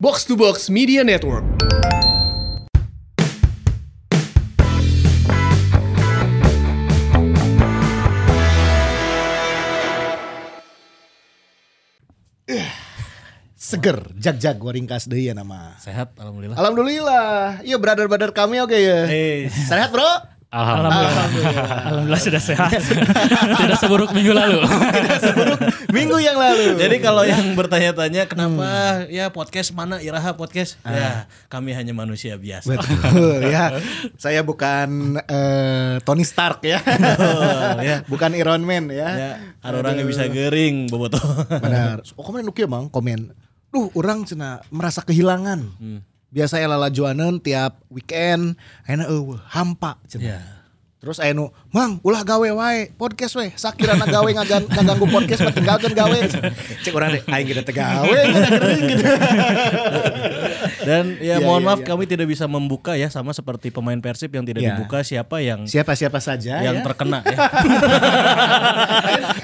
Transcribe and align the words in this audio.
Box 0.00 0.24
to 0.24 0.32
Box 0.32 0.70
Media 0.72 1.04
Network. 1.04 1.44
Seger, 13.60 14.00
jag-jag 14.16 14.56
waringkas 14.64 15.04
deui 15.04 15.28
ya 15.28 15.34
nama. 15.36 15.76
Sehat, 15.84 16.16
alhamdulillah. 16.16 16.56
Alhamdulillah. 16.56 17.60
Iya 17.60 17.76
brother-brother 17.76 18.32
kami 18.32 18.64
oke 18.64 18.80
ya. 18.80 19.04
Eh, 19.04 19.52
Sehat 19.52 19.92
bro? 19.92 20.39
Alhamdulillah. 20.50 21.26
Alhamdulillah 21.86 22.22
sudah 22.26 22.42
sehat. 22.42 22.74
Tidak 23.62 23.78
seburuk 23.78 24.10
minggu 24.10 24.34
lalu. 24.34 24.66
Seburuk 25.22 25.62
minggu 25.94 26.18
yang 26.18 26.34
lalu. 26.34 26.74
Jadi 26.74 26.96
kalau 26.98 27.22
yang 27.22 27.54
bertanya-tanya 27.54 28.26
kenapa 28.26 29.06
ya 29.06 29.30
podcast 29.30 29.70
mana 29.70 30.02
Iraha 30.02 30.34
podcast? 30.34 30.74
Ya, 30.82 31.30
kami 31.46 31.70
hanya 31.70 31.94
manusia 31.94 32.34
biasa. 32.34 32.66
Betul 32.66 33.46
ya. 33.54 33.78
Saya 34.18 34.42
bukan 34.42 35.22
eh, 35.22 36.02
Tony 36.02 36.26
Stark 36.26 36.66
ya. 36.66 36.82
ya. 37.78 38.02
bukan 38.10 38.34
Iron 38.34 38.66
Man 38.66 38.90
ya. 38.90 39.08
Ya, 39.14 39.32
ada 39.62 39.78
orang 39.78 40.02
yang 40.02 40.10
bisa 40.10 40.26
gering 40.26 40.90
boboto. 40.90 41.22
Benar. 41.46 42.02
Oh 42.18 42.26
komen 42.26 42.42
nuki 42.42 42.66
emang 42.66 42.90
komen. 42.90 43.30
Duh, 43.70 43.86
orang 43.94 44.26
cina 44.26 44.66
merasa 44.74 44.98
kehilangan. 45.06 45.62
Hmm. 45.78 46.09
Biasa 46.30 46.62
ya 46.62 46.70
lalajuanan 46.70 47.42
tiap 47.42 47.82
weekend, 47.90 48.54
ayeuna 48.86 49.10
eueuh 49.10 49.38
hampa 49.50 49.98
cenah. 50.06 50.38
Ya. 50.38 50.59
Terus 51.00 51.16
aya 51.16 51.32
nu, 51.32 51.48
"Mang, 51.72 51.96
ulah 52.04 52.20
gawe 52.20 52.44
wae, 52.44 52.92
podcast 52.92 53.32
we. 53.32 53.48
Sakirana 53.56 54.04
gawe 54.04 54.28
ngagan 54.36 54.68
ngaganggu 54.68 55.08
podcast 55.08 55.48
tinggalkeun 55.48 55.96
gawe." 55.96 56.18
Cek 56.84 56.92
urang 56.92 57.16
deh, 57.16 57.24
aing 57.24 57.48
kita 57.48 57.64
teh 57.64 57.72
gawe 57.72 58.04
ngagering 58.04 58.82
gitu. 58.84 59.04
Dan 60.88 61.16
ya 61.16 61.40
Iya, 61.40 61.44
mohon 61.44 61.64
iya, 61.64 61.68
maaf 61.72 61.80
iya. 61.80 61.88
kami 61.88 62.04
tidak 62.04 62.28
bisa 62.28 62.44
membuka 62.44 63.00
ya 63.00 63.08
sama 63.08 63.32
seperti 63.32 63.72
pemain 63.72 63.96
Persib 63.96 64.28
yang 64.28 64.44
tidak 64.44 64.60
Ya. 64.60 64.76
dibuka 64.76 65.00
siapa 65.00 65.40
yang 65.40 65.64
Siapa-siapa 65.64 66.20
saja 66.20 66.60
yang 66.60 66.80
ya. 66.80 66.84
terkena 66.84 67.24
ya. 67.24 67.38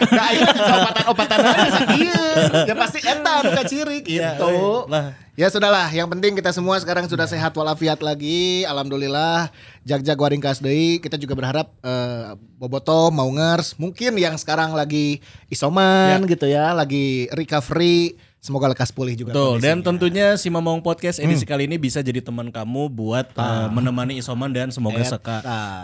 Nah, 0.06 0.33
aja 0.33 1.70
sakieu. 1.73 2.25
Ya 2.69 2.75
pasti 2.77 3.00
eta 3.05 3.34
nu 3.45 3.50
ciri 3.64 4.00
Ya, 4.06 4.36
gitu. 4.36 4.48
eh, 4.48 4.80
lah. 4.89 5.06
Ya 5.36 5.52
sudahlah, 5.52 5.92
yang 5.92 6.08
penting 6.08 6.33
kita 6.33 6.48
semua 6.48 6.80
sekarang 6.80 7.05
sudah 7.05 7.28
sehat 7.28 7.52
walafiat 7.52 8.00
lagi. 8.00 8.64
Alhamdulillah. 8.64 9.52
Jag-jag 9.87 10.19
waringkas 10.19 10.59
deui. 10.59 10.98
Kita 10.98 11.15
juga 11.15 11.39
berharap 11.39 11.70
eh, 11.87 12.34
Boboto, 12.59 13.15
Maungers, 13.15 13.79
mungkin 13.79 14.19
yang 14.19 14.34
sekarang 14.34 14.75
lagi 14.75 15.23
isoman 15.47 16.27
gitu 16.27 16.51
ya, 16.51 16.75
lagi 16.75 17.31
recovery, 17.31 18.19
semoga 18.42 18.67
lekas 18.67 18.91
pulih 18.91 19.14
juga. 19.14 19.31
Betul. 19.31 19.62
Dan 19.62 19.87
tentunya 19.87 20.34
si 20.34 20.51
Mamong 20.51 20.83
Podcast 20.83 21.23
edisi 21.23 21.47
kali 21.47 21.70
ini 21.70 21.79
bisa 21.79 22.03
jadi 22.03 22.19
teman 22.19 22.51
kamu 22.51 22.91
buat 22.91 23.31
eh, 23.31 23.69
menemani 23.70 24.19
isoman 24.19 24.51
dan 24.51 24.75
semoga 24.75 25.07
Eta. 25.07 25.23
seka, 25.23 25.37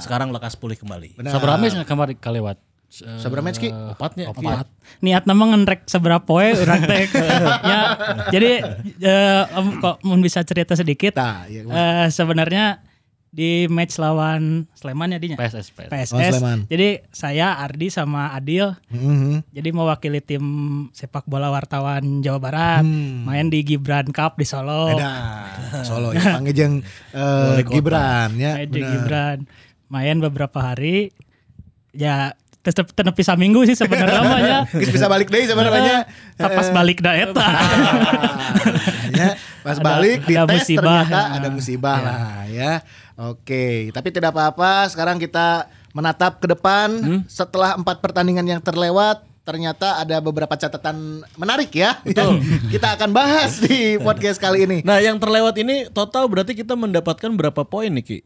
sekarang 0.03 0.35
lekas 0.35 0.59
pulih 0.59 0.75
kembali. 0.75 1.23
Sabar 1.31 1.63
mesnya 1.63 1.87
kemarin 1.87 2.19
kalewat. 2.19 2.59
Sabar 2.93 3.41
match, 3.41 3.57
Ki? 3.57 3.73
Opatnya. 3.73 4.29
Opat. 4.29 4.69
Niat 5.01 5.25
nama 5.25 5.49
ngenrek 5.49 5.89
seberapa 5.89 6.21
poe 6.21 6.53
urang 6.53 6.85
teh. 6.85 7.09
ya, 7.73 7.81
jadi 8.29 8.77
eh, 9.01 9.43
em, 9.49 9.81
kok 9.81 10.05
mun 10.05 10.21
bisa 10.21 10.45
cerita 10.45 10.77
sedikit. 10.77 11.17
Tah, 11.17 11.49
iya, 11.49 11.65
eh, 11.65 12.07
sebenarnya 12.13 12.85
di 13.33 13.65
match 13.65 13.97
lawan 13.97 14.69
Sleman 14.73 15.09
ya 15.09 15.19
dinya. 15.19 15.35
PSS, 15.35 15.73
PSS. 15.73 15.89
PSS. 15.89 16.13
Oh, 16.13 16.21
Sleman. 16.21 16.59
Jadi 16.69 17.01
saya 17.09 17.57
Ardi 17.57 17.89
sama 17.89 18.29
Adil 18.31 18.77
Mhm. 18.87 19.49
jadi 19.49 19.69
mewakili 19.71 20.21
tim 20.21 20.45
sepak 20.91 21.25
bola 21.25 21.49
wartawan 21.49 22.21
Jawa 22.21 22.37
Barat 22.39 22.85
main 23.25 23.49
di 23.49 23.61
Gibran 23.63 24.09
Cup 24.09 24.37
di 24.37 24.45
Solo. 24.45 24.93
Edan, 24.93 25.49
Solo 25.89 26.13
ya, 26.13 26.37
panggil 26.37 26.53
jeung 26.53 26.75
eh, 27.11 27.65
Gibran 27.65 28.37
ya. 28.37 28.53
main 28.55 28.69
di. 28.69 28.85
Gibran 28.85 29.39
main 29.89 30.17
beberapa 30.19 30.61
hari 30.63 31.09
ya 31.91 32.37
tetep 32.61 32.89
tenepi 32.89 33.21
saminggu 33.21 33.65
sih 33.65 33.75
sebenarnya 33.75 34.21
mah 34.23 34.39
ya 34.39 34.59
Geus 34.71 34.93
bisa 34.93 35.09
balik 35.09 35.27
deui 35.27 35.45
sebenarnya. 35.45 36.05
Eh, 36.37 36.47
pas 36.49 36.69
balik 36.71 37.01
da 37.01 37.13
eta 37.13 37.49
ya, 39.11 39.29
pas 39.61 39.77
Ada- 39.77 39.85
balik 39.85 40.21
di 40.23 40.35
ada 40.35 40.47
tes 40.47 40.63
musibah. 40.63 41.03
ternyata 41.03 41.19
Ya. 41.19 41.35
ada 41.35 41.49
musibah 41.49 41.99
lah 41.99 42.23
ya. 42.47 42.73
Oke, 43.25 43.67
tapi 43.91 44.09
tidak 44.09 44.33
apa-apa. 44.33 44.89
Sekarang 44.89 45.17
kita 45.17 45.67
menatap 45.93 46.37
ke 46.37 46.49
depan 46.49 46.89
Hmm? 46.93 47.21
setelah 47.27 47.75
empat 47.75 47.99
pertandingan 47.99 48.43
yang 48.45 48.59
terlewat. 48.59 49.23
Ternyata 49.43 49.99
ada 49.99 50.19
beberapa 50.19 50.55
catatan 50.55 51.23
menarik 51.35 51.71
ya. 51.71 51.99
Yang 52.09 52.39
kita 52.71 52.95
akan 52.95 53.11
bahas 53.11 53.59
di 53.59 53.99
podcast 53.99 54.39
kali 54.39 54.63
ini. 54.63 54.79
Nah, 54.83 54.99
yang 54.99 55.19
terlewat 55.19 55.55
ini 55.57 55.87
total 55.89 56.27
berarti 56.27 56.55
kita 56.55 56.75
mendapatkan 56.75 57.27
berapa 57.29 57.63
poin 57.63 57.91
nih, 57.91 58.05
Ki? 58.05 58.19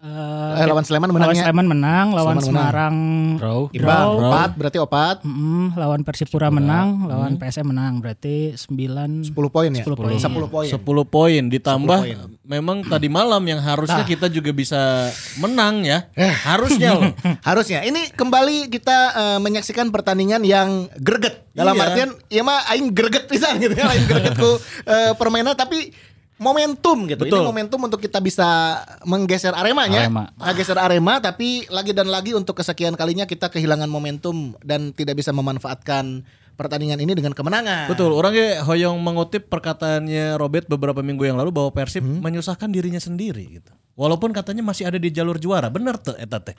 Eh, 0.00 0.64
lawan 0.64 0.80
Sleman 0.80 1.06
lawan 1.06 1.28
menangnya 1.28 1.44
Sleman 1.44 1.66
menang 1.68 2.06
lawan 2.10 2.34
Sleman 2.34 2.44
menang. 2.48 2.56
Semarang 2.64 2.96
Draw. 3.36 3.60
imbang 3.70 4.00
draw. 4.08 4.30
opat 4.32 4.50
berarti 4.56 4.78
opat 4.80 5.16
Mm, 5.20 5.76
lawan 5.76 6.00
Persipura 6.00 6.48
menang 6.48 7.04
lawan 7.04 7.36
PSM 7.36 7.68
menang 7.68 8.00
berarti 8.00 8.56
9 8.56 9.28
10 9.28 9.28
poin 9.52 9.68
ya 9.68 9.84
10 9.84 9.92
poin. 9.94 10.16
10 10.16 10.48
poin 10.48 10.68
10 10.72 10.80
poin 11.04 11.42
ditambah 11.44 12.00
10 12.00 12.16
poin. 12.16 12.16
Memang 12.50 12.82
tadi 12.82 13.06
malam 13.06 13.38
yang 13.46 13.62
harusnya 13.62 14.02
kita 14.02 14.26
juga 14.26 14.50
bisa 14.50 15.06
menang 15.38 15.86
ya. 15.86 16.10
Eh. 16.18 16.34
Harusnya 16.34 16.98
loh. 16.98 17.14
Harusnya 17.46 17.86
ini 17.86 18.10
kembali 18.10 18.66
kita 18.66 18.98
eh, 19.14 19.38
menyaksikan 19.38 19.94
pertandingan 19.94 20.42
yang 20.42 20.90
greget. 20.98 21.46
Dalam 21.54 21.78
Iya. 21.78 21.82
artian 21.86 22.10
ya 22.26 22.42
mah 22.42 22.66
aing 22.74 22.90
greget 22.90 23.30
pisan 23.30 23.62
gitu 23.62 23.78
ya, 23.78 23.86
aing 23.94 24.10
greget 24.10 24.34
ku 24.34 24.58
eh, 24.82 25.14
permainan 25.14 25.54
tapi 25.54 25.94
momentum 26.40 27.06
gitu. 27.06 27.22
Betul. 27.22 27.38
Ini 27.38 27.46
momentum 27.46 27.80
untuk 27.86 28.00
kita 28.02 28.18
bisa 28.18 28.80
menggeser 29.06 29.54
Aremanya. 29.54 30.10
Arema. 30.10 30.34
Menggeser 30.34 30.78
Arema 30.80 31.22
tapi 31.22 31.70
lagi 31.70 31.94
dan 31.94 32.10
lagi 32.10 32.34
untuk 32.34 32.58
kesekian 32.58 32.98
kalinya 32.98 33.30
kita 33.30 33.46
kehilangan 33.52 33.86
momentum 33.86 34.58
dan 34.66 34.90
tidak 34.90 35.22
bisa 35.22 35.30
memanfaatkan 35.30 36.26
pertandingan 36.54 36.98
ini 36.98 37.12
dengan 37.12 37.30
kemenangan. 37.30 37.86
Betul, 37.86 38.10
orangnya 38.10 38.62
hoyong 38.62 38.98
mengutip 38.98 39.46
perkataannya 39.46 40.34
Robert 40.34 40.66
beberapa 40.66 41.00
minggu 41.00 41.24
yang 41.24 41.36
lalu 41.36 41.50
bahwa 41.50 41.70
Persib 41.70 42.00
Hmm? 42.00 42.20
menyusahkan 42.20 42.68
dirinya 42.68 42.98
sendiri 42.98 43.60
gitu. 43.60 43.72
Walaupun 43.94 44.32
katanya 44.32 44.64
masih 44.64 44.88
ada 44.88 44.96
di 44.96 45.10
jalur 45.10 45.36
juara, 45.36 45.68
bener 45.68 45.96
tuh 45.96 46.16
eta 46.16 46.40
teh. 46.40 46.56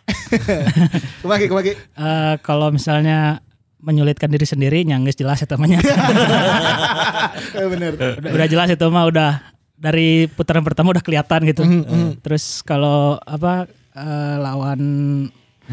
Kumaki 1.25 1.49
kumaki. 1.49 1.73
Eh, 1.73 2.35
kalau 2.41 2.69
misalnya 2.69 3.41
menyulitkan 3.81 4.29
diri 4.29 4.45
sendiri 4.45 4.85
nyangges 4.85 5.17
jelas 5.17 5.41
namanya 5.49 5.81
Eh, 7.57 7.67
bener. 7.73 7.97
udah, 7.97 8.29
udah 8.29 8.47
jelas 8.47 8.69
itu 8.69 8.85
mah 8.87 9.09
udah 9.09 9.31
dari 9.73 10.29
putaran 10.29 10.61
pertama 10.61 10.93
udah 10.93 11.01
kelihatan 11.01 11.41
gitu. 11.49 11.65
Terus 12.21 12.61
kalau 12.61 13.17
apa 13.17 13.65
eh, 13.97 14.35
lawan 14.37 14.81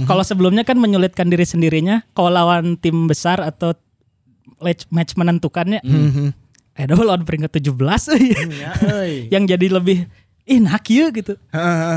kalau 0.06 0.22
sebelumnya 0.22 0.62
kan 0.62 0.78
menyulitkan 0.78 1.26
diri 1.26 1.42
sendirinya, 1.42 2.06
kalau 2.14 2.30
lawan 2.30 2.78
tim 2.78 3.10
besar 3.10 3.42
atau 3.42 3.74
match, 4.62 4.86
match 4.90 5.12
menentukannya, 5.18 5.80
eh 6.78 6.84
dah 6.86 6.94
lawan 6.94 7.26
peringkat 7.26 7.58
17 7.58 7.74
yang 9.34 9.44
jadi 9.46 9.66
lebih 9.66 10.06
ih 10.48 10.60
nak 10.62 10.86
ieu 10.88 11.12
gitu. 11.12 11.34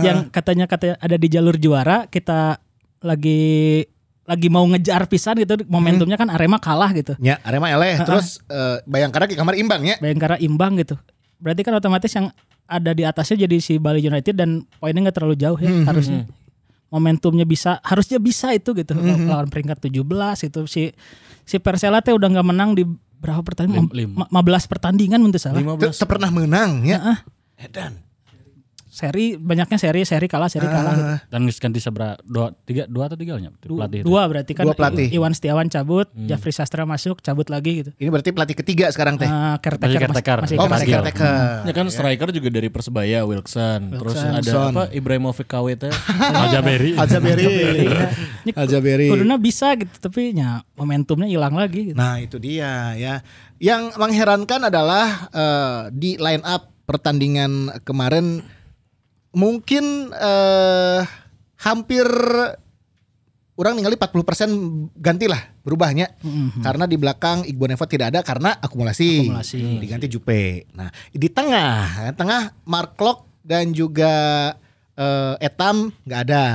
yang 0.03 0.27
katanya 0.27 0.67
katanya 0.67 0.95
ada 0.99 1.16
di 1.16 1.27
jalur 1.31 1.55
juara, 1.55 2.09
kita 2.09 2.59
lagi 3.01 3.85
lagi 4.31 4.47
mau 4.47 4.63
ngejar 4.63 5.09
pisan 5.09 5.35
gitu, 5.41 5.59
momentumnya 5.67 6.16
kan 6.16 6.29
Arema 6.29 6.61
kalah 6.61 6.94
gitu. 6.95 7.17
Ya, 7.19 7.41
Arema 7.44 7.67
eleh. 7.67 7.99
Terus 8.05 8.39
eh, 8.47 8.79
Bayangkara 8.85 9.28
di 9.28 9.35
kamar 9.35 9.57
imbang 9.57 9.81
ya. 9.83 9.95
Bayangkara 9.99 10.38
imbang 10.39 10.78
gitu. 10.79 10.95
Berarti 11.41 11.61
kan 11.66 11.73
otomatis 11.75 12.11
yang 12.13 12.29
ada 12.69 12.95
di 12.95 13.03
atasnya 13.03 13.43
jadi 13.43 13.57
si 13.59 13.75
Bali 13.81 13.99
United 13.99 14.31
dan 14.31 14.63
poinnya 14.79 15.09
nggak 15.09 15.17
terlalu 15.19 15.35
jauh 15.35 15.59
ya 15.59 15.72
harusnya. 15.89 16.29
Momentumnya 16.91 17.43
bisa 17.43 17.83
harusnya 17.83 18.22
bisa 18.22 18.55
itu 18.55 18.72
gitu. 18.72 18.93
Lawan 18.95 19.51
peringkat 19.51 19.83
17 19.83 19.99
itu 20.47 20.61
si 20.69 20.83
si 21.51 21.59
Persela 21.59 22.00
teh 22.00 22.16
udah 22.16 22.31
nggak 22.31 22.47
menang 22.47 22.72
di 22.72 22.88
berapa 23.19 23.44
pertandingan? 23.44 23.91
Lim- 23.91 24.16
Ma- 24.16 24.31
15 24.31 24.72
pertandingan 24.72 25.19
menurut 25.19 25.44
saya. 25.44 25.59
15 25.59 26.00
Teu 26.00 26.07
pernah 26.07 26.31
menang 26.31 26.88
ya. 26.88 26.95
Heeh. 26.97 27.17
Edan. 27.67 27.99
Seri 28.91 29.40
banyaknya 29.40 29.79
seri 29.79 30.03
seri 30.03 30.28
kalah 30.28 30.52
seri 30.52 30.67
kalah 30.67 30.91
gitu. 30.91 31.14
Dan 31.32 31.47
ganti 31.47 31.79
sabra 31.79 32.20
dua 32.28 32.52
tiga 32.67 32.84
dua 32.91 33.08
atau 33.08 33.16
tiga 33.16 33.40
nya 33.40 33.47
pelatih. 33.55 34.03
itu. 34.03 34.08
Dua 34.11 34.28
berarti 34.28 34.52
kan 34.52 34.67
Dua 34.67 34.76
pelatih. 34.76 35.08
Iwan 35.16 35.32
Setiawan 35.32 35.72
cabut, 35.72 36.11
Jafri 36.28 36.52
Sastra 36.52 36.84
masuk, 36.84 37.23
cabut 37.23 37.47
lagi 37.47 37.88
gitu. 37.88 37.96
Ini 37.96 38.11
berarti 38.11 38.35
pelatih 38.35 38.59
ketiga 38.59 38.91
sekarang 38.91 39.16
teh. 39.16 39.23
Eh, 39.23 39.55
caretaker, 39.64 39.88
Masih 39.88 39.96
masih, 39.96 40.03
caretaker. 40.11 40.38
masih 40.43 40.55
oh, 40.59 40.67
masih 40.67 40.88
caretaker. 40.91 41.23
caretaker. 41.23 41.64
Ya 41.64 41.73
kan 41.73 41.85
striker 41.88 42.29
juga 42.35 42.49
dari 42.52 42.67
Persebaya 42.67 43.20
Wilson, 43.23 43.79
terus 43.96 44.20
ada 44.20 44.43
Wilson. 44.43 44.72
apa 44.76 44.84
Ibrahimovic 44.91 45.47
KW 45.47 45.67
teh. 45.79 45.93
Aljaberi. 46.43 46.91
Aljaberi. 46.99 47.46
Ini 48.43 48.52
Aljaberi. 48.59 49.08
Kuduna 49.08 49.40
bisa 49.40 49.72
gitu 49.79 49.96
tapi 50.03 50.35
ya 50.35 50.67
momentumnya 50.76 51.32
hilang 51.32 51.55
lagi 51.55 51.96
gitu. 51.96 51.96
Nah, 51.96 52.20
itu 52.20 52.35
dia 52.43 52.91
ya. 52.99 53.23
Yang 53.55 53.96
mengherankan 53.96 54.67
adalah 54.67 55.05
eh, 55.32 55.79
di 55.96 56.20
line 56.20 56.43
up 56.43 56.67
pertandingan 56.84 57.72
kemarin 57.88 58.43
mungkin 59.31 60.11
eh 60.11 61.01
hampir 61.61 62.07
orang 63.53 63.78
ningali 63.78 63.93
40% 63.93 64.97
ganti 64.97 65.29
lah 65.29 65.37
berubahnya 65.61 66.09
karena 66.66 66.89
di 66.89 66.97
belakang 66.97 67.45
Iqbal 67.45 67.69
Nevo 67.69 67.85
tidak 67.85 68.09
ada 68.09 68.19
karena 68.25 68.57
akumulasi, 68.57 69.29
Akumulasi. 69.29 69.78
diganti 69.78 70.07
Jupe. 70.09 70.66
Nah 70.73 70.89
di 71.13 71.29
tengah 71.29 72.09
tengah 72.17 72.57
Mark 72.66 72.97
Klok 72.97 73.45
dan 73.45 73.69
juga 73.69 74.49
eh, 75.02 75.34
Etam 75.48 75.90
nggak 76.06 76.22
ada. 76.30 76.46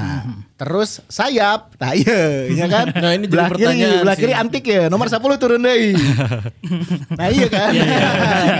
Terus 0.56 1.04
sayap, 1.12 1.76
nah 1.76 1.92
iya, 1.92 2.48
iya 2.48 2.64
kan? 2.64 2.88
Nah, 2.96 3.12
ini 3.12 3.28
jadi 3.28 3.32
belah 3.36 3.48
kiri, 3.52 3.60
pertanyaan 3.60 4.00
belah 4.00 4.16
sih. 4.16 4.22
kiri 4.24 4.32
antik 4.32 4.64
ya, 4.64 4.88
nomor 4.88 5.04
10 5.12 5.20
turun 5.36 5.60
deh. 5.60 5.92
nah 7.20 7.28
iya 7.28 7.48
kan? 7.52 7.72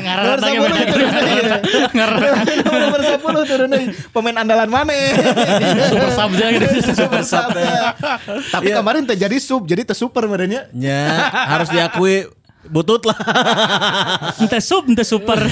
nomor 0.04 0.38
10 0.44 0.92
turun 0.92 1.08
deh. 1.08 1.40
nomor 2.84 3.00
10 3.00 3.48
turun 3.48 3.68
deh. 3.72 3.84
Pemain 4.12 4.36
andalan 4.44 4.68
mana? 4.68 4.92
Super 5.96 6.10
sub 6.12 6.30
aja 6.36 6.46
gitu. 6.52 6.68
super 6.92 7.22
sub 7.24 7.50
ya. 7.56 7.96
Tapi 8.52 8.68
kemarin 8.76 9.02
terjadi 9.08 9.36
sub, 9.40 9.64
jadi 9.64 9.88
te 9.88 9.96
super 9.96 10.28
merenya. 10.28 10.68
Ya, 10.76 11.32
harus 11.48 11.72
diakui 11.72 12.28
butut 12.68 13.02
lah. 13.04 13.18
Ente 14.38 14.58
sub, 14.60 14.86
ente 14.86 15.02
super. 15.02 15.38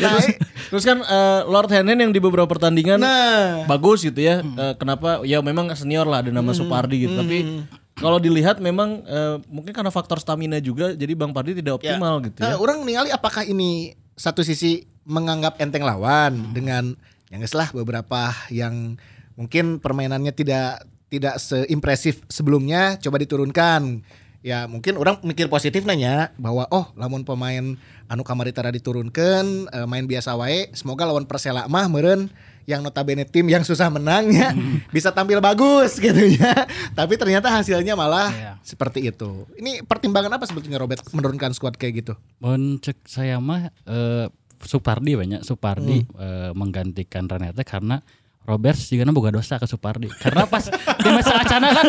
Ya, 0.00 0.10
terus, 0.10 0.26
terus 0.70 0.84
kan 0.84 0.98
eh, 1.00 1.40
Lord 1.46 1.70
Henen 1.70 1.96
yang 1.96 2.12
di 2.12 2.20
beberapa 2.20 2.46
pertandingan 2.46 2.98
Nah. 3.00 3.64
bagus 3.64 4.04
gitu 4.04 4.18
ya. 4.18 4.40
Eh, 4.42 4.74
kenapa? 4.76 5.22
Ya 5.24 5.40
memang 5.40 5.70
senior 5.74 6.04
lah 6.04 6.20
ada 6.24 6.30
nama 6.30 6.50
Supardi 6.52 7.06
gitu. 7.08 7.14
Tapi 7.14 7.64
kalau 7.94 8.18
dilihat 8.18 8.58
memang 8.58 9.02
eh, 9.04 9.36
mungkin 9.46 9.72
karena 9.72 9.90
faktor 9.90 10.18
stamina 10.18 10.58
juga 10.58 10.92
jadi 10.92 11.12
Bang 11.14 11.30
Pardi 11.32 11.56
tidak 11.56 11.80
optimal 11.80 12.20
gitu 12.24 12.42
ya. 12.42 12.54
Nah, 12.54 12.56
orang 12.58 12.82
ningali 12.82 13.10
apakah 13.10 13.46
ini 13.46 13.94
satu 14.14 14.42
sisi 14.42 14.84
menganggap 15.04 15.60
enteng 15.60 15.84
lawan 15.84 16.52
dengan 16.52 16.94
yang 17.28 17.40
geus 17.42 17.54
lah 17.54 17.68
beberapa 17.70 18.30
yang 18.48 18.96
mungkin 19.34 19.82
permainannya 19.82 20.30
tidak 20.30 20.86
tidak 21.08 21.38
seimpresif 21.38 22.22
sebelumnya 22.26 22.98
coba 22.98 23.18
diturunkan. 23.18 24.02
Ya 24.44 24.68
mungkin 24.68 25.00
orang 25.00 25.24
mikir 25.24 25.48
positif 25.48 25.82
nanya 25.82 26.28
bahwa 26.36 26.68
oh 26.68 26.92
lamun 26.94 27.24
pemain 27.24 27.80
anu 28.06 28.20
kamari 28.20 28.52
tara 28.52 28.68
diturunkan 28.68 29.72
eh, 29.72 29.86
main 29.88 30.04
biasa 30.04 30.36
wae 30.36 30.68
semoga 30.70 31.08
lawan 31.08 31.24
Persela 31.24 31.64
mah 31.64 31.88
meureun 31.88 32.28
yang 32.64 32.80
notabene 32.80 33.24
tim 33.24 33.44
yang 33.44 33.60
susah 33.60 33.88
menangnya 33.88 34.52
bisa 34.94 35.08
tampil 35.10 35.40
bagus 35.40 35.96
gitu 36.04 36.28
ya. 36.30 36.52
Tapi 36.92 37.16
ternyata 37.16 37.48
hasilnya 37.48 37.96
malah 37.96 38.28
Iya. 38.28 38.52
seperti 38.60 39.08
itu. 39.08 39.48
Ini 39.56 39.80
pertimbangan 39.80 40.36
apa 40.36 40.44
sebetulnya 40.44 40.76
Robert 40.76 41.00
menurunkan 41.08 41.52
squad 41.52 41.80
kayak 41.80 42.04
gitu? 42.04 42.12
Mun 42.38 42.76
cek 42.78 43.00
saya 43.08 43.40
mah 43.40 43.72
eh, 43.88 44.28
Supardi 44.60 45.16
banyak 45.16 45.40
Supardi 45.40 46.04
eh, 46.04 46.52
menggantikan 46.52 47.24
Renate 47.24 47.64
karena 47.64 48.04
Robert 48.44 48.76
juga 48.76 49.08
boga 49.08 49.32
dosa 49.32 49.56
ke 49.56 49.64
Supardi. 49.64 50.12
Karena 50.20 50.44
pas 50.44 50.68
di 50.68 51.08
masa 51.08 51.40
acana 51.40 51.72
kan 51.72 51.86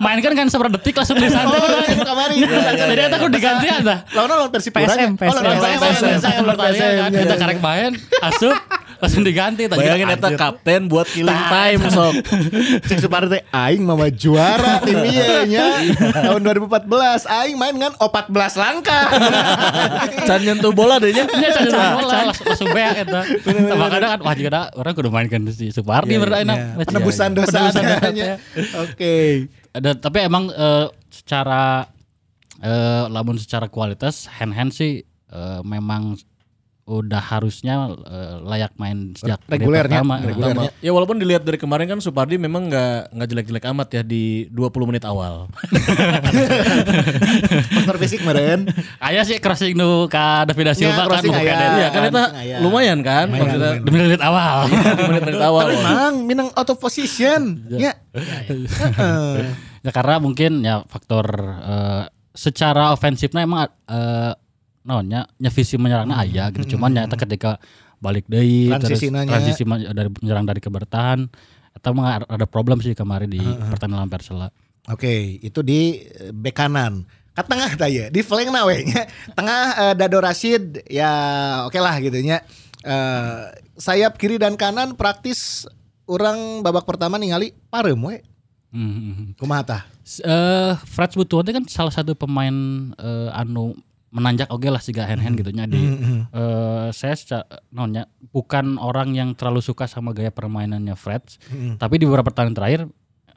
main 0.00 0.18
kan 0.24 0.48
seberapa 0.48 0.72
detik 0.80 0.96
langsung 0.96 1.20
disantai. 1.20 1.52
Oh, 1.52 1.84
itu 1.84 2.00
kemarin. 2.00 2.36
Jadi 2.80 3.00
eta 3.04 3.16
kudu 3.20 3.32
diganti 3.36 3.68
ada. 3.68 4.00
Lawan 4.16 4.28
lawan 4.32 4.48
Persib 4.48 4.72
PSM. 4.72 5.20
Oh, 5.20 5.20
PSM. 5.20 5.44
PSM. 5.52 6.44
PSM, 6.48 7.36
karek 7.36 7.60
main, 7.60 7.92
asup 8.24 8.56
langsung 9.02 9.26
diganti. 9.26 9.66
Tadi 9.66 9.82
Bayangin 9.82 10.14
eta 10.14 10.30
kapten 10.38 10.86
buat 10.86 11.10
killing 11.10 11.42
time 11.50 11.82
sok. 11.90 12.14
Cek 12.86 12.98
Supardi 13.02 13.28
teh 13.34 13.42
aing 13.50 13.82
mama 13.82 14.06
juara 14.14 14.78
tim 14.86 15.02
ieu 15.02 15.42
nya. 15.50 15.82
Tahun 16.14 16.38
2014 16.38 17.26
aing 17.26 17.56
main 17.58 17.74
kan 17.74 17.92
14 17.98 18.62
langkah. 18.62 19.04
Can 20.30 20.40
nyentuh 20.46 20.70
bola 20.70 21.02
deh 21.02 21.10
nya. 21.10 21.26
Nya 21.26 21.50
caca 21.50 21.82
bola 21.98 22.14
langsung 22.30 22.70
beak 22.70 23.02
eta. 23.02 23.20
Makanya 23.74 24.08
kan 24.14 24.20
wah 24.22 24.34
juga 24.38 24.70
orang 24.78 24.92
kudu 24.94 25.10
mainkan 25.10 25.42
si 25.50 25.74
Supardi 25.74 26.14
Iya, 26.14 26.18
berarti 26.22 26.46
iya. 26.46 26.86
Penebusan 26.86 27.30
dosa 27.34 27.74
adanya. 27.74 28.38
Oke. 28.86 29.48
Ada 29.72 29.98
tapi 29.98 30.22
emang 30.22 30.52
eh, 30.52 30.86
secara 31.10 31.90
eh, 32.62 33.04
lamun 33.10 33.40
secara 33.40 33.66
kualitas 33.66 34.30
hand 34.30 34.54
hand 34.54 34.70
sih 34.70 35.02
eh, 35.32 35.60
memang 35.66 36.14
udah 36.82 37.22
harusnya 37.22 37.94
eh, 37.94 38.34
layak 38.42 38.74
main 38.74 39.14
sejak 39.14 39.38
dari 39.46 39.62
Regulernya, 39.62 40.02
pertama. 40.02 40.14
regulernya. 40.18 40.70
Ya 40.82 40.90
walaupun 40.90 41.16
dilihat 41.16 41.42
dari 41.42 41.54
kemarin 41.54 41.86
kan 41.86 41.98
Supardi 42.02 42.36
memang 42.36 42.66
nggak 42.66 43.14
nggak 43.14 43.28
jelek-jelek 43.30 43.64
amat 43.70 43.88
ya 43.92 44.02
di 44.02 44.50
20 44.50 44.90
menit 44.90 45.04
awal. 45.06 45.46
Faktor 47.72 47.96
fisik 48.02 48.20
meren. 48.26 48.66
Aya 48.98 49.22
sih 49.22 49.38
crossing 49.38 49.74
nu 49.74 50.10
ka 50.10 50.42
David 50.42 50.64
da 50.66 50.74
Silva 50.74 51.06
kan 51.06 51.22
bukan 51.22 51.42
Iya 51.42 51.88
kan 51.88 52.00
eta 52.02 52.10
crossing 52.10 52.42
aya. 52.42 52.56
lumayan 52.58 52.98
kan 53.00 53.30
maksudnya 53.30 53.72
demi 53.78 53.98
menit 54.02 54.22
awal. 54.22 54.66
di 54.66 55.02
menit-menit 55.06 55.42
awal. 55.42 55.64
Tapi 55.70 55.76
mang 55.80 56.14
minang 56.26 56.48
out 56.52 56.66
of 56.66 56.78
position. 56.78 57.62
Ya. 57.70 57.94
Heeh. 58.10 59.54
ya 59.86 59.90
karena 59.90 60.18
mungkin 60.18 60.62
ya 60.62 60.82
faktor 60.86 61.26
eh, 61.62 62.04
secara 62.32 62.90
ofensifnya 62.90 63.44
emang 63.44 63.70
eh 63.86 64.32
naonnya 64.82 65.26
nya 65.38 65.50
visi 65.50 65.78
menyerangnya 65.78 66.16
aya 66.18 66.44
gitu. 66.54 66.76
Cuman 66.76 66.94
ya 66.94 67.06
eta 67.06 67.16
ketika 67.18 67.58
balik 68.02 68.26
deui 68.26 68.66
terus 68.82 68.98
transisi 68.98 69.62
ma- 69.62 69.78
dari 69.78 70.10
menyerang 70.10 70.42
dari 70.42 70.58
ke 70.58 70.66
bertahan 70.66 71.30
eta 71.72 71.88
mah 71.94 72.26
ada 72.26 72.44
problem 72.44 72.82
sih 72.82 72.92
kemarin 72.92 73.30
di 73.30 73.40
pertandingan 73.42 74.04
lawan 74.04 74.12
Persela. 74.12 74.48
Oke, 74.90 75.38
itu 75.38 75.62
di 75.62 76.02
eh, 76.02 76.34
bek 76.34 76.58
kanan. 76.58 77.06
Ke 77.32 77.40
tengah 77.46 77.70
tanya, 77.80 78.12
di 78.12 78.20
flank 78.20 78.50
na 78.52 78.66
we 78.68 78.84
nya. 78.84 79.08
Tengah 79.38 79.62
eh, 79.78 79.94
Dado 79.96 80.18
Rashid 80.20 80.84
ya 80.90 81.12
oke 81.64 81.78
lah 81.80 81.96
gitu 82.02 82.18
nya. 82.20 82.44
Eh, 82.82 83.40
sayap 83.78 84.18
kiri 84.18 84.36
dan 84.36 84.58
kanan 84.58 84.98
praktis 84.98 85.64
orang 86.04 86.60
babak 86.60 86.84
pertama 86.84 87.16
ningali 87.16 87.54
parem 87.70 87.96
we. 88.02 88.20
Hmm. 88.74 89.32
Kumaha 89.38 89.62
tah? 89.64 89.82
Eh 90.26 90.74
Fred 90.84 91.14
Butuan 91.14 91.46
kan 91.46 91.64
salah 91.70 91.94
satu 91.94 92.12
pemain 92.18 92.52
eh, 92.98 93.30
anu 93.32 93.78
menanjak 94.12 94.52
oke 94.52 94.68
lah 94.68 94.78
sih 94.78 94.92
hand 94.92 95.24
hand 95.24 95.40
gitunya 95.40 95.64
di 95.64 95.80
eh, 96.28 96.88
saya 96.92 97.16
nonnya 97.72 98.04
bukan 98.28 98.76
orang 98.76 99.16
yang 99.16 99.32
terlalu 99.32 99.64
suka 99.64 99.88
sama 99.88 100.12
gaya 100.12 100.28
permainannya 100.28 100.92
Fred 100.92 101.24
tapi 101.80 101.96
di 101.96 102.04
beberapa 102.04 102.28
pertandingan 102.28 102.56
terakhir 102.56 102.80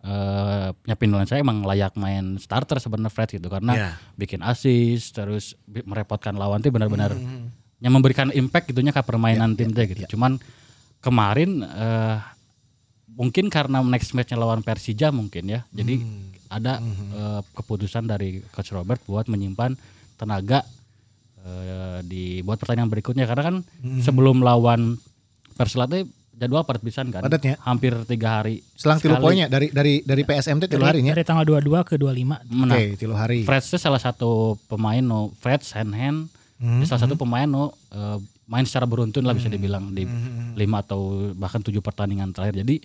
eh 0.05 0.69
nyapin 0.85 1.09
saya 1.25 1.41
emang 1.41 1.65
layak 1.65 1.97
main 1.97 2.37
starter 2.37 2.77
sebenarnya 2.77 3.09
Fred 3.09 3.29
gitu. 3.41 3.49
Karena 3.49 3.73
Iya. 3.73 3.89
bikin 4.13 4.45
assist 4.45 5.17
terus 5.17 5.57
merepotkan 5.65 6.37
lawan 6.37 6.61
tuh 6.61 6.69
benar-benar 6.69 7.17
yang 7.81 7.91
memberikan 7.91 8.29
impact 8.29 8.69
gitunya 8.69 8.93
ke 8.93 9.01
permainan 9.01 9.57
tim 9.57 9.73
teh 9.73 9.89
gitu. 9.89 10.05
cuman 10.13 10.37
kemarin 11.01 11.65
eh 11.65 12.17
mungkin 13.17 13.47
karena 13.49 13.79
next 13.81 14.13
matchnya 14.13 14.37
lawan 14.37 14.61
Persija 14.61 15.09
mungkin 15.09 15.49
ya. 15.49 15.65
Jadi 15.73 16.05
ada 16.53 16.77
eh, 17.17 17.41
keputusan 17.57 18.05
dari 18.05 18.45
coach 18.53 18.77
Robert 18.77 19.01
buat 19.09 19.25
menyimpan 19.25 19.73
tenaga 20.15 20.63
eh, 21.43 21.99
di 22.03 22.41
buat 22.41 22.59
pertandingan 22.59 22.91
berikutnya 22.91 23.25
karena 23.29 23.43
kan 23.53 23.55
sebelum 24.01 24.41
lawan 24.41 24.99
Persela 25.55 25.87
teh 25.87 26.03
jadwal 26.35 26.67
padat 26.67 26.83
pisan 26.83 27.15
kan. 27.15 27.23
Padat 27.23 27.39
ya. 27.39 27.55
Hampir 27.63 27.95
tiga 28.11 28.43
hari. 28.43 28.59
Selang 28.75 28.99
tilu 28.99 29.15
poinnya 29.23 29.47
dari 29.47 29.71
dari 29.71 30.03
dari 30.03 30.27
PSMT 30.27 30.67
tilu 30.67 30.83
hari 30.83 30.99
nya. 30.99 31.15
Dari 31.15 31.23
tanggal 31.23 31.47
22 31.47 31.87
ke 31.87 31.95
25. 31.95 32.51
Menang. 32.51 32.75
Oke, 32.75 32.99
tilu 32.99 33.15
hari. 33.15 33.47
Freds 33.47 33.71
itu 33.71 33.79
salah 33.79 34.03
satu 34.03 34.59
pemain 34.67 34.99
no 34.99 35.31
Freds 35.39 35.71
hand 35.71 35.95
hand 35.95 36.27
dia 36.55 36.87
salah 36.87 37.03
satu 37.03 37.19
pemain 37.19 37.47
no 37.47 37.75
eh, 37.91 38.19
main 38.47 38.63
secara 38.63 38.87
beruntun 38.87 39.27
lah 39.27 39.35
bisa 39.35 39.51
dibilang 39.51 39.91
di 39.91 40.07
lima 40.55 40.79
atau 40.85 41.33
bahkan 41.35 41.59
tujuh 41.59 41.83
pertandingan 41.83 42.31
terakhir 42.31 42.63
jadi 42.63 42.75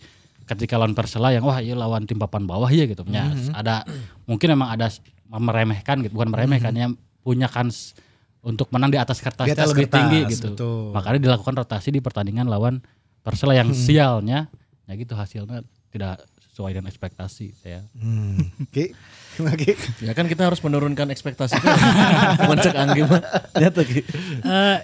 ketika 0.49 0.75
lawan 0.75 0.97
Persela 0.97 1.31
yang 1.31 1.47
wah 1.47 1.63
iya 1.63 1.79
lawan 1.79 2.09
tim 2.09 2.19
papan 2.19 2.49
bawah 2.49 2.67
ya 2.67 2.89
gitu 2.91 3.07
punya 3.07 3.31
ada 3.55 3.87
mungkin 4.27 4.59
memang 4.59 4.75
ada 4.75 4.91
meremehkan 5.31 6.03
gitu 6.03 6.19
bukan 6.19 6.35
meremehkan 6.35 6.75
ya 6.75 6.91
punya 7.21 7.47
kans 7.47 7.93
untuk 8.41 8.73
menang 8.73 8.89
di 8.89 8.97
atas 8.97 9.21
kertasnya 9.21 9.53
Di 9.53 9.61
atas 9.61 9.71
lebih 9.71 9.87
kertas, 9.87 9.97
tinggi 10.00 10.21
gitu 10.33 10.49
betul. 10.53 10.91
makanya 10.91 11.21
dilakukan 11.21 11.55
rotasi 11.57 11.89
di 11.91 12.00
pertandingan 12.00 12.49
lawan 12.49 12.81
Persela 13.21 13.53
yang 13.53 13.71
sialnya 13.71 14.49
ya 14.85 14.93
gitu 14.97 15.12
hasilnya 15.12 15.61
tidak 15.93 16.25
sesuai 16.50 16.73
dengan 16.73 16.89
ekspektasi 16.89 17.47
ya 17.62 17.85
Hmm. 17.93 18.41
Oke. 18.65 18.97
Oke. 19.39 19.77
Ya 20.09 20.12
kan 20.12 20.25
kita 20.25 20.49
harus 20.49 20.61
menurunkan 20.61 21.09
ekspektasi. 21.09 21.57
Mencek 22.49 22.75
Anggi 22.75 23.05
mah. 23.05 23.21
Lihat 23.55 23.75
lagi. 23.77 24.00
Eh, 24.41 24.79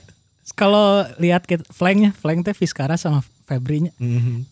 kalau 0.54 1.02
lihat 1.16 1.44
kita 1.44 1.64
flanknya, 1.68 2.12
flank 2.14 2.46
teh 2.46 2.54
Fiskara 2.54 2.94
sama 2.96 3.20
Febri-nya. 3.44 3.92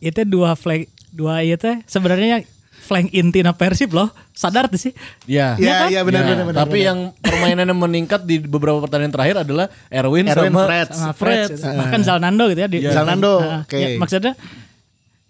Itu 0.00 0.24
dua 0.26 0.56
flank 0.56 0.88
dua 1.14 1.40
itu 1.40 1.56
teh 1.56 1.76
sebenarnya 1.86 2.42
flank 2.84 3.08
intina 3.10 3.50
Persib 3.50 3.90
loh. 3.90 4.12
Sadar 4.30 4.68
tuh 4.68 4.76
sih. 4.76 4.92
Ya. 5.24 5.56
Ya, 5.56 5.88
ya 5.88 6.04
benar 6.04 6.20
Ya, 6.20 6.28
benar 6.28 6.44
benar. 6.44 6.60
Tapi 6.62 6.78
yang 6.82 6.98
permainan 7.16 7.64
yang 7.64 7.80
meningkat 7.80 8.20
di 8.22 8.38
beberapa 8.38 8.78
pertandingan 8.78 9.10
terakhir 9.10 9.36
adalah 9.40 9.66
Erwin, 9.88 10.26
Erwin 10.26 10.52
sama 10.52 10.62
Fred. 10.64 10.88
sama 10.90 11.12
Fred. 11.12 11.48
Fred, 11.50 11.74
bahkan 11.74 12.00
Zalnando 12.00 12.44
gitu 12.46 12.60
ya 12.60 12.68
di 12.68 12.78
Zalnando, 12.84 13.32
Nah, 13.38 13.60
oke. 13.62 13.74
ya, 13.74 13.88
maksudnya 13.96 14.34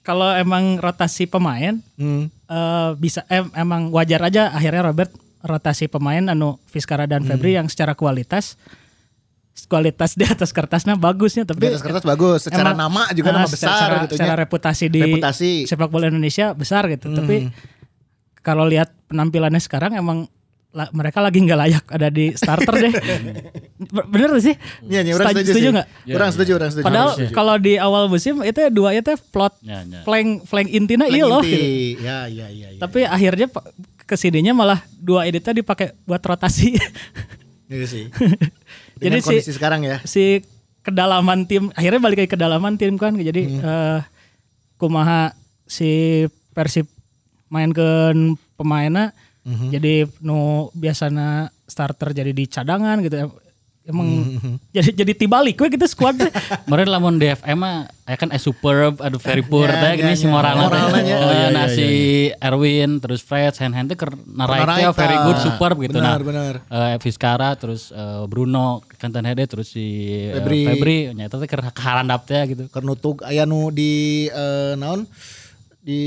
kalau 0.02 0.28
emang 0.32 0.76
rotasi 0.76 1.24
pemain 1.24 1.80
Hmm. 1.94 2.28
eh, 2.28 2.90
bisa 2.98 3.24
em, 3.26 3.48
emang 3.54 3.88
wajar 3.88 4.20
aja 4.20 4.50
akhirnya 4.50 4.84
Robert 4.84 5.08
rotasi 5.40 5.86
pemain 5.86 6.24
anu 6.26 6.56
Fiskara 6.66 7.04
dan 7.04 7.22
Febri 7.22 7.54
yang 7.54 7.68
secara 7.68 7.92
kualitas 7.92 8.56
kualitas 9.62 10.12
di 10.12 10.24
atas 10.24 10.50
kertasnya 10.50 10.94
bagusnya 10.94 11.42
tapi 11.42 11.62
Di 11.62 11.70
atas 11.70 11.80
kertas 11.80 12.02
bagus, 12.02 12.44
secara 12.44 12.70
emang, 12.70 12.90
nama 12.90 13.02
juga 13.10 13.28
ah, 13.28 13.34
nama 13.36 13.46
secara- 13.46 13.54
besar 13.54 13.70
secara, 13.78 13.94
gitu 14.02 14.14
secara 14.14 14.34
reputasi 14.36 14.84
di 14.88 15.00
Reputasi. 15.04 15.50
sepak 15.64 15.88
bola 15.88 16.06
Indonesia 16.06 16.50
besar 16.50 16.86
gitu 16.88 17.08
tapi 17.08 17.48
kalau 18.36 18.64
lihat 18.64 18.92
penampilannya 19.06 19.56
sekarang 19.58 19.94
emang 19.94 20.26
la- 20.70 20.90
mereka 20.90 21.18
lagi 21.18 21.38
nggak 21.38 21.54
layak 21.56 21.84
ada 21.88 22.08
di 22.08 22.34
starter 22.34 22.74
deh. 22.74 22.92
Be- 23.94 24.06
Bener 24.06 24.26
gak 24.28 24.42
sih? 24.42 24.54
Iya, 24.82 25.00
iya, 25.00 25.12
orang 25.12 25.30
Setuju- 25.30 25.48
setuju, 25.48 25.68
nggak? 25.70 25.86
Orang 26.10 26.30
setuju, 26.30 26.50
orang 26.52 26.68
setuju. 26.68 26.84
Padahal 26.84 27.10
setuju. 27.14 27.32
kalau 27.32 27.54
di 27.56 27.72
awal 27.76 28.04
musim 28.06 28.34
itu 28.42 28.58
dua 28.68 28.90
itu 28.92 29.14
plot 29.30 29.54
Ya, 29.60 29.80
ya. 29.80 30.02
flank 30.02 30.44
flank 30.44 30.68
intina 30.68 31.06
Lagi 31.06 31.14
iya 31.14 31.24
loh. 31.24 31.40
inti. 31.40 31.54
gitu. 31.94 32.02
Ya, 32.02 32.18
ya, 32.26 32.46
ya, 32.48 32.68
ya. 32.68 32.80
Tapi 32.80 33.00
akhirnya 33.02 33.46
pa- 33.46 33.64
ke 34.02 34.14
sininya 34.14 34.52
malah 34.52 34.82
dua 34.92 35.24
editnya 35.24 35.54
dipakai 35.54 35.94
buat 36.02 36.20
rotasi. 36.20 36.74
Iya 37.64 37.86
sih. 37.86 38.04
Jadi 38.94 39.02
Dengan 39.04 39.20
si- 39.20 39.28
kondisi 39.28 39.52
sekarang 39.52 39.80
ya. 39.82 39.98
si 40.04 40.44
kedalaman 40.80 41.44
tim 41.44 41.72
akhirnya 41.72 41.98
balik 41.98 42.18
lagi 42.20 42.28
ke 42.28 42.34
kedalaman 42.34 42.74
tim 42.74 42.94
kan. 42.94 43.14
Jadi 43.14 43.42
eh, 43.56 44.00
kumaha 44.76 45.32
si 45.64 46.22
Persib 46.50 46.86
mainkan 47.48 48.14
pemainnya 48.54 49.10
jadi 49.44 50.08
nu 50.20 50.72
biasana 50.72 51.46
starter 51.62 52.10
jadi 52.10 52.32
di 52.32 52.48
cadangan 52.48 52.96
gitu 52.98 53.28
emang 53.84 54.40
jadi 54.72 55.04
jadi 55.04 55.12
tibalik 55.12 55.60
we 55.60 55.68
gitu 55.68 55.84
squad 55.84 56.16
Kemarin 56.64 56.88
lamun 56.88 57.20
DFM 57.20 57.52
mah 57.54 57.76
ya 58.04 58.16
kan 58.16 58.32
eh 58.32 58.40
superb, 58.40 58.96
aduh 59.00 59.20
very 59.20 59.44
poor 59.50 59.68
teh 59.68 59.92
gini 59.96 60.16
si 60.16 60.24
teh. 60.24 60.32
Moralnya. 60.32 60.68
Oh, 60.68 60.80
Oh, 60.84 61.32
iya, 61.32 61.48
nah 61.52 61.68
iya, 61.68 61.72
si 61.72 61.88
Erwin 62.40 62.96
terus 62.98 63.20
Fred 63.20 63.52
hand 63.56 63.76
hand 63.76 63.92
keur 63.92 64.16
naraik 64.24 64.64
teh 64.64 64.68
Naraik, 64.84 64.96
very 64.96 65.16
good 65.22 65.38
superb 65.40 65.76
gitu 65.80 65.96
Benar, 65.96 66.20
nah. 66.20 66.24
benar. 66.24 66.54
Eh 66.64 66.96
Vizcara 67.00 67.52
terus 67.54 67.92
eh, 67.92 68.24
Bruno 68.24 68.80
Kantan 68.96 69.24
Hede 69.24 69.44
terus 69.44 69.68
si 69.68 69.84
eh, 70.28 70.32
Febri. 70.36 70.60
Febri 70.64 70.96
nyata 71.12 71.36
teh 71.36 71.48
keur 71.48 71.60
kaharandap 71.68 72.24
teh 72.24 72.40
gitu. 72.56 72.64
Keur 72.72 72.84
nutug 72.84 73.20
aya 73.20 73.44
nu 73.44 73.68
di 73.68 74.26
eh, 74.28 74.72
naon? 74.80 75.04
Di, 75.84 76.00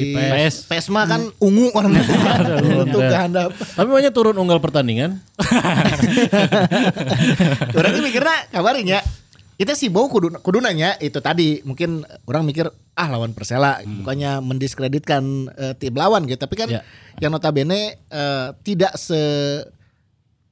Di 0.00 0.16
PS. 0.16 0.64
PS 0.64 0.88
mah 0.88 1.04
kan 1.04 1.28
ungu 1.44 1.68
orang 1.76 1.92
nutug 2.64 3.04
ke 3.04 3.12
handap. 3.12 3.52
Tapi 3.52 3.84
banyak 3.84 4.16
turun 4.16 4.32
unggal 4.40 4.64
pertandingan. 4.64 5.20
Orang 7.76 7.92
ini 7.92 8.00
mikirnya 8.00 8.48
kabarin 8.48 8.88
ya. 8.88 9.04
Kita 9.60 9.76
sih 9.76 9.92
bau 9.92 10.08
kudu, 10.08 10.40
kudu 10.40 10.64
nanya 10.64 10.96
itu 11.04 11.20
tadi 11.20 11.60
mungkin 11.68 12.00
orang 12.24 12.48
mikir 12.48 12.72
ah 12.96 13.08
lawan 13.12 13.36
Persela 13.36 13.84
bukannya 13.84 14.40
mendiskreditkan 14.40 15.52
eh, 15.52 15.76
tim 15.76 15.92
lawan 15.92 16.24
gitu 16.24 16.40
tapi 16.40 16.56
kan 16.56 16.72
Ya. 16.72 16.80
yang 17.20 17.28
notabene 17.28 18.00
eh, 18.08 18.48
tidak 18.64 18.96
se 18.96 19.20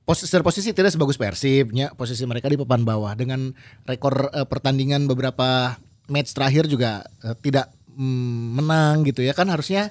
posisi 0.04 0.37
posisi 0.44 0.76
tidak 0.76 0.92
sebagus 0.92 1.16
Persib 1.16 1.72
nya 1.72 1.88
posisi 1.96 2.28
mereka 2.28 2.52
di 2.52 2.60
papan 2.60 2.84
bawah 2.84 3.16
dengan 3.16 3.48
rekor 3.88 4.28
eh, 4.28 4.44
pertandingan 4.44 5.08
beberapa 5.08 5.80
match 6.12 6.37
terakhir 6.37 6.68
juga 6.68 7.00
eh, 7.25 7.32
tidak 7.40 7.77
mm, 7.99 8.62
menang 8.62 9.02
gitu 9.02 9.26
ya. 9.26 9.35
Kan 9.35 9.50
harusnya 9.50 9.90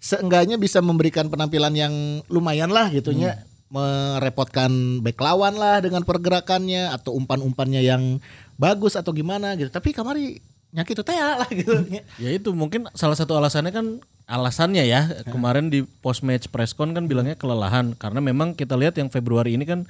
seenggaknya 0.00 0.56
bisa 0.56 0.80
memberikan 0.80 1.28
penampilan 1.28 1.74
yang 1.76 2.24
lumayan 2.30 2.70
lah 2.70 2.88
gitu 2.94 3.10
nya. 3.10 3.42
Merepotkan 3.70 4.98
back 5.02 5.18
lawan 5.22 5.54
lah 5.54 5.78
dengan 5.78 6.02
pergerakannya 6.02 6.90
atau 6.90 7.14
umpan-umpannya 7.14 7.82
yang 7.82 8.18
bagus 8.58 8.94
atau 8.94 9.10
gimana 9.14 9.54
gitu. 9.58 9.70
Tapi 9.70 9.94
kamari 9.94 10.42
nyakit 10.70 10.98
itu 10.98 11.02
teh 11.02 11.18
lah 11.18 11.50
gitu 11.58 11.74
Ya 12.22 12.30
itu 12.30 12.54
mungkin 12.54 12.86
salah 12.94 13.18
satu 13.18 13.34
alasannya 13.34 13.70
kan 13.74 13.86
alasannya 14.26 14.86
ya. 14.86 15.22
Kemarin 15.26 15.70
di 15.70 15.86
post 16.02 16.26
match 16.26 16.50
press 16.50 16.74
con 16.74 16.94
kan 16.94 17.06
bilangnya 17.06 17.38
kelelahan. 17.38 17.94
Karena 17.94 18.18
memang 18.18 18.58
kita 18.58 18.74
lihat 18.74 18.98
yang 18.98 19.06
Februari 19.06 19.54
ini 19.54 19.62
kan 19.66 19.86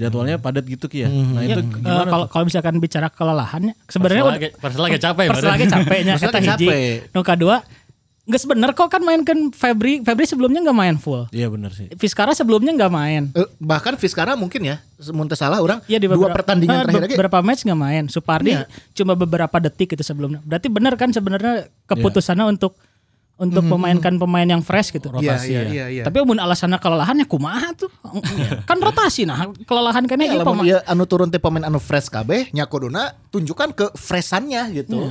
jadwalnya 0.00 0.36
padat 0.36 0.64
gitu 0.64 0.86
Ki 0.86 1.04
ya. 1.04 1.08
Nah 1.08 1.44
itu 1.44 1.60
Eh, 1.60 1.64
gimana? 1.76 2.08
kalau 2.08 2.26
kalau 2.26 2.44
misalkan 2.44 2.74
bicara 2.76 3.06
kelelahannya 3.06 3.76
sebenarnya 3.84 4.24
Persela 4.56 4.88
ge- 4.88 4.96
ge 4.96 4.98
capek, 4.98 5.26
Persela 5.28 5.54
ge 5.54 5.66
capeknya 5.68 6.14
eta 6.16 6.32
ge 6.32 6.48
hiji 6.48 6.66
capek. 6.66 7.12
nu 7.12 7.20
kadua 7.20 7.60
Nggak 8.22 8.46
bener 8.46 8.70
kok 8.72 8.86
kan 8.88 9.02
mainkan 9.02 9.50
Febri 9.50 10.00
Febri 10.00 10.22
sebelumnya 10.22 10.62
nggak 10.62 10.76
main 10.76 10.96
full 10.96 11.26
Iya 11.30 11.50
benar 11.50 11.72
sih. 11.72 11.90
Vizcara 11.90 12.30
sebelumnya 12.30 12.70
nggak 12.70 12.92
main 12.92 13.22
Eh, 13.32 13.48
bahkan 13.58 13.92
Vizcara 13.92 14.32
mungkin 14.34 14.62
ya 14.62 14.78
semuntah 14.96 15.34
salah 15.34 15.58
orang 15.58 15.82
Iya 15.84 15.98
di 15.98 16.06
dua 16.06 16.14
beberapa, 16.20 16.38
pertandingan 16.38 16.76
eh, 16.76 16.84
terakhir 16.84 17.02
lagi 17.02 17.14
beberapa 17.16 17.38
match 17.42 17.60
nggak 17.62 17.80
main. 17.80 18.04
Supardi 18.06 18.54
Iya. 18.54 18.70
cuma 18.92 19.12
beberapa 19.14 19.56
detik 19.58 19.90
itu 19.90 20.00
sebelumnya. 20.00 20.38
Berarti 20.40 20.68
benar 20.68 20.94
kan 20.94 21.10
sebenarnya 21.10 21.66
keputusannya 21.84 22.46
untuk 22.46 22.78
untuk 23.40 23.64
memainkan 23.64 24.20
pemain 24.20 24.44
yang 24.44 24.60
fresh 24.60 24.92
gitu. 24.92 25.08
Iya, 25.16 25.40
iya, 25.48 25.60
iya, 25.64 25.84
iya. 25.88 26.02
Tapi 26.04 26.20
mun 26.20 26.36
alasannya 26.36 26.76
kelelahannya 26.76 27.24
kumaha 27.24 27.72
tuh? 27.72 27.88
kan 28.68 28.76
rotasi 28.76 29.24
nah 29.24 29.48
kelelahan 29.64 30.04
kan 30.04 30.20
Ya, 30.20 30.36
ya, 30.36 30.44
lamun 30.44 30.68
ieu 30.68 30.76
anu 30.84 31.08
turun 31.08 31.32
teh 31.32 31.40
pemain 31.40 31.64
anu 31.64 31.80
fresh 31.80 32.12
kabeh 32.12 32.52
nya 32.52 32.68
kuduna 32.68 33.16
tunjukkan 33.32 33.72
ke 33.72 33.86
freshannya 33.96 34.68
gitu. 34.76 35.08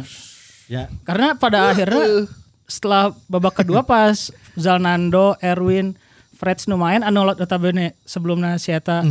Ya. 0.70 0.86
Karena 1.02 1.34
pada 1.34 1.74
akhirnya 1.74 2.30
setelah 2.70 3.18
babak 3.26 3.66
kedua 3.66 3.82
pas 3.82 4.30
Zalnando, 4.54 5.34
Erwin, 5.42 5.98
Freds 6.38 6.70
nu 6.70 6.78
main 6.78 7.02
anu 7.02 7.26
notabene 7.26 7.98
sebelumnya 8.06 8.56
si 8.56 8.70
eta 8.72 9.02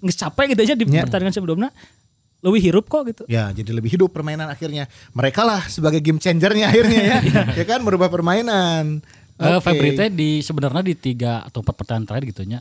geus 0.00 0.16
capek 0.16 0.54
gitu 0.54 0.60
aja 0.64 0.74
di 0.78 0.86
Iya. 0.88 1.04
pertandingan 1.04 1.34
sebelumnya 1.34 1.68
lebih 2.42 2.60
hirup 2.60 2.90
kok 2.90 3.06
gitu. 3.06 3.22
Ya, 3.30 3.54
jadi 3.54 3.70
lebih 3.70 3.94
hidup 3.94 4.10
permainan 4.10 4.50
akhirnya. 4.50 4.90
Mereka 5.14 5.46
lah 5.46 5.62
sebagai 5.70 6.02
game 6.02 6.18
changernya 6.18 6.68
akhirnya 6.68 7.00
ya. 7.00 7.18
ya 7.62 7.64
kan 7.64 7.80
merubah 7.86 8.10
permainan. 8.10 8.98
Eh 9.38 9.56
Oke. 9.56 9.70
Febri 9.70 9.94
teh 9.94 10.10
di 10.10 10.42
sebenarnya 10.42 10.82
di 10.82 10.94
tiga 10.98 11.46
atau 11.46 11.62
empat 11.62 11.74
pertandingan 11.78 12.06
terakhir 12.10 12.26
gitu 12.34 12.42
nya. 12.44 12.60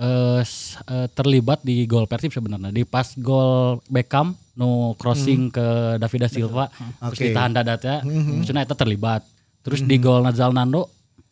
Eh 0.00 0.42
eh, 0.42 1.08
terlibat 1.12 1.60
di 1.60 1.84
gol 1.84 2.08
Persib 2.08 2.32
sebenarnya. 2.32 2.72
Di 2.72 2.88
pas 2.88 3.12
gol 3.20 3.84
Beckham 3.92 4.32
no 4.56 4.96
crossing 4.96 5.52
ke 5.52 6.00
Davida 6.00 6.26
Silva. 6.26 6.72
Terus 7.12 7.18
Oke. 7.20 7.24
ditahan 7.28 7.52
dadatnya 7.52 8.02
maksudnya 8.08 8.64
itu 8.64 8.74
terlibat. 8.74 9.22
Terus 9.60 9.84
di 9.84 10.00
gol 10.00 10.24
Nazal 10.24 10.56
Nando 10.56 10.88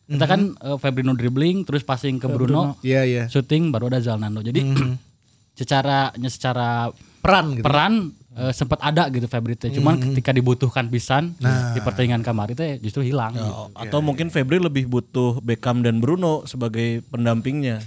kita 0.07 0.23
kan 0.23 0.55
eh, 0.55 0.77
Febri 0.79 1.03
no 1.03 1.17
dribbling 1.19 1.67
terus 1.67 1.83
passing 1.83 2.15
ke 2.15 2.31
Bruno, 2.31 2.79
Iya, 2.79 3.03
iya. 3.03 3.23
shooting 3.27 3.75
baru 3.75 3.91
ada 3.91 3.99
Zalnando 3.99 4.39
jadi 4.39 4.63
secara 5.59 6.15
secara 6.31 6.87
Peran 7.27 7.45
gitu. 7.51 7.61
peran 7.61 7.93
eh, 8.33 8.51
sempat 8.51 8.79
ada 8.79 9.05
gitu 9.07 9.25
Febri 9.25 9.53
teh 9.53 9.67
cuman 9.69 9.99
ketika 10.01 10.31
dibutuhkan 10.31 10.87
pisan 10.87 11.35
Nah. 11.37 11.73
di 11.73 11.79
pertandingan 11.79 12.21
kemarin 12.21 12.53
teh 12.53 12.71
justru 12.77 13.03
hilang 13.03 13.33
gitu. 13.33 13.51
Atau 13.73 13.99
mungkin 13.99 14.27
Febri 14.27 14.57
lebih 14.57 14.87
butuh 14.87 15.37
Beckham 15.39 15.81
dan 15.81 15.99
Bruno 15.99 16.43
sebagai 16.43 17.03
pendampingnya. 17.05 17.83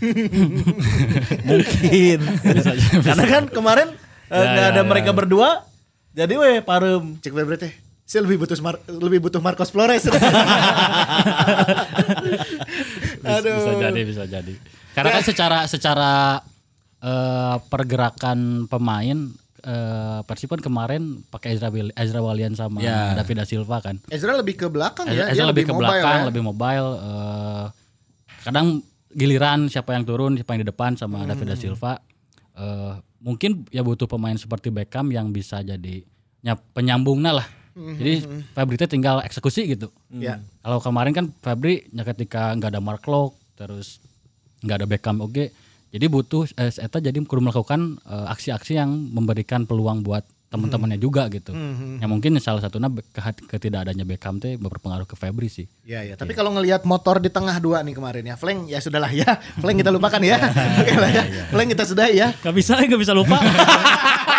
mungkin. 1.49 2.19
Karena 3.01 3.25
kan 3.27 3.45
kemarin 3.49 3.89
eh, 4.27 4.37
Ya, 4.37 4.45
nggak 4.47 4.61
ya, 4.63 4.71
ada 4.71 4.77
ya. 4.77 4.87
mereka 4.87 5.11
berdua. 5.11 5.65
Jadi 6.11 6.35
weh 6.35 6.61
parem. 6.61 7.17
Cek 7.17 7.33
Febri 7.33 7.57
teh. 7.57 7.73
Saya 8.03 8.27
lebih 8.27 8.43
butuh 8.43 8.59
Mar- 8.59 8.83
lebih 8.85 9.23
butuh 9.23 9.39
Marcos 9.39 9.71
Flores. 9.71 10.03
Bisa, 10.03 10.19
bisa 13.47 13.73
jadi, 13.79 14.01
bisa 14.03 14.23
jadi. 14.27 14.55
Karena 14.91 15.11
kan 15.15 15.23
secara 15.23 15.59
secara 15.65 16.13
eh, 17.01 17.57
pergerakan 17.67 18.65
pemain 18.67 19.19
eh, 19.61 20.21
Persib 20.25 20.49
kan 20.49 20.61
kemarin 20.61 21.21
pakai 21.29 21.57
Ezra, 21.57 21.69
Ezra 21.95 22.21
Walian 22.21 22.53
sama 22.53 22.81
Ya. 22.81 23.13
David 23.13 23.41
da 23.41 23.45
Silva 23.45 23.81
kan. 23.81 24.01
Ezra 24.09 24.33
lebih 24.33 24.57
ke 24.57 24.67
belakang 24.67 25.05
Ezra, 25.05 25.29
ya. 25.29 25.33
Ezra 25.33 25.37
Dia 25.37 25.51
lebih 25.51 25.65
ke 25.65 25.73
mobile 25.73 25.89
belakang, 26.01 26.17
ya. 26.17 26.29
lebih 26.29 26.43
mobile. 26.43 26.89
eh, 26.97 27.65
kadang 28.41 28.67
giliran 29.11 29.67
siapa 29.67 29.93
yang 29.93 30.05
turun, 30.05 30.33
siapa 30.35 30.55
yang 30.55 30.63
di 30.63 30.71
depan 30.71 30.95
sama 30.95 31.25
David 31.25 31.47
da 31.47 31.57
Silva. 31.57 31.93
eh, 32.57 32.95
mungkin 33.21 33.69
ya 33.69 33.81
butuh 33.81 34.05
pemain 34.05 34.33
seperti 34.35 34.69
Beckham 34.69 35.09
yang 35.09 35.29
bisa 35.29 35.61
jadi 35.61 36.05
ya, 36.41 36.57
penyambungnya 36.57 37.37
lah. 37.37 37.49
Jadi 37.71 38.27
Fabri 38.53 38.77
teh 38.77 38.85
tinggal 38.87 39.23
eksekusi 39.23 39.65
gitu. 39.67 39.89
Ya. 40.11 40.43
Kalau 40.61 40.81
kemarin 40.81 41.13
kan 41.13 41.27
Fabri 41.41 41.87
ya 41.89 42.03
ketika 42.03 42.53
nggak 42.53 42.77
ada 42.77 42.81
Mark 42.83 43.05
Locke 43.07 43.37
terus 43.55 44.01
nggak 44.61 44.77
ada 44.81 44.87
Beckham 44.89 45.21
oke. 45.21 45.49
Jadi 45.91 46.07
butuh 46.07 46.47
eh, 46.55 46.71
Eta 46.71 46.99
jadi 47.03 47.19
kudu 47.19 47.43
melakukan 47.43 47.99
eh, 48.07 48.27
aksi-aksi 48.31 48.79
yang 48.79 48.91
memberikan 48.91 49.67
peluang 49.67 50.07
buat 50.07 50.23
teman-temannya 50.51 50.99
juga 50.99 51.31
gitu. 51.31 51.55
Ya 52.03 52.11
mungkin 52.11 52.35
salah 52.43 52.59
satunya 52.59 52.91
ketidakadanya 53.47 54.03
Beckham 54.03 54.43
teh 54.43 54.59
berpengaruh 54.59 55.07
ke 55.07 55.15
Fabri 55.15 55.47
sih. 55.47 55.71
Ya, 55.87 56.03
ya. 56.03 56.19
Tapi 56.19 56.35
kalau 56.35 56.51
ngelihat 56.51 56.83
motor 56.83 57.23
di 57.23 57.31
tengah 57.31 57.55
dua 57.63 57.87
nih 57.87 57.95
kemarin 57.95 58.27
ya, 58.27 58.35
flank 58.35 58.67
ya 58.67 58.83
sudahlah 58.83 59.15
ya. 59.15 59.39
Flank 59.63 59.79
kita 59.79 59.95
lupakan 59.95 60.19
ya. 60.19 60.43
Oke 60.83 60.95
lah 60.99 61.11
ya. 61.15 61.23
Flank 61.55 61.69
kita 61.71 61.85
sudah 61.87 62.11
ya. 62.11 62.35
Gak 62.43 62.51
bisa, 62.51 62.75
gak 62.83 62.99
bisa 62.99 63.15
lupa. 63.15 63.39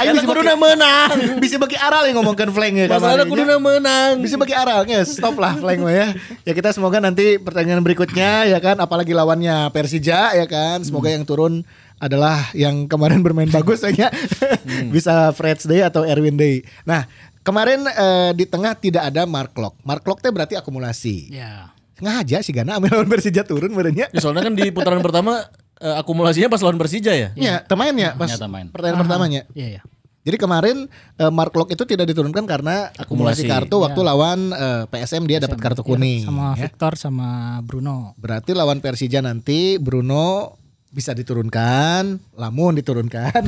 Ayo 0.00 0.10
bisa 0.16 0.26
kuduna 0.26 0.54
menang. 0.56 1.40
Bisa 1.40 1.56
bagi 1.56 1.76
aral 1.76 2.08
yang 2.08 2.20
ngomongkan 2.20 2.48
flank 2.52 2.74
ya. 2.76 2.86
Masalah 2.90 3.24
ya. 3.24 3.58
menang. 3.58 4.12
Bisa 4.20 4.36
bagi 4.36 4.54
aral 4.54 4.84
ya. 4.86 5.02
Stop 5.04 5.36
lah 5.40 5.56
flank 5.56 5.80
ya. 5.88 6.06
Ya 6.44 6.52
kita 6.52 6.72
semoga 6.74 7.00
nanti 7.00 7.36
pertandingan 7.40 7.84
berikutnya 7.84 8.48
ya 8.48 8.58
kan 8.58 8.76
apalagi 8.80 9.12
lawannya 9.16 9.72
Persija 9.72 10.36
ya 10.36 10.46
kan. 10.46 10.82
Semoga 10.84 11.12
yang 11.12 11.24
turun 11.24 11.64
adalah 12.00 12.48
yang 12.56 12.88
kemarin 12.88 13.20
bermain 13.20 13.52
bagus 13.52 13.84
ya. 13.84 14.08
Bisa 14.94 15.30
Freds 15.36 15.68
Day 15.68 15.84
atau 15.84 16.02
Erwin 16.02 16.36
Day. 16.40 16.64
Nah, 16.88 17.04
kemarin 17.44 17.84
eh, 17.84 18.32
di 18.32 18.48
tengah 18.48 18.72
tidak 18.72 19.12
ada 19.12 19.28
Mark 19.28 19.52
Locke. 19.60 19.76
Mark 19.84 20.04
Locke 20.08 20.24
teh 20.24 20.32
berarti 20.32 20.54
akumulasi. 20.56 21.28
ya. 21.30 21.76
Ngaja 22.00 22.40
sih 22.40 22.56
Gana 22.56 22.80
ambil 22.80 22.96
lawan 22.96 23.08
Persija 23.12 23.44
turun 23.44 23.76
merenya. 23.76 24.08
Ya, 24.08 24.24
soalnya 24.24 24.48
kan 24.48 24.56
di 24.56 24.72
putaran 24.72 25.04
pertama 25.04 25.44
eh, 25.80 25.94
akumulasinya 25.96 26.46
pas 26.46 26.60
lawan 26.60 26.76
Persija 26.76 27.12
ya. 27.12 27.28
Ya, 27.34 27.64
temainnya 27.64 28.12
pas 28.14 28.28
Ya, 28.28 28.36
temain. 28.36 28.68
pertandingan 28.68 29.02
pertamanya. 29.02 29.42
Iya, 29.52 29.68
iya. 29.78 29.82
Jadi 30.20 30.36
kemarin 30.36 30.84
eh, 31.16 31.32
Mark 31.32 31.56
Locke 31.56 31.72
itu 31.72 31.82
tidak 31.82 32.04
diturunkan 32.06 32.44
karena 32.44 32.92
akumulasi, 32.92 33.40
Akumulasi. 33.40 33.48
kartu 33.48 33.76
waktu 33.80 34.00
lawan 34.00 34.38
eh, 34.52 34.82
PSM 34.86 35.24
dia 35.24 35.40
dapat 35.40 35.56
kartu 35.56 35.80
kuning. 35.80 36.28
sama 36.28 36.52
ya. 36.54 36.68
Victor 36.68 36.92
sama 36.94 37.28
Bruno. 37.60 38.12
Berarti 38.14 38.52
lawan 38.52 38.78
Persija 38.78 39.18
nanti 39.18 39.80
Bruno 39.80 40.60
bisa 40.90 41.14
diturunkan, 41.14 42.18
Lamun 42.34 42.74
diturunkan. 42.76 43.42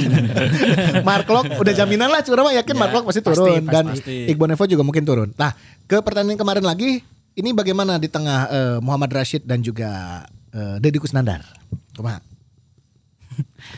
Mark 1.06 1.28
Locke 1.28 1.54
udah 1.56 1.74
jaminan 1.74 2.08
lah, 2.08 2.22
curah 2.22 2.42
mah 2.42 2.54
yakin 2.56 2.74
Mark 2.74 2.90
Locke 2.90 3.06
pasti 3.06 3.22
turun 3.22 3.62
pasti, 3.62 3.68
dan 3.68 3.84
pasti. 3.86 4.16
Iqbal 4.26 4.48
Nevo 4.48 4.64
juga 4.66 4.82
mungkin 4.82 5.04
turun. 5.04 5.28
Nah, 5.36 5.52
ke 5.84 6.00
pertandingan 6.00 6.40
kemarin 6.40 6.64
lagi, 6.64 7.04
ini 7.34 7.50
bagaimana 7.52 7.96
di 7.96 8.08
tengah 8.08 8.40
eh, 8.48 8.78
Muhammad 8.80 9.12
Rashid 9.12 9.44
dan 9.44 9.60
juga 9.60 10.24
eh, 10.50 10.76
Deddy 10.78 10.98
Kusnandar? 10.98 11.42
Kumaha? 11.92 12.20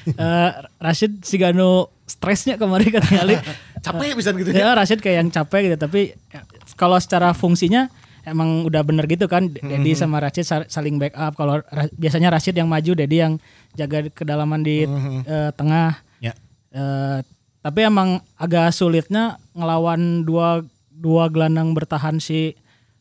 Eh 0.08 0.50
Rashid 0.78 1.22
Sigano 1.22 1.86
stresnya 2.02 2.56
kemarin 2.56 2.88
kali. 2.90 3.36
Capek 3.84 4.14
bisa 4.14 4.30
gitu 4.32 4.48
ya? 4.48 4.62
ya 4.64 4.68
Rashid 4.72 4.98
kayak 4.98 5.16
yang 5.18 5.28
capek 5.28 5.60
gitu 5.66 5.76
tapi 5.76 6.00
ya, 6.28 6.40
kalau 6.74 6.94
secara 6.96 7.30
fungsinya 7.32 7.90
emang 8.22 8.62
udah 8.62 8.78
bener 8.80 9.04
gitu 9.04 9.26
kan 9.26 9.50
Dedi 9.50 9.92
sama 9.92 10.18
Rashid 10.18 10.42
sa- 10.44 10.66
saling 10.66 10.96
backup 10.96 11.34
kalau 11.34 11.58
Ra- 11.60 11.90
biasanya 11.92 12.30
Rashid 12.30 12.54
yang 12.54 12.66
maju 12.66 12.94
Dedi 12.94 13.18
yang 13.18 13.42
jaga 13.72 14.06
kedalaman 14.08 14.62
di 14.62 14.86
eh, 15.20 15.50
tengah 15.52 15.98
Ya. 16.18 16.30
Eh, 16.70 17.18
tapi 17.58 17.80
emang 17.82 18.08
agak 18.32 18.70
sulitnya 18.70 19.34
ngelawan 19.52 20.22
dua 20.22 20.62
dua 20.88 21.26
gelandang 21.26 21.70
bertahan 21.72 22.16
si 22.16 22.54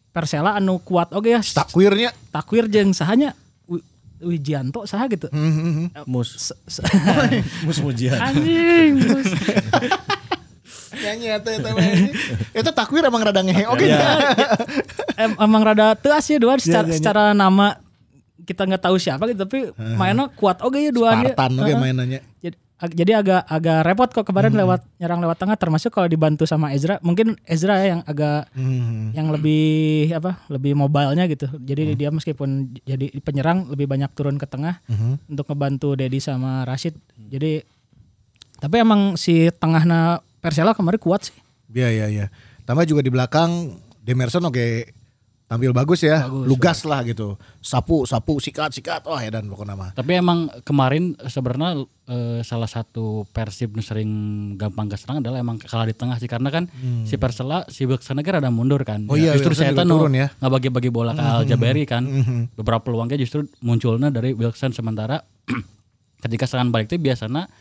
Persela 0.10 0.54
anu 0.54 0.78
kuat 0.78 1.10
oke 1.12 1.30
ya 1.30 1.40
Takwirnya. 1.40 2.10
takwir 2.32 2.66
jeung 2.66 2.92
sahanya 2.92 3.38
Wi- 4.22 4.38
Wijianto 4.38 4.86
saha 4.86 5.06
gitu 5.08 5.28
Mus. 6.06 6.30
Se- 6.40 6.60
se- 6.70 6.86
Mus 7.66 7.78
Mujian. 7.80 8.16
anjing 8.16 9.02
mus. 9.02 9.26
Nyanyi 10.94 11.28
atau 11.34 11.52
itu 11.52 11.70
Itu 12.54 12.70
takwir 12.72 13.02
emang 13.02 13.24
rada 13.24 13.40
ngehe 13.40 13.64
oke. 13.66 13.86
em, 15.16 15.32
emang 15.34 15.64
rada 15.64 15.96
teas 15.96 16.28
ya 16.28 16.38
dua 16.38 16.60
secara, 16.60 16.84
iya, 16.84 16.92
iya. 16.92 16.98
secara 17.00 17.24
nama 17.32 17.80
kita 18.42 18.68
nggak 18.68 18.84
tahu 18.84 18.96
siapa 18.98 19.24
gitu 19.26 19.42
tapi 19.42 19.72
mainnya 19.96 20.28
kuat 20.30 20.60
oke 20.60 20.76
ya 20.76 20.92
dua 20.92 21.16
Spartan 21.16 21.56
oke 21.56 21.74
mainannya. 21.74 22.20
jadi, 22.38 22.58
ag- 22.82 22.92
jadi 22.92 23.12
agak 23.16 23.46
agak 23.46 23.80
repot 23.84 24.10
kok 24.12 24.26
kemarin 24.26 24.52
lewat 24.52 24.82
nyerang 24.98 25.22
lewat 25.22 25.38
tengah 25.38 25.54
termasuk 25.54 25.90
kalau 25.90 26.06
dibantu 26.06 26.44
sama 26.44 26.74
Ezra. 26.74 26.98
Mungkin 27.00 27.38
Ezra 27.44 27.78
ya 27.78 27.94
yang 27.94 28.02
agak 28.04 28.50
Hmm. 28.52 29.14
yang 29.14 29.30
lebih 29.30 30.10
apa 30.12 30.42
lebih 30.48 30.74
mobilenya 30.74 31.26
gitu. 31.26 31.46
Jadi 31.56 31.94
dia 31.94 32.10
meskipun 32.10 32.50
jadi 32.82 33.14
penyerang 33.20 33.70
lebih 33.70 33.86
banyak 33.86 34.10
turun 34.12 34.36
ke 34.36 34.46
tengah 34.46 34.82
untuk 35.26 35.46
ngebantu 35.46 35.94
Dedi 35.94 36.18
sama 36.18 36.62
Rashid. 36.64 36.98
Jadi 37.22 37.62
tapi 38.58 38.76
emang 38.78 39.16
si 39.16 39.50
tengahnya 39.52 40.20
Persela 40.38 40.74
kemarin 40.74 40.98
kuat 40.98 41.30
sih. 41.30 41.38
Iya 41.70 41.90
iya 41.90 42.08
iya. 42.08 42.26
Tambah 42.62 42.84
juga 42.84 43.00
di 43.00 43.10
belakang 43.10 43.78
Demerson 44.00 44.42
oke 44.44 45.01
tampil 45.52 45.76
bagus 45.76 46.00
ya, 46.08 46.32
lugas 46.32 46.88
lah 46.88 47.04
gitu. 47.04 47.36
Sapu 47.60 48.08
sapu 48.08 48.40
sikat 48.40 48.72
sikat 48.72 49.04
wah 49.04 49.20
ya 49.20 49.36
dan 49.36 49.52
pokoknya 49.52 49.76
nama. 49.76 49.88
Tapi 49.92 50.12
emang 50.16 50.48
kemarin 50.64 51.20
sebenarnya 51.28 51.84
eh, 52.08 52.40
salah 52.48 52.72
satu 52.72 53.28
Persib 53.36 53.76
sering 53.84 54.08
gampang 54.56 54.88
keserang 54.88 55.20
adalah 55.20 55.44
emang 55.44 55.60
kalah 55.60 55.84
di 55.84 55.92
tengah 55.92 56.16
sih 56.24 56.32
karena 56.32 56.48
kan 56.48 56.72
si 57.04 57.20
Persela 57.20 57.68
si 57.68 57.84
kan 57.84 58.16
ada 58.40 58.48
mundur 58.48 58.80
kan. 58.88 59.04
Hmm. 59.04 59.12
Oh 59.12 59.20
iya, 59.20 59.36
justru 59.36 59.52
Wilson 59.52 59.76
saya 59.76 59.76
tahu 59.76 60.08
ya. 60.16 60.32
Hmm. 60.32 60.40
nggak 60.40 60.52
bagi-bagi 60.56 60.88
bola 60.88 61.12
ke 61.12 61.20
Al 61.20 61.44
Jabari 61.44 61.84
kan. 61.84 62.08
Beberapa 62.56 62.88
peluangnya 62.88 63.20
justru 63.20 63.44
munculnya 63.60 64.08
dari 64.08 64.32
Wilson 64.32 64.72
sementara 64.72 65.20
ketika 66.24 66.48
serangan 66.48 66.72
balik 66.72 66.88
itu 66.88 66.96
biasanya 66.96 67.52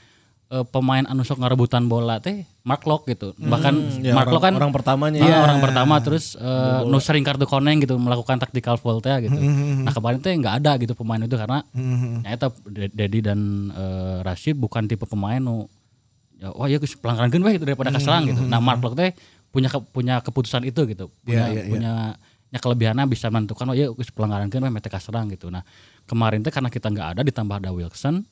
eh, 0.50 0.64
pemain 0.64 1.02
anu 1.02 1.22
sok 1.22 1.38
ngarebutan 1.38 1.86
bola 1.86 2.18
teh 2.18 2.42
Mark 2.60 2.82
Locke 2.82 3.10
gitu. 3.10 3.32
Bahkan 3.34 4.02
Ya, 4.02 4.12
Mark 4.12 4.26
orang, 4.26 4.34
Locke 4.34 4.44
kan 4.44 4.54
orang 4.56 4.72
pertamanya 4.72 5.18
Ah, 5.18 5.26
ya. 5.26 5.38
orang 5.40 5.58
pertama 5.60 5.94
terus 6.00 6.34
eh, 6.34 6.80
nu 6.84 6.98
sering 6.98 7.22
kartu 7.22 7.44
koneng 7.44 7.78
gitu 7.78 7.94
melakukan 7.96 8.36
tactical 8.36 8.74
foul 8.74 8.98
teh 8.98 9.14
gitu. 9.22 9.32
Hmm, 9.32 9.82
Nah 9.82 9.90
kemarin 9.90 10.18
teh 10.18 10.32
nggak 10.32 10.54
ada 10.58 10.72
gitu 10.76 10.92
pemain 10.92 11.18
itu 11.18 11.32
karena 11.32 11.62
nyata 12.20 12.50
Dedi 12.68 13.20
dan 13.20 13.38
eh, 13.70 14.16
Rashid 14.20 14.54
bukan 14.54 14.84
tipe 14.84 15.04
pemain 15.04 15.38
nu 15.38 15.70
ya, 16.36 16.50
wah 16.50 16.66
ya 16.66 16.76
geus 16.76 16.94
pelanggaran 16.94 17.30
we 17.32 17.54
gitu 17.54 17.64
daripada 17.64 17.90
keserang 17.90 18.26
gitu. 18.26 18.42
Nah 18.42 18.58
Mark 18.58 18.78
Locke 18.80 18.98
teh 18.98 19.10
punya 19.48 19.66
ke- 19.66 19.82
punya 19.84 20.18
keputusan 20.18 20.62
itu 20.62 20.82
gitu. 20.84 21.10
Punya 21.20 21.46
Iya, 21.46 21.52
iya, 21.52 21.62
iya. 21.62 21.70
punya 21.70 21.92
nya 22.50 22.58
kelebihannya 22.58 23.06
bisa 23.06 23.30
menentukan 23.30 23.62
oh 23.64 23.74
ya 23.74 23.86
geus 23.88 24.10
pelanggaran 24.10 24.50
we 24.50 24.68
mete 24.68 24.86
kaserang 24.86 25.30
gitu. 25.30 25.46
Nah 25.48 25.62
kemarin 26.04 26.42
teh 26.42 26.50
karena 26.50 26.66
kita 26.66 26.86
nggak 26.86 27.08
ada 27.14 27.22
ditambah 27.22 27.56
ada 27.56 27.70
Wilson 27.70 28.26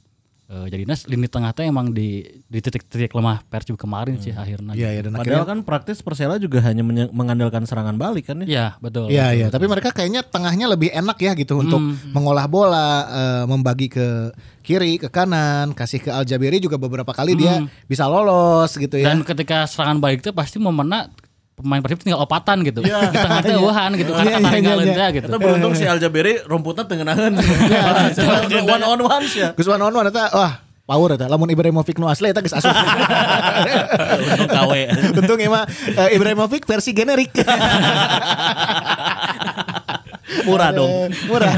eh, 0.49 0.67
jadinya 0.73 0.97
lini 1.07 1.29
tengah 1.29 1.53
teh 1.53 1.69
emang 1.69 1.93
di 1.93 2.25
di 2.49 2.59
titik-titik 2.59 3.13
lemah 3.13 3.45
Persib 3.47 3.77
kemarin 3.77 4.17
sih 4.17 4.33
akhirnya. 4.33 4.73
Iya 4.73 4.89
iya 4.97 5.01
dan 5.05 5.13
Padahal 5.15 5.45
akhirnya 5.45 5.49
kan 5.53 5.59
praktis 5.63 6.01
Persela 6.01 6.41
juga 6.41 6.65
hanya 6.65 6.81
mengandalkan 7.13 7.69
serangan 7.69 8.01
balik 8.01 8.33
kan 8.33 8.41
ya. 8.43 8.47
Iya 8.49 8.67
betul. 8.81 9.13
Iya 9.13 9.27
iya, 9.37 9.47
tapi 9.53 9.69
mereka 9.69 9.93
kayaknya 9.93 10.25
tengahnya 10.25 10.67
lebih 10.73 10.89
enak 10.91 11.19
ya 11.21 11.33
gitu 11.37 11.61
untuk 11.61 11.81
mengolah 12.17 12.49
bola, 12.49 12.93
eh, 13.09 13.45
membagi 13.45 13.93
ke 13.93 14.33
kiri, 14.65 15.01
ke 15.01 15.09
kanan, 15.09 15.73
kasih 15.73 16.01
ke 16.05 16.11
Aljabiri 16.13 16.61
juga 16.61 16.77
beberapa 16.77 17.13
kali 17.13 17.37
dia 17.37 17.65
bisa 17.89 18.09
lolos 18.09 18.73
gitu 18.77 18.97
ya. 19.01 19.13
Dan 19.13 19.25
ketika 19.25 19.69
serangan 19.69 20.01
balik 20.01 20.25
itu 20.25 20.33
pasti 20.33 20.61
momennya 20.61 21.28
pemain 21.59 21.83
Persib 21.83 21.99
tinggal 22.07 22.23
opatan 22.23 22.63
gitu. 22.63 22.81
Di 22.87 22.91
tengah 22.95 23.43
teh 23.43 23.59
wuhan 23.59 23.91
gitu. 23.99 24.15
Iya, 24.15 24.19
Karena 24.23 24.31
iya, 24.31 24.47
taringan 24.47 24.77
iya, 24.79 24.95
teh 24.95 25.09
gitu. 25.19 25.27
Kita 25.27 25.39
beruntung 25.43 25.75
si 25.75 25.85
Aljaberi 25.85 26.35
rumputnya 26.47 26.87
tengenangan. 26.87 27.35
one 28.79 28.85
on 28.87 29.01
one 29.03 29.27
sih 29.27 29.43
ya. 29.43 29.51
Geus 29.59 29.67
one 29.67 29.83
on 29.83 29.91
one 29.91 30.07
eta 30.07 30.31
wah 30.31 30.63
power 30.87 31.19
eta 31.19 31.27
lamun 31.29 31.51
Ibrahimovic 31.51 31.99
nu 31.99 32.07
asli 32.07 32.31
eta 32.31 32.41
geus 32.41 32.55
asup. 32.55 32.71
Untung 34.33 34.49
KW. 34.49 34.73
Untung 35.19 35.39
emang 35.43 35.67
eh, 35.93 36.15
Ibrahimovic 36.15 36.63
versi 36.65 36.95
generik. 36.95 37.35
Murah 40.45 40.71
dong. 40.71 41.09
Murah. 41.27 41.55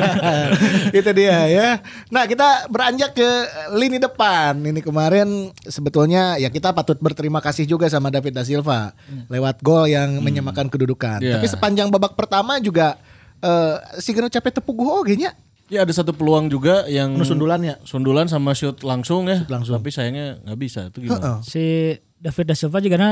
Itu 0.99 1.11
dia 1.11 1.47
ya. 1.51 1.69
Nah, 2.09 2.25
kita 2.25 2.71
beranjak 2.71 3.19
ke 3.19 3.29
lini 3.75 3.99
depan. 3.99 4.57
Ini 4.63 4.81
kemarin 4.81 5.51
sebetulnya 5.67 6.39
ya 6.39 6.49
kita 6.49 6.71
patut 6.71 6.97
berterima 7.03 7.43
kasih 7.43 7.67
juga 7.67 7.91
sama 7.91 8.09
David 8.09 8.39
da 8.39 8.47
Silva 8.47 8.95
lewat 9.27 9.61
gol 9.61 9.91
yang 9.91 10.23
menyamakan 10.23 10.71
kedudukan. 10.71 11.19
Iya. 11.19 11.39
Tapi 11.39 11.47
sepanjang 11.51 11.91
babak 11.91 12.15
pertama 12.15 12.63
juga 12.63 12.95
eh 13.41 13.77
si 13.99 14.15
Geno 14.15 14.31
capek 14.31 14.63
tepuk 14.63 14.79
oge 14.79 15.19
nya. 15.19 15.35
Ya 15.71 15.87
ada 15.87 15.95
satu 15.95 16.11
peluang 16.11 16.51
juga 16.51 16.83
yang 16.91 17.15
Anu 17.15 17.23
sundulannya. 17.23 17.79
sundulan 17.87 18.27
sama 18.27 18.59
shoot 18.59 18.83
langsung 18.83 19.31
ya. 19.31 19.47
langsung. 19.47 19.79
Tapi 19.79 19.91
sayangnya 19.95 20.43
nggak 20.43 20.59
bisa. 20.59 20.91
Itu 20.91 21.03
gimana? 21.07 21.43
si 21.47 21.95
David 22.19 22.47
da 22.51 22.55
Silva 22.59 22.83
juga 22.83 22.99
na 22.99 23.11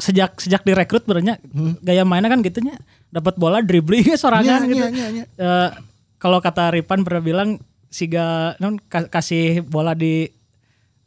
sejak 0.00 0.40
sejak 0.40 0.64
direkrut 0.64 1.04
sebenarnya 1.04 1.36
gaya 1.84 2.08
mainnya 2.08 2.32
kan 2.32 2.40
gitunya 2.40 2.80
dapat 3.12 3.36
bola 3.36 3.60
dribbling 3.60 4.16
sorangan 4.16 4.64
Nya, 4.64 4.72
gitu. 4.72 4.84
Eh, 5.36 5.70
kalau 6.16 6.40
kata 6.40 6.72
Ripan 6.72 7.04
pernah 7.04 7.20
bilang 7.20 7.60
siga 7.92 8.56
non 8.56 8.80
ka- 8.80 9.12
kasih 9.12 9.60
bola 9.60 9.92
di 9.92 10.32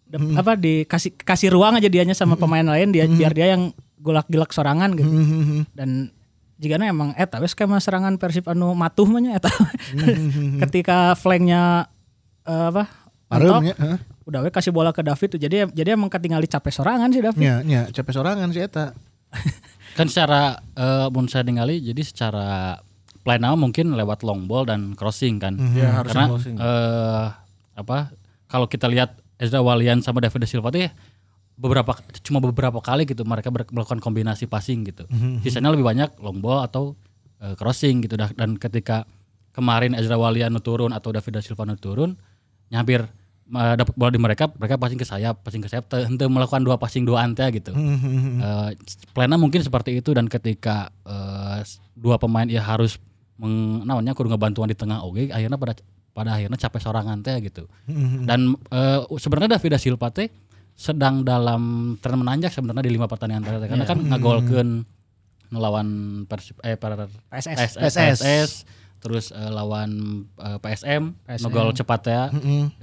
de- 0.06 0.38
apa 0.38 0.54
di 0.54 0.86
kasih 0.86 1.18
kasih 1.18 1.50
ruang 1.50 1.82
aja 1.82 1.90
dianya 1.90 2.14
sama 2.14 2.38
pemain 2.38 2.62
lain 2.62 2.94
dia 2.94 3.10
biar 3.10 3.34
dia 3.34 3.58
yang 3.58 3.74
gulak-gilak 3.98 4.54
sorangan 4.54 4.94
gitu. 4.94 5.10
Dan 5.74 6.14
jika 6.62 6.78
emang 6.78 7.18
eta 7.18 7.42
wes 7.42 7.52
skema 7.58 7.82
serangan 7.82 8.22
Persib 8.22 8.46
anu 8.48 8.78
matuh 8.78 9.10
mah 9.10 9.34
eta. 9.34 9.50
Ketika 10.62 11.18
flanknya 11.18 11.90
eh, 12.46 12.68
apa? 12.70 12.86
Mentok, 13.26 13.62
nya, 13.66 13.74
heeh. 13.74 13.98
udah 14.30 14.40
we 14.46 14.54
kasih 14.54 14.70
bola 14.70 14.94
ke 14.94 15.02
David 15.02 15.36
tuh 15.36 15.42
jadi 15.42 15.66
jadi 15.74 15.98
emang 15.98 16.14
ketinggali 16.14 16.46
capek 16.46 16.70
sorangan 16.70 17.10
sih 17.10 17.26
David. 17.26 17.42
Nya, 17.42 17.66
nya, 17.66 17.82
capek 17.90 18.14
sorangan 18.14 18.54
sih 18.54 18.62
eta. 18.62 18.94
Kan 19.96 20.12
secara 20.12 20.60
eh 20.76 21.08
mun 21.08 21.32
saya 21.32 21.48
ningali 21.48 21.80
jadi 21.80 22.02
secara 22.04 22.78
plan 23.26 23.42
mungkin 23.58 23.96
lewat 23.96 24.22
long 24.22 24.46
ball 24.46 24.68
dan 24.68 24.94
crossing 24.94 25.40
kan. 25.42 25.56
Ya, 25.74 26.04
harusnya 26.04 26.14
Karena 26.14 26.26
crossing. 26.30 26.56
eh 26.60 27.28
apa 27.76 27.98
kalau 28.52 28.68
kita 28.68 28.86
lihat 28.92 29.18
Ezra 29.40 29.64
Walian 29.64 30.04
sama 30.04 30.20
David 30.22 30.44
da 30.44 30.48
Silva 30.48 30.70
tuh 30.70 30.86
ya 30.86 30.92
beberapa 31.56 31.96
cuma 32.22 32.44
beberapa 32.44 32.84
kali 32.84 33.08
gitu 33.08 33.24
mereka 33.24 33.48
melakukan 33.50 34.04
kombinasi 34.04 34.46
passing 34.46 34.84
gitu. 34.86 35.08
Sisanya 35.42 35.72
lebih 35.72 35.88
banyak 35.88 36.20
long 36.20 36.44
ball 36.44 36.68
atau 36.68 37.00
eh, 37.40 37.56
crossing 37.56 38.04
gitu 38.04 38.20
dan 38.20 38.60
ketika 38.60 39.08
kemarin 39.56 39.96
Ezra 39.96 40.20
Walian 40.20 40.60
turun 40.60 40.92
atau 40.92 41.16
David 41.16 41.40
da 41.40 41.42
Silva 41.42 41.64
turun 41.80 42.20
nyampir 42.68 43.08
eh, 43.52 43.76
dapat 43.78 43.94
bola 43.94 44.10
di 44.10 44.22
mereka 44.22 44.50
mereka 44.58 44.80
passing 44.80 44.98
ke 44.98 45.06
sayap 45.06 45.42
passing 45.46 45.62
ke 45.62 45.70
sayap 45.70 45.86
henteu 45.92 46.30
melakukan 46.32 46.66
dua 46.66 46.82
passing 46.82 47.06
dua 47.06 47.26
ante 47.26 47.46
gitu. 47.54 47.72
Eh, 47.76 48.70
plannya 49.14 49.38
mungkin 49.38 49.62
seperti 49.62 50.02
itu 50.02 50.14
dan 50.14 50.26
ketika 50.26 50.90
eh, 51.06 51.62
dua 51.94 52.18
pemain 52.18 52.48
ya 52.50 52.62
harus 52.64 52.98
meng, 53.36 53.84
namanya 53.84 54.16
kudu 54.16 54.32
ngebantuan 54.32 54.72
di 54.72 54.78
tengah 54.78 55.04
oke 55.04 55.30
akhirnya 55.30 55.60
pada 55.60 55.74
pada 56.16 56.40
akhirnya 56.40 56.56
capek 56.56 56.80
sorangan 56.80 57.20
teh 57.22 57.36
gitu. 57.44 57.68
Dan 58.24 58.56
eh, 58.72 59.00
sebenarnya 59.20 59.60
David 59.60 59.76
da 59.76 59.80
Silva 59.80 60.10
teh 60.10 60.32
sedang 60.76 61.24
dalam 61.24 61.96
tren 62.04 62.20
menanjak 62.20 62.52
sebenarnya 62.52 62.84
di 62.84 62.92
lima 62.92 63.08
pertandingan 63.08 63.48
terakhir 63.48 63.72
karena 63.72 63.86
kan 63.88 64.00
ngagolkeun 64.12 64.84
ngelawan 65.56 65.88
Persib 66.28 66.60
eh 66.68 66.76
per 66.76 67.08
PSS. 67.32 67.80
PSS, 67.80 68.20
PSS, 68.20 68.52
terus 69.06 69.30
eh, 69.30 69.52
lawan 69.54 70.26
eh, 70.42 70.58
PSM, 70.58 71.14
no 71.14 71.48
gol 71.54 71.70
cepat 71.78 72.02
ya. 72.10 72.24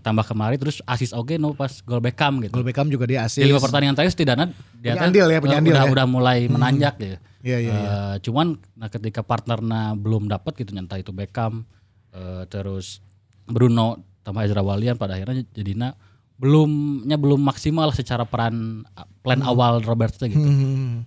Tambah 0.06 0.22
kemari 0.22 0.54
terus 0.54 0.78
asis 0.86 1.10
oke 1.10 1.34
no 1.34 1.58
pas 1.58 1.82
gol 1.82 1.98
Beckham 1.98 2.38
gitu. 2.38 2.54
Gol 2.54 2.62
Beckham 2.62 2.86
juga 2.86 3.10
dia 3.10 3.26
asis. 3.26 3.42
Di 3.42 3.50
lima 3.50 3.58
pertandingan 3.58 3.98
terakhir 3.98 4.14
setidaknya 4.14 4.54
dia 4.78 4.94
andil 4.94 5.26
ya, 5.26 5.42
punya 5.42 5.58
andil 5.58 5.74
udah, 5.74 5.86
ya. 5.86 5.90
udah 5.90 6.06
mulai 6.06 6.38
menanjak 6.46 6.94
ya. 7.02 7.18
Iya, 7.42 7.58
iya, 7.58 7.74
Eh, 7.74 8.16
cuman 8.22 8.54
nah 8.78 8.86
ketika 8.86 9.26
partnernya 9.26 9.98
belum 9.98 10.30
dapat 10.30 10.62
gitu 10.62 10.70
entah 10.78 11.02
itu 11.02 11.10
Beckham 11.10 11.66
eh, 12.14 12.46
terus 12.46 13.02
Bruno 13.50 13.98
tambah 14.22 14.46
Ezra 14.46 14.62
Walian 14.62 14.94
pada 14.94 15.18
akhirnya 15.18 15.42
jadinya 15.50 15.90
belumnya 16.38 17.18
belum 17.18 17.42
maksimal 17.42 17.90
secara 17.90 18.22
peran 18.22 18.86
plan 19.26 19.42
awal 19.42 19.82
Robertson 19.82 20.30
gitu. 20.30 20.42
Hmm. 20.42 21.02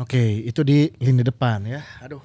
Oke, 0.00 0.40
itu 0.48 0.64
di 0.64 0.88
lini 1.02 1.20
depan 1.20 1.68
ya. 1.68 1.84
Aduh. 2.00 2.22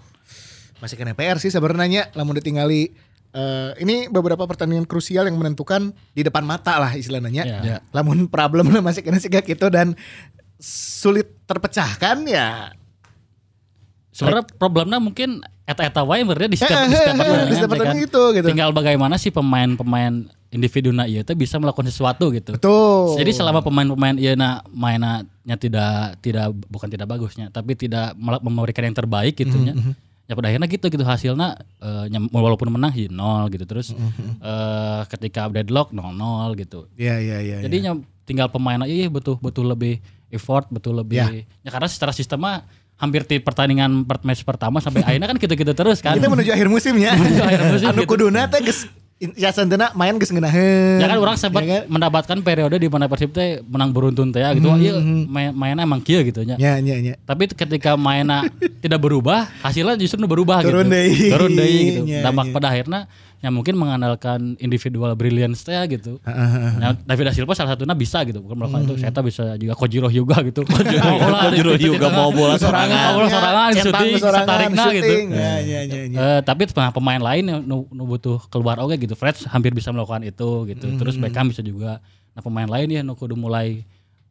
Masih 0.77 0.95
kena 0.95 1.17
PR 1.17 1.37
sih 1.41 1.49
sebenarnya 1.49 2.13
lamun 2.13 2.37
ditinggali 2.37 2.93
eh, 3.33 3.71
ini 3.81 4.09
beberapa 4.09 4.45
pertandingan 4.45 4.85
krusial 4.85 5.25
yang 5.25 5.37
menentukan 5.37 5.93
di 6.13 6.21
depan 6.21 6.45
mata 6.45 6.77
lah 6.77 6.91
istilahnya. 6.93 7.43
Ya. 7.43 7.77
Lamun 7.93 8.29
problemnya 8.29 8.81
masih 8.81 9.01
kena 9.01 9.17
sigak 9.21 9.45
gitu 9.45 9.69
dan 9.69 9.97
sulit 10.61 11.29
terpecahkan 11.45 12.25
ya. 12.25 12.73
Sebenarnya 14.17 14.49
problemnya 14.57 14.97
mungkin 14.97 15.45
eta-eta 15.69 16.01
wae 16.01 16.25
sebenarnya 16.25 16.49
di 16.49 16.57
setiap, 16.57 16.89
di 16.89 16.89
Eh, 16.89 16.97
setiap 16.97 17.13
eh, 17.13 17.19
pertandingan, 17.21 17.45
di 17.45 17.53
setiap 17.53 17.69
ya 17.69 17.73
pertandingan 17.77 18.01
kan? 18.01 18.09
itu, 18.09 18.23
gitu. 18.33 18.47
Tinggal 18.49 18.69
bagaimana 18.73 19.15
sih 19.21 19.29
pemain-pemain 19.29 20.13
individu 20.47 20.89
na 20.95 21.03
ieu 21.05 21.21
teh 21.21 21.35
bisa 21.35 21.59
melakukan 21.61 21.91
sesuatu 21.91 22.31
gitu. 22.33 22.55
Betul. 22.57 23.19
Jadi 23.19 23.31
selama 23.35 23.61
pemain-pemain 23.61 24.17
ieu 24.17 24.33
na 24.33 24.65
mainnya 24.73 25.27
tidak 25.59 26.17
tidak 26.23 26.49
bukan 26.65 26.89
tidak 26.89 27.05
bagusnya, 27.05 27.53
tapi 27.53 27.77
tidak 27.77 28.17
memberikan 28.17 28.89
yang 28.89 28.97
terbaik 28.97 29.37
gitu 29.37 29.53
nya. 29.59 29.77
Ya 30.27 30.35
pada 30.35 30.51
akhirnya 30.51 30.67
gitu 30.67 30.91
gitu 30.91 31.03
hasilnya 31.03 31.55
nyam- 32.11 32.27
walaupun 32.29 32.67
menang 32.67 32.91
hi 32.91 33.07
nol 33.07 33.47
gitu 33.47 33.63
terus 33.63 33.95
eh, 34.43 35.01
ketika 35.07 35.47
deadlock 35.47 35.95
nol 35.95 36.11
nol 36.11 36.51
gitu. 36.53 36.91
Iya 36.93 37.15
iya 37.17 37.37
iya. 37.39 37.57
Jadi 37.63 37.75
nya 37.79 37.95
tinggal 38.27 38.51
pemain 38.51 38.75
aja 38.77 38.91
iya 38.91 39.07
betul 39.07 39.39
betul 39.39 39.71
lebih 39.71 40.03
effort 40.27 40.67
betul 40.67 40.99
lebih 40.99 41.47
ya, 41.63 41.71
karena 41.71 41.87
secara 41.87 42.11
sistem 42.11 42.43
mah 42.43 42.67
hampir 42.99 43.23
di 43.23 43.39
pertandingan 43.39 44.03
per 44.03 44.19
match 44.25 44.43
pertama 44.43 44.83
sampai 44.83 44.99
akhirnya 45.07 45.31
kan 45.31 45.37
gitu-gitu 45.39 45.71
terus 45.71 46.03
kan. 46.03 46.19
Kita 46.19 46.27
menuju 46.27 46.51
akhir 46.51 46.67
musimnya. 46.67 47.15
Menuju 47.15 47.41
akhir 47.47 47.61
musim 47.71 47.87
anu 47.87 48.01
gitu. 48.03 48.11
kuduna 48.11 48.51
teh 48.51 48.59
geus 48.59 48.83
ya 49.33 49.49
santena 49.49 49.89
main 49.91 50.13
geus 50.15 50.29
ngeunaheun. 50.29 51.01
Ya 51.01 51.07
kan 51.07 51.17
orang 51.17 51.35
sempat 51.35 51.61
Ya 51.61 51.81
kan? 51.81 51.89
mendapatkan 51.89 52.37
periode 52.39 52.77
di 52.77 52.85
mana 52.85 53.05
Persib 53.05 53.33
teh 53.33 53.65
menang 53.65 53.89
beruntun 53.89 54.29
teh 54.29 54.39
ya 54.39 54.53
gitu. 54.53 54.69
Wah, 54.69 54.77
iya 54.77 54.93
main, 55.25 55.49
mainnya 55.51 55.83
emang 55.83 55.99
kieu 55.99 56.21
gitu 56.21 56.45
nya. 56.45 56.53
Ya 56.55 56.77
ya 56.77 56.95
ya. 56.95 57.17
Tapi 57.21 57.49
ketika 57.49 57.97
mainnya 57.97 58.45
tidak 58.77 59.01
berubah, 59.01 59.49
hasilnya 59.61 59.97
justru 59.97 60.21
berubah 60.21 60.61
Turun 60.65 60.85
gitu. 60.85 60.93
deui. 60.93 61.29
Turun 61.33 61.51
deui 61.51 61.79
gitu. 61.89 61.99
Nya, 62.05 62.21
Dampak 62.21 62.45
nya. 62.45 62.53
pada 62.53 62.67
akhirnya 62.69 62.99
yang 63.37 63.53
mungkin 63.53 63.77
mengandalkan 63.77 64.57
individual 64.57 65.13
brilliance 65.13 65.61
teh 65.61 65.77
gitu. 65.93 66.17
Nah, 66.25 66.97
David 67.05 67.29
da 67.29 67.33
Silva 67.37 67.53
salah 67.53 67.77
satunya 67.77 67.93
bisa 67.93 68.25
gitu. 68.25 68.41
Bukan 68.41 68.57
melakukan 68.57 68.81
itu, 68.89 68.93
saya 68.97 69.13
bisa 69.21 69.43
juga 69.61 69.73
Kojiro 69.77 70.09
Hyuga 70.09 70.41
gitu. 70.41 70.65
Kojiro, 70.65 71.11
Kojiro 71.21 71.73
Hyuga 71.77 72.07
mau 72.09 72.33
bola 72.33 72.57
sorangan, 72.57 73.13
bola 73.13 73.29
sorangan, 73.29 73.69
sorangan, 73.77 74.17
setarikna 74.17 74.83
gitu. 74.89 75.13
Ya 75.29 75.53
ya 75.61 75.79
ya. 75.85 76.01
ya. 76.09 76.17
Eh, 76.17 76.39
tapi 76.41 76.65
pemain 76.65 76.89
pemain 76.89 77.21
lain 77.21 77.43
yang 77.45 77.59
nu, 77.61 77.85
nu 77.93 78.03
butuh 78.09 78.41
keluar 78.49 78.81
oke 78.81 78.97
gitu. 78.97 79.13
Fred 79.13 79.37
hampir 79.53 79.69
bisa 79.69 79.93
melakukan 79.93 80.25
itu 80.25 80.65
gitu. 80.73 80.87
Hmm. 80.89 80.97
Terus 80.97 81.21
Beckham 81.21 81.53
bisa 81.53 81.61
juga. 81.61 82.01
Nah 82.33 82.41
pemain 82.41 82.65
lain 82.65 82.89
ya 82.89 83.01
nu 83.05 83.13
kudu 83.13 83.37
mulai 83.37 83.85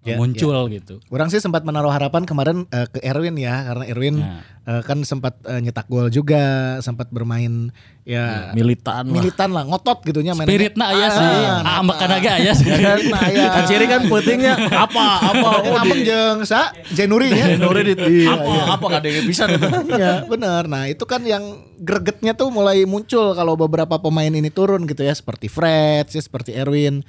eh, 0.06 0.14
Ya, 0.14 0.16
muncul 0.16 0.54
gitu. 0.70 1.02
Orang 1.06 1.26
sih 1.26 1.36
sempat 1.36 1.60
menaruh 1.60 1.90
harapan 1.90 2.22
kemarin 2.22 2.64
eh, 2.68 2.86
ke 2.86 2.98
Erwin 3.00 3.34
ya 3.34 3.66
karena 3.66 3.84
Erwin 3.84 4.16
Ya. 4.16 4.40
eh, 4.64 4.82
kan 4.82 5.02
sempat 5.02 5.34
eh, 5.42 5.60
nyetak 5.60 5.86
gol 5.86 6.06
juga, 6.08 6.78
sempat 6.80 7.10
bermain 7.10 7.74
ya 8.02 8.50
militan 8.52 9.02
lah. 9.04 9.14
militan 9.14 9.50
lah, 9.50 9.62
ngotot 9.62 9.98
gitu 10.02 10.22
nya 10.22 10.32
mainnya. 10.32 10.46
Spiritnya 10.48 10.86
aya 10.86 11.08
sih. 11.08 11.26
Ah, 11.60 11.82
ambek 11.82 11.96
aya 11.98 12.30
aya 12.38 12.52
sih. 12.52 12.64
Spiritna 12.64 13.18
aya. 13.28 13.44
Kan 13.50 13.62
ciri 13.66 13.86
kan 13.86 14.00
pentingnya 14.06 14.54
apa 14.68 15.04
apa 15.24 15.48
Oh, 15.66 15.82
di 15.84 16.02
jeung 16.02 16.42
sa 16.42 16.70
Jenuri 16.88 17.30
ya. 17.30 17.58
Nuri 17.58 17.82
di 17.84 17.94
apa 18.24 18.78
apa 18.78 18.84
nggak 18.84 19.02
ada 19.02 19.08
yang 19.10 19.26
bisa 19.26 19.44
gitu. 19.46 19.66
Iya 19.90 20.22
benar. 20.24 20.66
Nah 20.66 20.86
itu 20.86 21.02
kan 21.02 21.22
yang 21.22 21.42
gregetnya 21.76 22.32
tuh 22.32 22.48
mulai 22.48 22.82
muncul 22.84 23.34
kalau 23.34 23.52
beberapa 23.54 23.98
pemain 23.98 24.30
ini 24.30 24.48
turun 24.48 24.86
gitu 24.86 25.02
ya 25.02 25.12
seperti 25.12 25.46
Fred, 25.46 26.06
ya, 26.06 26.22
seperti 26.22 26.54
Erwin. 26.54 27.02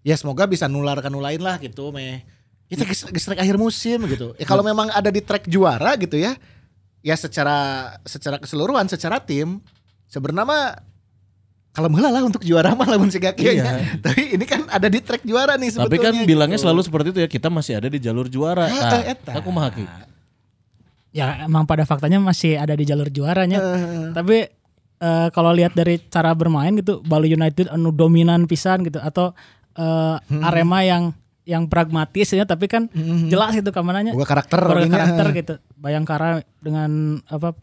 Ya 0.00 0.16
semoga 0.16 0.48
bisa 0.48 0.64
nularkan 0.64 1.12
lain 1.12 1.40
lah 1.44 1.60
gitu 1.60 1.92
meh. 1.92 2.24
Kita 2.70 2.86
geus 2.86 3.04
track 3.26 3.42
akhir 3.42 3.58
musim 3.58 4.06
gitu. 4.06 4.32
Ya 4.38 4.46
kalau 4.46 4.62
memang 4.62 4.88
ada 4.94 5.10
di 5.10 5.20
track 5.20 5.50
juara 5.50 5.98
gitu 5.98 6.16
ya. 6.16 6.38
Ya 7.00 7.16
secara 7.16 7.90
secara 8.04 8.36
keseluruhan 8.40 8.86
secara 8.88 9.20
tim 9.20 9.60
sebenarnya 10.08 10.46
mah 10.46 10.64
kalau 11.70 11.86
heula 11.94 12.10
lah 12.10 12.26
untuk 12.26 12.42
juara 12.42 12.74
mah 12.74 12.86
lamun 12.88 13.10
siga 13.14 13.30
kieu 13.30 13.54
nya. 13.54 13.78
Tapi 14.04 14.34
ini 14.34 14.44
kan 14.46 14.66
ada 14.66 14.90
di 14.90 14.98
track 14.98 15.22
juara 15.22 15.54
nih 15.54 15.70
sebetulnya. 15.70 15.86
Tapi 15.86 15.96
kan 16.02 16.14
bilangnya 16.26 16.58
gitu. 16.58 16.66
selalu 16.66 16.80
seperti 16.82 17.06
itu 17.14 17.20
ya 17.22 17.28
kita 17.30 17.48
masih 17.52 17.78
ada 17.78 17.88
di 17.90 17.98
jalur 18.02 18.26
juara. 18.26 18.66
Ah, 18.66 18.74
Nah, 18.74 19.02
eta. 19.06 19.32
aku 19.38 19.50
mah. 19.54 19.70
Ya 21.14 21.46
emang 21.46 21.66
pada 21.66 21.82
faktanya 21.86 22.18
masih 22.22 22.58
ada 22.58 22.74
di 22.74 22.82
jalur 22.86 23.06
juaranya. 23.10 23.58
Tapi 24.14 24.50
eh, 24.98 25.28
kalau 25.30 25.50
lihat 25.54 25.74
dari 25.78 26.02
cara 26.10 26.34
bermain 26.34 26.74
gitu, 26.74 27.02
Bali 27.06 27.30
United 27.30 27.70
anu 27.70 27.94
dominan 27.94 28.50
pisan 28.50 28.82
gitu 28.82 28.98
atau 28.98 29.30
eh, 29.80 30.16
Arema 30.42 30.80
yang 30.82 31.16
yang 31.42 31.64
pragmatis 31.66 32.30
ya, 32.30 32.44
tapi 32.44 32.68
kan 32.68 32.86
jelas 33.26 33.50
gitu 33.52 33.70
kamananya. 33.70 34.12
Boga 34.12 34.28
karakter 34.28 34.60
karakter 34.86 35.26
gitu. 35.34 35.54
Bayangkara 35.74 36.28
dengan 36.58 36.90
apa 37.26 37.56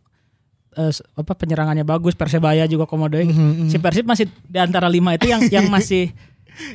s- 0.90 1.06
apa 1.14 1.32
penyerangannya 1.34 1.84
bagus, 1.84 2.12
Persebaya 2.12 2.66
juga 2.66 2.84
komodo 2.84 3.16
Mhm, 3.16 3.66
Si 3.66 3.78
Persib 3.78 4.04
masih 4.04 4.28
di 4.44 4.58
antara 4.58 4.86
lima 4.88 5.14
itu 5.14 5.26
yang 5.26 5.42
yang 5.48 5.68
masih 5.68 6.12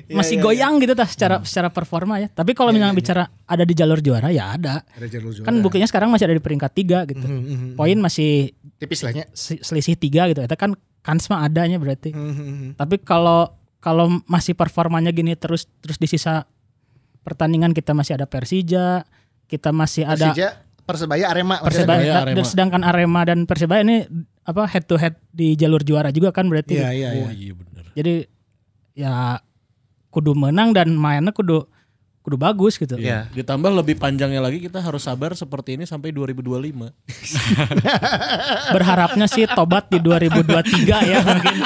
Iya, 0.06 0.14
masih 0.14 0.38
goyang 0.38 0.78
gitu 0.78 0.94
tah 0.94 1.04
secara 1.04 1.42
secara 1.42 1.66
performa 1.66 2.14
ya. 2.16 2.30
Tapi 2.30 2.54
kalau 2.54 2.70
misalnya 2.70 2.94
bicara 2.94 3.22
ada 3.42 3.66
di 3.66 3.74
jalur 3.74 3.98
juara 3.98 4.30
ya 4.30 4.54
ada. 4.54 4.86
Ada 4.88 5.10
jalur 5.10 5.34
juara. 5.34 5.42
Kan 5.44 5.58
buktinya 5.58 5.84
sekarang 5.84 6.06
masih 6.08 6.24
ada 6.24 6.34
di 6.34 6.40
peringkat 6.40 6.70
tiga 6.72 7.02
gitu. 7.02 7.18
Mhm, 7.20 7.74
Poin 7.74 7.98
masih 7.98 8.54
tipis 8.78 9.02
lahnya. 9.02 9.26
se- 9.32 9.58
selisih 9.58 9.98
tiga 9.98 10.30
gitu. 10.30 10.38
Itu 10.40 10.54
kan 10.54 10.72
kans 11.00 11.26
mah 11.26 11.42
adanya 11.42 11.76
berarti. 11.76 12.14
Mhm. 12.14 12.78
Tapi 12.78 13.02
kalau 13.02 13.50
kalau 13.82 14.22
masih 14.30 14.54
performanya 14.54 15.10
gini 15.10 15.34
terus 15.34 15.66
terus 15.82 15.98
di 15.98 16.06
sisa 16.06 16.46
pertandingan 17.26 17.74
kita 17.74 17.90
masih 17.92 18.14
ada 18.14 18.30
Persija, 18.30 19.02
kita 19.50 19.74
masih 19.74 20.06
ada 20.06 20.30
Persija, 20.30 20.48
Persebaya, 20.86 21.26
Arema. 21.30 21.58
Persebaya 21.58 21.98
Persebaya, 21.98 22.14
dan 22.14 22.26
Arema. 22.38 22.46
sedangkan 22.46 22.82
Arema 22.86 23.20
dan 23.26 23.38
Persebaya 23.44 23.82
ini 23.82 24.06
apa 24.46 24.66
head 24.70 24.86
to 24.86 24.94
head 24.98 25.18
di 25.34 25.58
jalur 25.58 25.82
juara 25.82 26.14
juga 26.14 26.30
kan 26.30 26.46
berarti. 26.46 26.78
Iya, 26.78 26.90
iya, 26.94 27.10
iya. 27.10 27.26
Oh 27.26 27.32
iya 27.34 27.52
benar. 27.58 27.84
Jadi 27.98 28.14
ya 28.94 29.12
kudu 30.14 30.36
menang 30.38 30.70
dan 30.70 30.94
mainnya 30.94 31.34
kudu 31.34 31.66
kudu 32.22 32.38
bagus 32.38 32.78
gitu. 32.78 32.94
Iya. 32.94 33.26
Ditambah 33.34 33.82
lebih 33.82 33.98
panjangnya 33.98 34.38
lagi 34.38 34.62
kita 34.62 34.78
harus 34.78 35.02
sabar 35.02 35.34
seperti 35.34 35.74
ini 35.74 35.84
sampai 35.84 36.14
2025. 36.14 36.94
Berharapnya 38.74 39.26
sih 39.26 39.42
tobat 39.50 39.90
di 39.90 39.98
2023 39.98 41.10
ya 41.10 41.18
mungkin. 41.26 41.56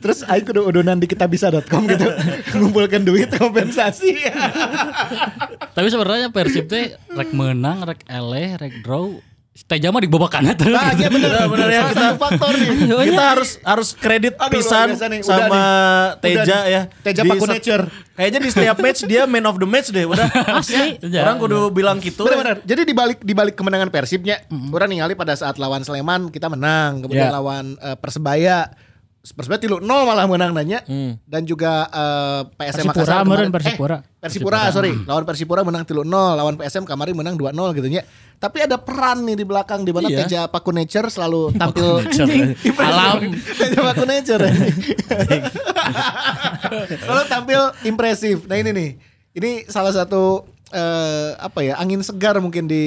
Terus 0.00 0.24
ayo 0.24 0.40
kudu 0.48 0.60
udunan 0.64 0.96
di 0.96 1.04
kitabisa.com 1.04 1.82
gitu. 1.92 2.08
Ngumpulkan 2.56 3.04
duit 3.04 3.28
kompensasi. 3.36 4.16
Tapi 5.76 5.86
sebenarnya 5.92 6.32
Persib 6.32 6.72
teh 6.72 6.96
rek 7.12 7.36
menang, 7.36 7.84
rek 7.84 8.08
eleh, 8.08 8.56
rek 8.56 8.80
draw. 8.80 9.12
Teja 9.50 9.90
mah 9.90 9.98
dibobakan 9.98 10.46
terus. 10.54 10.72
Nah, 10.72 10.94
iya 10.94 11.10
bener. 11.10 11.30
bener 11.44 11.68
ya, 11.68 11.82
Salah 11.82 11.90
kita- 11.90 12.06
satu 12.06 12.16
faktor 12.16 12.52
nih. 12.54 12.68
kita 13.04 13.24
harus 13.24 13.50
harus 13.60 13.88
kredit 13.92 14.34
Aduh, 14.36 14.52
pisan 14.52 14.86
nih. 14.94 15.20
Sama 15.20 15.42
nih. 15.44 15.62
Teja 16.16 16.40
Udah 16.40 16.62
ya. 16.64 16.82
Teja 17.02 17.20
Di 17.20 17.28
Paku 17.28 17.44
Nature. 17.44 17.84
Kayaknya 18.14 18.38
di 18.38 18.48
setiap 18.48 18.76
match 18.78 19.00
dia 19.04 19.22
man 19.24 19.44
of 19.44 19.56
the 19.56 19.66
match 19.66 19.90
deh 19.90 20.06
udah. 20.06 20.26
Asli. 20.54 21.02
Orang 21.02 21.36
kudu 21.38 21.70
bilang 21.70 21.98
gitu. 21.98 22.22
Benar-benar. 22.22 22.62
Jadi 22.62 22.82
di 22.84 22.94
balik 22.94 23.18
di 23.20 23.34
balik 23.34 23.54
kemenangan 23.54 23.90
Persibnya, 23.90 24.38
orang 24.70 24.88
ningali 24.88 25.14
pada 25.14 25.34
saat 25.34 25.54
lawan 25.56 25.82
Sleman 25.82 26.30
kita 26.30 26.46
menang, 26.46 27.02
kemudian 27.02 27.26
Ya. 27.26 27.34
lawan 27.34 27.74
eh, 27.76 27.96
Persebaya 27.96 28.70
Persebaya 29.22 29.60
tilu 29.60 29.76
nol 29.78 30.02
malah 30.02 30.24
menang 30.24 30.50
nanya 30.50 30.80
Hmm. 30.82 31.20
dan 31.22 31.44
juga 31.44 31.84
eh, 31.86 32.40
PSM 32.50 32.88
Persipura 32.88 32.88
Makassar 32.88 33.20
kemarin- 33.22 33.52
Persipura. 33.52 33.96
eh, 33.98 34.18
Persipura 34.18 34.60
sorry 34.70 34.92
lawan 35.04 35.24
Persipura 35.24 35.60
menang 35.60 35.84
tilu 35.84 36.02
nol 36.02 36.34
lawan 36.34 36.56
PSM 36.56 36.82
kemarin 36.82 37.12
menang 37.12 37.36
2-0 37.36 37.52
gitu 37.74 37.88
nya 37.90 38.00
tapi 38.34 38.60
ada 38.60 38.74
peran 38.74 39.20
nih 39.22 39.36
di 39.36 39.44
belakang 39.44 39.84
di 39.84 39.92
mana 39.92 40.08
Iya. 40.08 40.24
Teja 40.24 40.40
Paku 40.46 40.72
Nature 40.72 41.08
selalu 41.08 41.52
tampil. 41.52 42.00
Alam. 42.80 43.36
Teja 43.36 43.80
Paku 43.82 44.04
Nature 44.04 44.40
selalu 46.98 47.22
tampil 47.26 47.60
impresif 47.84 48.46
nah 48.46 48.56
ini 48.56 48.70
nih 48.70 48.90
ini 49.32 49.50
salah 49.66 49.92
satu 49.92 50.42
eh, 50.70 51.36
apa 51.36 51.60
ya 51.60 51.76
angin 51.76 52.00
segar 52.00 52.38
mungkin 52.38 52.64
di 52.64 52.84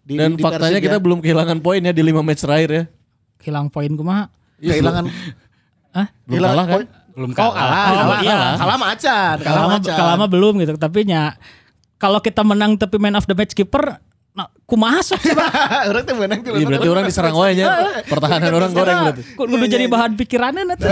di 0.00 0.14
Dan 0.14 0.34
di 0.34 0.40
faktanya 0.40 0.78
Persib 0.78 0.86
kita 0.86 0.96
ya. 0.96 1.02
belum 1.02 1.18
kehilangan 1.18 1.58
poin 1.58 1.80
ya 1.80 1.90
di 1.90 2.00
5 2.00 2.22
match 2.22 2.40
terakhir 2.40 2.70
ya. 2.70 2.84
Hilang 3.40 3.68
poin 3.68 3.90
kumaha? 3.90 4.30
kehilangan 4.58 5.06
Hah? 5.98 6.06
Belum 6.24 6.36
Hilang 6.38 6.50
kalah 6.52 6.64
kan? 6.64 6.80
Belum 7.10 7.30
Oh 7.30 7.34
kalah. 7.34 7.50
kalah, 7.50 7.74
Oh, 7.82 7.94
kalah, 7.98 8.18
iya. 8.20 8.30
kalah, 8.30 8.54
kalah 8.54 8.78
macan, 8.78 9.34
kalah 9.36 9.42
Kalama, 9.58 9.70
macan. 9.74 9.96
kalama 9.96 10.24
belum 10.26 10.52
gitu. 10.62 10.72
Tapi 10.76 11.00
nya 11.02 11.22
kalau 11.96 12.18
kita 12.18 12.42
menang 12.42 12.78
tapi 12.78 12.96
man 12.96 13.18
of 13.18 13.26
the 13.26 13.34
match 13.34 13.52
keeper 13.52 13.98
nah, 14.38 14.46
kumaha 14.70 15.02
sok 15.02 15.18
sih? 15.18 15.34
Orang 15.90 16.06
teh 16.06 16.14
menang 16.14 16.38
tuh. 16.46 16.54
Iya 16.54 16.64
berarti 16.70 16.86
orang 16.86 17.04
diserang 17.10 17.34
wae 17.34 17.58
nya. 17.58 17.66
Pertahanan 18.06 18.54
orang 18.54 18.70
goreng 18.70 18.96
berarti. 19.10 19.22
Kudu 19.34 19.66
jadi 19.66 19.84
bahan 19.90 20.14
pikirannya 20.14 20.62
nanti. 20.62 20.86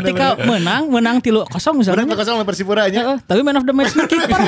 Ketika 0.00 0.40
menang, 0.40 0.88
menang 0.88 1.20
tilu 1.20 1.44
kosong 1.44 1.76
Menang 1.76 2.08
misalnya. 2.08 2.16
kosong 2.16 2.34
lawan 2.40 2.48
Persipura 2.48 2.88
aja. 2.88 3.00
Heeh, 3.04 3.18
tapi 3.28 3.44
man 3.44 3.60
of 3.60 3.68
the 3.68 3.74
match 3.76 3.92
kiper. 3.92 4.40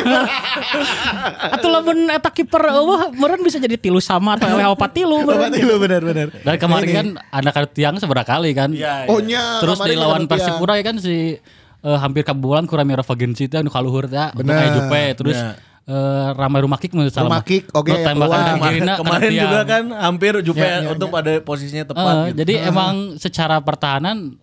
atau 1.61 1.69
lamun 1.69 2.09
eta 2.09 2.31
kiper 2.33 2.63
eueuh 2.73 3.13
meureun 3.13 3.45
bisa 3.45 3.61
jadi 3.61 3.77
tilu 3.77 4.01
sama 4.01 4.41
atau 4.41 4.49
eleh 4.49 4.65
opat 4.73 4.97
tilu. 4.97 5.21
meureun. 5.29 5.53
Berarti 5.53 5.61
lu 5.61 5.77
benar-benar. 5.77 6.29
Dan 6.41 6.55
kemarin 6.57 6.89
kan 6.89 7.07
anak 7.29 7.55
tiang 7.77 8.01
seberapa 8.01 8.25
kali 8.25 8.57
kan. 8.57 8.73
Iya. 8.73 9.05
Oh 9.13 9.21
nya. 9.21 9.61
Terus 9.61 9.77
di 9.85 9.93
lawan 10.01 10.25
ada 10.25 10.31
Persipura 10.33 10.81
ya 10.81 10.85
kan 10.89 10.97
si 10.97 11.37
eh, 11.85 11.99
hampir 12.01 12.25
kabulan 12.25 12.65
kurang 12.65 12.89
merah 12.89 13.05
Vagensi 13.05 13.51
itu 13.51 13.61
anu 13.61 13.69
kaluhur 13.69 14.09
teh 14.09 14.33
untuk 14.33 14.49
Bener. 14.49 14.73
Jupe 14.73 15.03
terus 15.21 15.39
Ya. 15.91 15.97
eh, 15.97 16.29
ramai 16.33 16.63
rumah 16.63 16.79
kick 16.79 16.95
menurut 16.95 17.11
salah. 17.11 17.27
Rumah 17.27 17.43
kick, 17.43 17.67
oke, 17.69 17.91
Lo 17.91 17.99
tembakan 17.99 18.39
Kemarin, 18.55 18.83
kemarin 18.95 19.31
juga 19.35 19.61
kan 19.65 19.85
hampir 19.91 20.33
Jupe 20.41 20.63
Ya, 20.63 20.81
ya, 20.81 20.89
untuk 20.89 21.09
ya. 21.09 21.15
pada 21.19 21.33
posisinya 21.41 21.85
tepat 21.85 22.05
Eh, 22.07 22.23
gitu. 22.31 22.37
Jadi 22.39 22.55
emang 22.63 22.95
secara 23.17 23.59
pertahanan 23.59 24.39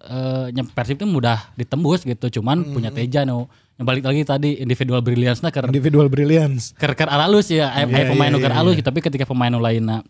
nyem- 0.52 0.68
Persib 0.68 0.96
itu 0.96 1.08
mudah 1.08 1.48
ditembus 1.54 2.04
gitu, 2.04 2.28
cuman 2.34 2.68
punya 2.68 2.92
Teja 2.92 3.24
no. 3.24 3.48
Yang 3.76 3.86
balik 3.86 4.04
lagi 4.04 4.22
tadi 4.24 4.50
individual 4.58 5.00
brilliance-nya 5.00 5.48
ker 5.48 5.66
Individual 5.66 6.08
brilliance. 6.08 6.74
ker 6.74 6.92
ker 6.92 7.08
alus 7.08 7.48
ya, 7.48 7.70
aya 7.70 7.86
aya 7.86 8.04
Iya, 8.04 8.10
pemain 8.10 8.30
nu 8.30 8.38
ker 8.38 8.50
iya, 8.50 8.60
alus 8.60 8.74
gitu, 8.74 8.84
tapi 8.84 9.00
ketika 9.00 9.24
pemain 9.24 9.54
lainnya 9.54 10.02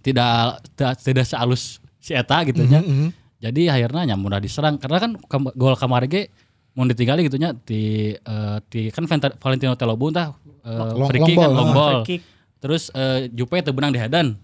tidak 0.00 0.60
tidak, 0.74 0.92
tidak 1.00 1.24
sealus 1.24 1.62
si 1.96 2.12
eta 2.12 2.44
gitu 2.44 2.60
nya. 2.62 2.82
Jadi 3.38 3.68
akhirnya 3.68 4.04
nya 4.04 4.16
mudah 4.16 4.36
diserang 4.36 4.76
karena 4.76 4.98
kan 4.98 5.10
gol 5.54 5.74
kemarin 5.74 6.08
ge 6.08 6.22
mau 6.74 6.82
ditinggali 6.82 7.22
gitu 7.22 7.38
nya 7.38 7.54
di 7.54 8.12
eh, 8.12 8.56
di 8.66 8.90
kan 8.90 9.06
Valentino 9.38 9.72
Telobun 9.74 10.10
tah 10.10 10.34
eh, 10.64 10.72
Long- 10.72 11.06
free 11.06 11.20
long 11.20 11.28
kick 11.28 11.36
kan, 11.36 11.44
ball. 11.44 11.52
long 11.52 11.70
ball. 11.70 11.90
free 12.00 12.08
kick. 12.08 12.22
Terus 12.58 12.88
eh, 12.90 13.28
Jupe 13.30 13.54
itu 13.54 13.70
benang 13.70 13.92
di 13.92 14.00
Hadan. 14.00 14.34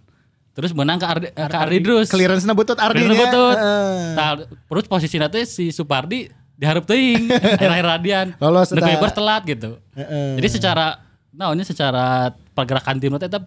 Terus 0.51 0.71
menang 0.71 0.99
ke 0.99 1.07
Ardi, 1.07 1.27
eh, 1.31 1.49
ke 1.49 1.57
Ardidrus. 1.57 2.09
Clearance-na 2.11 2.53
butut 2.53 2.77
Ardi 2.77 3.01
nya. 3.03 3.17
butut. 3.17 3.57
Heeh. 3.57 4.13
Nah, 4.13 4.31
terus 4.45 4.85
posisi 4.85 5.17
nanti 5.17 5.47
si 5.49 5.73
Supardi 5.73 6.29
diharap 6.55 6.85
teuing 6.85 7.33
akhir-akhir 7.57 7.87
radian. 7.87 8.27
Lolos. 8.37 8.69
Bebers 8.71 9.15
telat 9.15 9.43
gitu. 9.49 9.81
Heeh. 9.97 10.37
Jadi 10.37 10.49
secara 10.53 11.01
nah 11.31 11.55
ini 11.55 11.63
secara 11.63 12.35
pergerakan 12.53 12.99
tim 12.99 13.15
tetap 13.17 13.47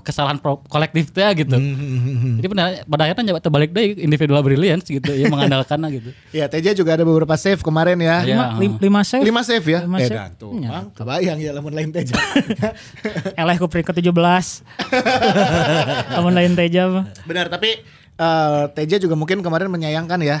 kesalahan 0.00 0.38
pro- 0.38 0.62
kolektif 0.70 1.10
teh 1.10 1.26
gitu. 1.34 1.58
Hmm. 1.58 2.38
Jadi 2.38 2.46
pada 2.46 2.62
pada 2.86 3.02
akhirnya 3.02 3.24
nyoba 3.26 3.42
terbalik 3.42 3.70
deh 3.74 3.98
individual 3.98 4.46
brilliance 4.46 4.86
gitu 4.86 5.10
ya 5.10 5.26
mengandalkan 5.34 5.82
gitu. 5.90 6.14
Ya 6.30 6.46
Teja 6.46 6.70
juga 6.70 6.94
ada 6.94 7.02
beberapa 7.02 7.34
save 7.34 7.58
kemarin 7.58 7.98
ya. 7.98 8.22
Iya. 8.22 8.30
Lima, 8.30 8.44
lim- 8.56 8.78
lima 8.78 9.00
save. 9.02 9.26
Lima 9.26 9.42
save 9.42 9.66
ya. 9.66 9.80
Lima 9.82 9.98
eh 9.98 10.06
save. 10.06 10.18
dan 10.18 10.30
tuh, 10.38 10.54
Iya. 10.54 10.68
Bang, 10.70 10.86
kebayang 10.94 11.38
ya 11.42 11.50
lamun 11.50 11.74
lain 11.74 11.90
Teja. 11.90 12.14
Eleh 13.42 13.56
ku 13.58 13.66
peringkat 13.66 13.98
17. 13.98 14.06
Kamu 16.14 16.28
lain 16.38 16.52
Teja 16.54 16.82
mah. 16.86 17.04
Benar, 17.26 17.50
tapi 17.50 17.82
eh, 18.14 18.64
Teja 18.70 18.96
juga 18.98 19.18
mungkin 19.18 19.42
kemarin 19.42 19.66
menyayangkan 19.66 20.22
ya 20.22 20.38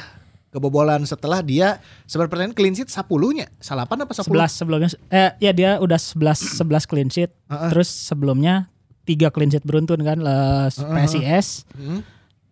kebobolan 0.48 1.04
setelah 1.04 1.44
dia 1.44 1.80
sebenarnya 2.08 2.30
pertandingan 2.32 2.56
clean 2.56 2.74
sheet 2.74 2.88
10-nya. 2.88 3.46
Salapan 3.60 4.04
apa 4.04 4.12
10? 4.16 4.28
11 4.28 4.48
sebelumnya 4.48 4.88
eh 5.12 5.30
ya 5.40 5.52
dia 5.52 5.70
udah 5.78 6.00
11 6.00 6.56
11 6.60 6.90
clean 6.90 7.08
sheet. 7.12 7.30
Terus 7.48 7.88
sebelumnya 7.88 8.72
3 9.08 9.32
clean 9.32 9.50
sheet 9.52 9.64
beruntun 9.64 10.00
kan 10.04 10.20
les 10.20 10.74
PSIS, 10.76 11.64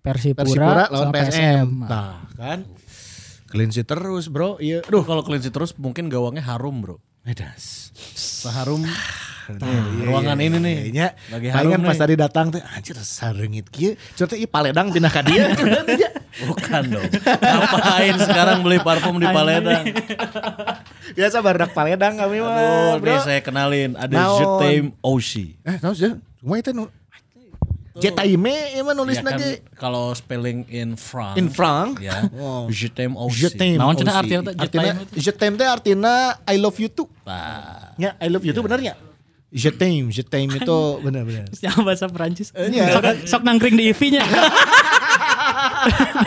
Persipura, 0.01 0.45
Persipura 0.45 0.85
lawan 0.89 1.09
sama 1.11 1.15
PSM. 1.15 1.69
Nah, 1.85 2.15
kan. 2.37 2.65
Clean 3.47 3.71
sheet 3.71 3.87
terus, 3.87 4.27
Bro. 4.27 4.59
Iya. 4.59 4.83
Duh 4.89 5.05
kalau 5.05 5.23
clean 5.25 5.41
sheet 5.41 5.55
terus 5.55 5.73
mungkin 5.77 6.09
gawangnya 6.09 6.45
harum 6.45 6.81
bro. 6.83 6.97
Edas. 7.27 7.91
Seharum 8.15 8.87
nih, 9.57 9.79
ruangan 10.03 10.39
ini 10.39 10.57
nih. 10.57 10.77
Kayaknya 10.83 11.07
Lagi 11.29 11.47
palingan 11.49 11.55
harum 11.77 11.83
pas 11.85 11.93
nih. 11.93 12.03
tadi 12.03 12.15
datang 12.17 12.47
teh 12.49 12.63
anjir 12.65 12.97
sarengit 12.99 13.67
kieu. 13.69 13.95
Coba 14.15 14.35
ieu 14.35 14.47
paledang 14.47 14.87
pindah 14.89 15.09
ka 15.09 15.23
dia. 15.23 15.51
Bukan 16.47 16.83
dong. 16.91 17.09
Ngapain 17.25 18.17
sekarang 18.19 18.61
beli 18.61 18.77
parfum 18.79 19.17
di 19.17 19.25
Paledang? 19.25 19.89
Biasa 21.17 21.41
barudak 21.41 21.73
paledang 21.73 22.13
kami 22.15 22.39
mah. 22.39 22.53
Aduh, 22.53 23.01
Bro. 23.01 23.25
saya 23.25 23.41
kenalin 23.41 23.97
ada 23.97 24.13
Naon? 24.13 24.37
Jetem 24.37 24.85
Oshi. 25.01 25.57
Eh, 25.63 25.81
tahu 25.81 25.95
sih. 25.95 26.13
Cuma 26.37 26.61
itu 26.61 26.71
nu 26.71 26.93
Jetaime 27.97 28.53
emang 28.77 28.93
nulis 28.93 29.17
Ya 29.17 29.25
kan, 29.25 29.33
lagi 29.33 29.51
kalau 29.73 30.13
spelling 30.13 30.69
in 30.69 31.01
franc. 31.01 31.41
in 31.41 31.49
franc. 31.49 31.97
Ya. 31.97 32.29
Oh. 32.31 32.69
Jetem 32.69 33.17
Oshi. 33.17 33.41
Je 33.41 33.49
t'aime 33.51 33.81
Naon 33.81 33.97
aussi. 33.97 34.05
artinya 34.05 34.43
teh, 34.43 34.53
je 34.53 34.61
Artinya 34.61 34.85
t'aime 34.85 35.01
itu? 35.01 35.13
je 35.17 35.31
t'aime 35.33 35.57
teh 35.57 35.65
artinya 35.67 36.15
I 36.45 36.61
love 36.61 36.77
you 36.77 36.93
too. 36.93 37.09
Nah, 37.25 37.97
Ya, 37.97 38.13
I 38.21 38.29
love 38.29 38.45
you 38.45 38.53
too 38.53 38.61
bener 38.61 38.85
ya? 38.85 38.93
Je 39.57 39.73
t'aime, 39.73 40.12
je 40.12 40.21
t'aime 40.21 40.53
itu 40.53 40.79
bener-bener. 41.01 41.49
Yang 41.64 41.81
bahasa 41.81 42.05
Perancis. 42.12 42.53
Iya. 42.53 42.92
Sok, 42.92 43.05
sok 43.25 43.42
nangkring 43.49 43.73
di 43.73 43.88
IV-nya. 43.88 44.21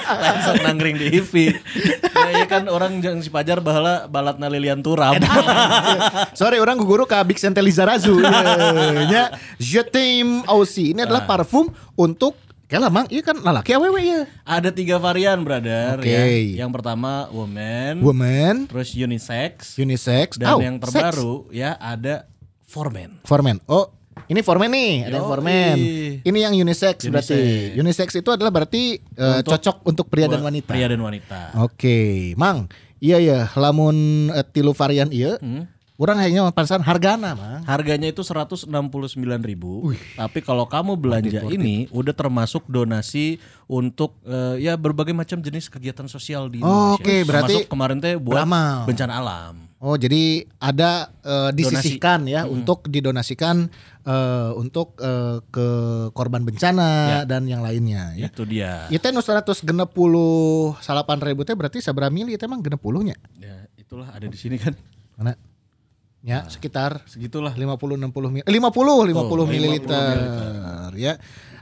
langsung 0.09 0.57
nangring 0.65 0.97
di 0.97 1.07
IV. 1.13 1.33
ya, 1.53 2.29
ya 2.41 2.45
kan 2.49 2.65
orang 2.65 2.97
yang 3.05 3.21
si 3.21 3.29
Pajar 3.29 3.61
bahala 3.61 4.09
balatna 4.09 4.49
Lilian 4.49 4.81
Turam. 4.81 5.13
Sorry 6.39 6.57
orang 6.57 6.81
guru 6.81 7.05
ke 7.05 7.21
Big 7.21 7.37
Sente 7.37 7.61
Lizarazu. 7.61 8.17
Ya, 9.09 9.33
je 9.57 9.81
t'aime 9.81 10.45
aussi. 10.49 10.93
Ini 10.93 11.05
adalah 11.05 11.25
parfum 11.25 11.69
untuk 11.93 12.33
Kayak 12.69 12.85
lah 12.85 12.91
mang, 12.93 13.09
iya 13.09 13.25
kan 13.25 13.33
lalaki 13.41 13.73
awewe 13.73 13.97
ya. 13.97 14.29
Ada 14.45 14.69
tiga 14.69 15.01
varian, 15.01 15.41
brother. 15.41 15.97
Oke. 15.97 16.05
Ya. 16.05 16.61
Yang 16.61 16.69
pertama 16.77 17.25
woman, 17.33 17.97
Woman, 17.97 18.69
terus 18.69 18.93
unisex, 18.93 19.73
unisex, 19.73 20.37
dan 20.37 20.53
oh, 20.53 20.61
yang 20.61 20.77
sex. 20.77 20.93
terbaru 20.93 21.49
ya 21.49 21.73
ada 21.81 22.28
for 22.69 22.93
men. 22.93 23.17
For 23.25 23.41
men. 23.41 23.57
Oh, 23.65 23.89
ini 24.27 24.39
for 24.39 24.55
men 24.55 24.69
nih, 24.69 25.09
ada 25.09 25.17
yang 25.17 25.25
for 25.25 25.41
Yoi. 25.41 25.47
men. 25.49 25.77
Ini 26.21 26.37
yang 26.39 26.53
unisex, 26.53 27.01
berarti. 27.03 27.73
Unisex 27.73 28.13
itu 28.13 28.29
adalah 28.29 28.53
berarti 28.53 29.01
Untuk- 29.09 29.49
cocok 29.49 29.77
untuk 29.83 30.05
pria 30.05 30.29
dan 30.29 30.39
wanita. 30.39 30.69
Pria 30.69 30.85
dan 30.85 31.01
wanita. 31.01 31.57
Oke, 31.57 32.31
Mang. 32.35 32.69
Iya 32.99 33.17
ya, 33.17 33.39
lamun 33.55 33.95
eh, 34.29 34.43
tilu 34.45 34.71
varian 34.71 35.07
iya. 35.09 35.39
Orang 35.95 36.15
hanya 36.15 36.47
pansan 36.51 36.79
hargana, 36.79 37.35
Mang. 37.35 37.63
Harganya 37.63 38.07
itu 38.07 38.23
169.000 38.23 38.71
ribu. 39.41 39.91
Tapi 40.15 40.39
kalau 40.39 40.63
kamu 40.63 40.95
belanja 40.95 41.43
ini 41.45 41.87
udah 41.89 42.11
termasuk 42.11 42.67
donasi 42.67 43.35
untuk 43.65 44.15
eh, 44.23 44.63
ya 44.63 44.75
berbagai 44.75 45.11
macam 45.11 45.39
jenis 45.39 45.67
kegiatan 45.67 46.07
sosial 46.07 46.47
di 46.47 46.59
Oh, 46.59 46.95
Indonesia. 46.95 46.99
oke, 46.99 47.15
berarti 47.23 47.53
termasuk 47.55 47.67
kemarin 47.67 47.97
teh 47.99 48.15
buat 48.15 48.35
beramal. 48.35 48.83
bencana 48.83 49.13
alam. 49.15 49.55
Oh, 49.79 49.95
jadi 49.95 50.43
ada 50.59 51.07
eh, 51.23 51.55
disisihkan 51.55 52.27
ya 52.27 52.43
untuk 52.43 52.91
didonasikan 52.91 53.71
eh, 54.03 54.51
untuk 54.59 54.99
eh, 54.99 55.39
ke 55.47 55.67
korban 56.11 56.43
bencana 56.43 57.23
dan 57.23 57.47
yang 57.47 57.63
lainnya 57.63 58.11
ya. 58.19 58.27
Itu 58.27 58.43
dia. 58.43 58.91
Itu 58.91 59.07
nu 59.15 59.23
160 59.23 59.63
salapan 60.83 61.17
ribu 61.23 61.47
teh 61.47 61.55
berarti 61.55 61.79
sabra 61.79 62.11
mili 62.11 62.35
itu 62.35 62.43
emang 62.43 62.59
genep 62.59 62.83
puluhnya. 62.83 63.15
Ya, 63.39 63.71
itulah 63.79 64.11
ada 64.11 64.27
di 64.27 64.35
sini 64.35 64.59
kan. 64.59 64.75
Mana? 65.15 65.39
Ya, 66.19 66.43
sekitar 66.51 67.07
Segitulah. 67.07 67.55
50 67.55 67.95
60 67.95 68.35
mil 68.35 68.43
50 68.43 68.51
50 68.51 69.47
mililiter 69.47 70.91
ya. 70.99 71.15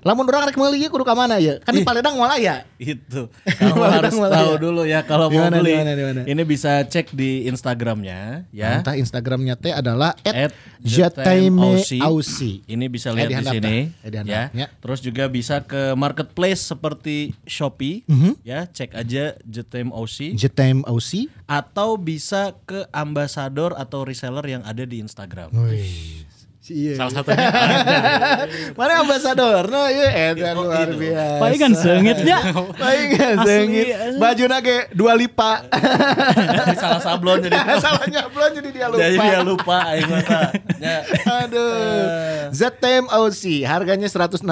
Lamun 0.08 0.24
orang 0.24 0.48
rek 0.48 0.56
meuli 0.56 0.88
kudu 0.88 1.04
ka 1.04 1.12
mana 1.12 1.36
ya? 1.36 1.60
Kan 1.60 1.76
di 1.76 1.84
Paledang 1.84 2.16
malah 2.16 2.40
ya. 2.40 2.64
Itu. 2.80 3.28
Kamu 3.44 3.84
harus 3.84 4.16
tahu 4.16 4.52
ya. 4.56 4.58
dulu 4.58 4.82
ya 4.88 5.00
kalau 5.04 5.28
mau 5.28 5.52
beli. 5.52 5.76
Ini 6.24 6.44
bisa 6.48 6.80
cek 6.82 7.12
di 7.12 7.44
Instagramnya 7.44 8.48
ya. 8.56 8.80
Entah 8.80 8.96
Instagramnya 8.96 9.60
teh 9.60 9.76
adalah 9.76 10.16
At 10.24 10.56
@jataime 10.80 11.84
Jataime 11.84 12.00
Ausi. 12.08 12.64
Ini 12.64 12.86
bisa 12.88 13.12
Eh, 13.12 13.28
lihat 13.28 13.30
di 13.36 13.44
sini. 13.52 13.76
Eh, 14.00 14.12
ya. 14.24 14.48
ya. 14.56 14.68
Terus 14.80 15.04
juga 15.04 15.28
bisa 15.28 15.60
ke 15.60 15.92
marketplace 15.94 16.64
seperti 16.64 17.36
Shopee 17.44 18.08
Mhm. 18.08 18.32
ya, 18.42 18.64
cek 18.64 18.96
aja 18.96 19.36
Jataime 19.44 19.92
Ausi. 19.92 20.40
atau 21.44 21.98
bisa 21.98 22.56
ke 22.64 22.88
ambasador 22.92 23.76
atau 23.76 24.08
reseller 24.08 24.46
yang 24.48 24.64
ada 24.64 24.84
di 24.84 25.02
Instagram. 25.02 25.52
Iya. 26.68 26.94
Salah 26.96 27.14
satunya 27.16 27.48
Mana 28.80 29.00
ambasador? 29.00 29.64
No, 29.66 29.88
iya 29.88 30.08
eta 30.32 30.52
luar 30.52 30.90
biasa. 30.90 31.40
Paling 31.40 31.60
kan 31.60 31.72
sengitnya. 31.74 32.40
Paling 32.74 33.10
kan 33.14 33.36
sengit. 33.42 33.86
Baju 34.16 34.44
nage 34.46 34.78
dua 34.92 35.14
lipa. 35.14 35.64
salah 36.74 37.00
sablon 37.00 37.40
jadi 37.40 37.56
Salahnya 37.84 38.28
belum 38.28 38.52
jadi 38.54 38.70
dia 38.70 38.86
lupa. 38.88 39.00
jadi 39.00 39.18
dia 39.18 39.40
lupa 39.42 39.78
aing 39.88 40.08
mah 40.08 40.22
tah. 40.22 40.50
Ya. 40.78 40.98
Aduh. 41.46 42.52
ZTM 42.52 43.06
OC 43.08 43.64
harganya 43.64 44.08
169.000 44.08 44.44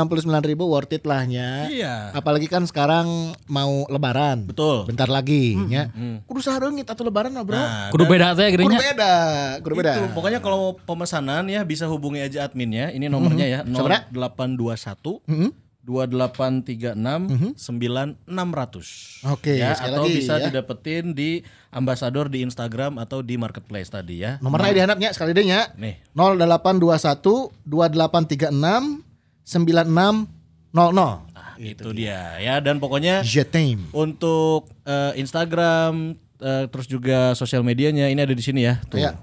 worth 0.55 0.91
it 0.91 1.03
lahnya. 1.03 1.67
Iya. 1.67 2.11
Apalagi 2.13 2.47
kan 2.47 2.63
sekarang 2.63 3.07
mau 3.45 3.83
lebaran. 3.87 4.47
Betul. 4.47 4.87
Bentar 4.87 5.09
lagi 5.09 5.57
ya. 5.67 5.91
Kudu 6.23 6.39
sareungit 6.39 6.85
atau 6.85 7.03
lebaran 7.03 7.31
mah, 7.31 7.43
Bro. 7.43 7.55
Nah, 7.55 7.89
kudu 7.89 8.05
beda 8.05 8.31
teh 8.31 8.47
Kudu 8.47 8.71
gerinya. 8.71 8.79
beda. 8.79 9.13
Kudu 9.59 9.73
beda. 9.75 9.91
Itu, 9.95 10.07
pokoknya 10.13 10.39
kalau 10.39 10.77
pemesanan 10.79 11.43
ya 11.45 11.61
bisa 11.61 11.85
hubungi 11.85 12.04
aja 12.13 12.45
adminnya. 12.45 12.93
Ini 12.93 13.09
nomornya 13.09 13.45
ya 13.45 13.59
Sabra? 13.65 14.05
0821 14.13 15.25
Mhm. 15.25 15.49
2836 15.85 17.53
9600. 17.53 19.21
Oke, 19.29 19.53
ya, 19.53 19.77
sekali 19.77 19.93
atau 19.93 20.03
lagi 20.03 20.17
bisa 20.17 20.33
ya. 20.35 20.49
didapetin 20.49 21.13
di 21.13 21.45
ambasador 21.69 22.25
di 22.25 22.41
Instagram 22.41 22.97
atau 22.97 23.21
di 23.21 23.37
marketplace 23.37 23.89
tadi 23.89 24.21
ya. 24.21 24.41
Nomornya 24.41 24.73
di 24.73 24.81
handapnya 24.81 25.13
sekali 25.13 25.31
deh 25.31 25.45
nya. 25.45 25.69
Nih. 25.75 26.01
0821 26.17 27.53
2836 27.63 29.05
9600. 29.45 30.25
Nah, 31.31 31.53
itu 31.55 31.87
dia 31.93 32.35
ya 32.35 32.59
dan 32.59 32.81
pokoknya 32.81 33.21
Je 33.21 33.45
t'aime. 33.45 33.87
untuk 33.93 34.67
eh, 34.83 35.13
Instagram 35.15 36.17
eh, 36.35 36.65
terus 36.67 36.83
juga 36.85 37.31
sosial 37.33 37.61
medianya 37.61 38.09
ini 38.09 38.19
ada 38.19 38.33
di 38.33 38.41
sini 38.41 38.65
ya. 38.65 38.81
Tuh. 38.83 38.97
Ayo. 38.99 39.13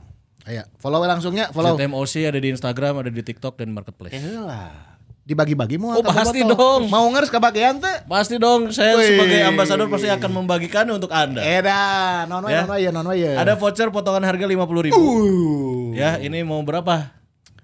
Ayo, 0.43 0.67
follow 0.77 0.99
langsungnya, 1.01 1.55
follow. 1.55 1.79
ZMOC 1.79 2.27
ada 2.27 2.35
di 2.37 2.51
Instagram, 2.51 2.99
ada 2.99 3.11
di 3.11 3.23
TikTok 3.23 3.55
dan 3.57 3.71
marketplace. 3.71 4.11
Lah. 4.37 4.91
Dibagi-bagi 5.23 5.79
mau 5.79 5.95
Oh, 5.95 6.03
pasti 6.03 6.43
botol? 6.43 6.59
dong. 6.59 6.83
Mau 6.91 7.07
ngers 7.09 7.31
kebagian 7.31 7.79
teh? 7.79 8.03
Pasti 8.05 8.43
dong, 8.43 8.75
saya 8.75 8.99
Wih. 8.99 9.07
sebagai 9.15 9.39
ambasador 9.47 9.87
pasti 9.87 10.11
akan 10.11 10.43
membagikannya 10.43 10.99
untuk 10.99 11.15
Anda. 11.15 11.39
Eda, 11.39 11.83
non 12.27 12.43
Ya. 12.45 12.67
non 12.67 12.75
ya, 12.75 12.91
non 12.91 13.07
ya. 13.15 13.39
Ada 13.39 13.55
voucher 13.55 13.87
potongan 13.89 14.27
harga 14.27 14.43
50.000 14.43 14.83
ribu. 14.83 14.99
Uh. 14.99 15.95
Ya, 15.95 16.19
ini 16.19 16.43
mau 16.43 16.59
berapa? 16.61 17.15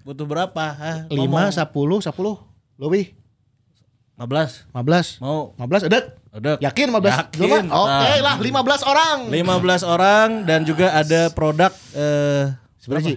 Butuh 0.07 0.23
berapa? 0.23 0.63
Hah? 0.71 0.97
lima, 1.11 1.27
Ngomong. 1.27 1.51
sepuluh, 1.51 1.99
sepuluh, 1.99 2.39
lebih, 2.79 3.11
15. 4.15 4.63
15, 4.71 5.19
Mau 5.19 5.51
15, 5.55 5.83
edek. 5.83 6.15
Udah. 6.31 6.55
Yakin 6.59 6.87
15? 6.89 7.11
Yakin. 7.11 7.39
Dulu, 7.39 7.55
Oke 7.75 7.91
Nah. 8.07 8.19
lah, 8.21 8.35
15 8.39 8.81
orang. 8.83 9.17
15 9.27 9.81
orang 9.81 10.27
dan 10.43 10.63
juga 10.63 10.91
ada 10.93 11.27
produk 11.29 11.75
eh 11.91 12.55
Seberapa, 12.79 13.05
Ji? 13.05 13.15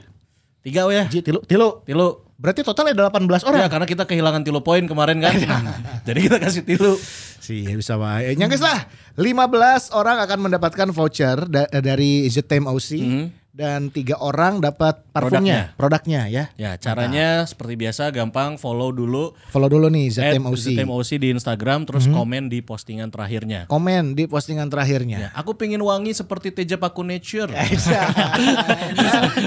Tiga 0.62 0.86
oh 0.86 0.92
ya. 0.92 1.06
Ji, 1.06 1.22
tilu, 1.22 1.40
tilu. 1.42 1.82
Tilu. 1.82 2.08
Berarti 2.38 2.66
totalnya 2.66 3.06
18 3.06 3.46
orang. 3.46 3.60
Ya 3.62 3.70
karena 3.70 3.86
kita 3.86 4.02
kehilangan 4.02 4.42
tilu 4.42 4.66
poin 4.66 4.82
kemarin 4.82 5.22
kan. 5.22 5.34
Jadi 6.06 6.18
kita 6.26 6.42
kasih 6.42 6.66
tilu. 6.66 6.98
Sih 7.38 7.62
bisa 7.70 7.94
wae. 7.94 8.34
Nyangkes 8.34 8.58
lah. 8.58 8.86
15 9.14 9.94
orang 9.94 10.18
akan 10.18 10.38
mendapatkan 10.50 10.88
voucher 10.90 11.46
da- 11.46 11.70
dari 11.70 12.26
ZTM 12.26 12.66
OC 12.66 12.90
dan 13.52 13.92
tiga 13.92 14.16
orang 14.16 14.64
dapat 14.64 15.04
parfumnya, 15.12 15.76
produknya, 15.76 16.24
ya. 16.24 16.48
Ya 16.56 16.80
caranya 16.80 17.44
seperti 17.44 17.76
biasa 17.76 18.08
gampang 18.08 18.56
follow 18.56 18.88
dulu 18.88 19.36
Follow 19.52 19.68
dulu 19.68 19.92
nih 19.92 20.08
at 20.08 20.40
ZTM 20.40 20.44
OC. 20.48 20.66
ZMOC 20.80 21.10
di 21.20 21.28
Instagram 21.36 21.84
terus 21.84 22.08
komen 22.08 22.48
di 22.48 22.64
postingan 22.64 23.12
terakhirnya. 23.12 23.68
Komen 23.68 24.16
di 24.16 24.24
postingan 24.24 24.72
terakhirnya. 24.72 25.28
Ya, 25.28 25.30
aku 25.36 25.52
pingin 25.52 25.84
wangi 25.84 26.16
seperti 26.16 26.48
Teja 26.48 26.80
Paku 26.80 27.04
Nature. 27.04 27.52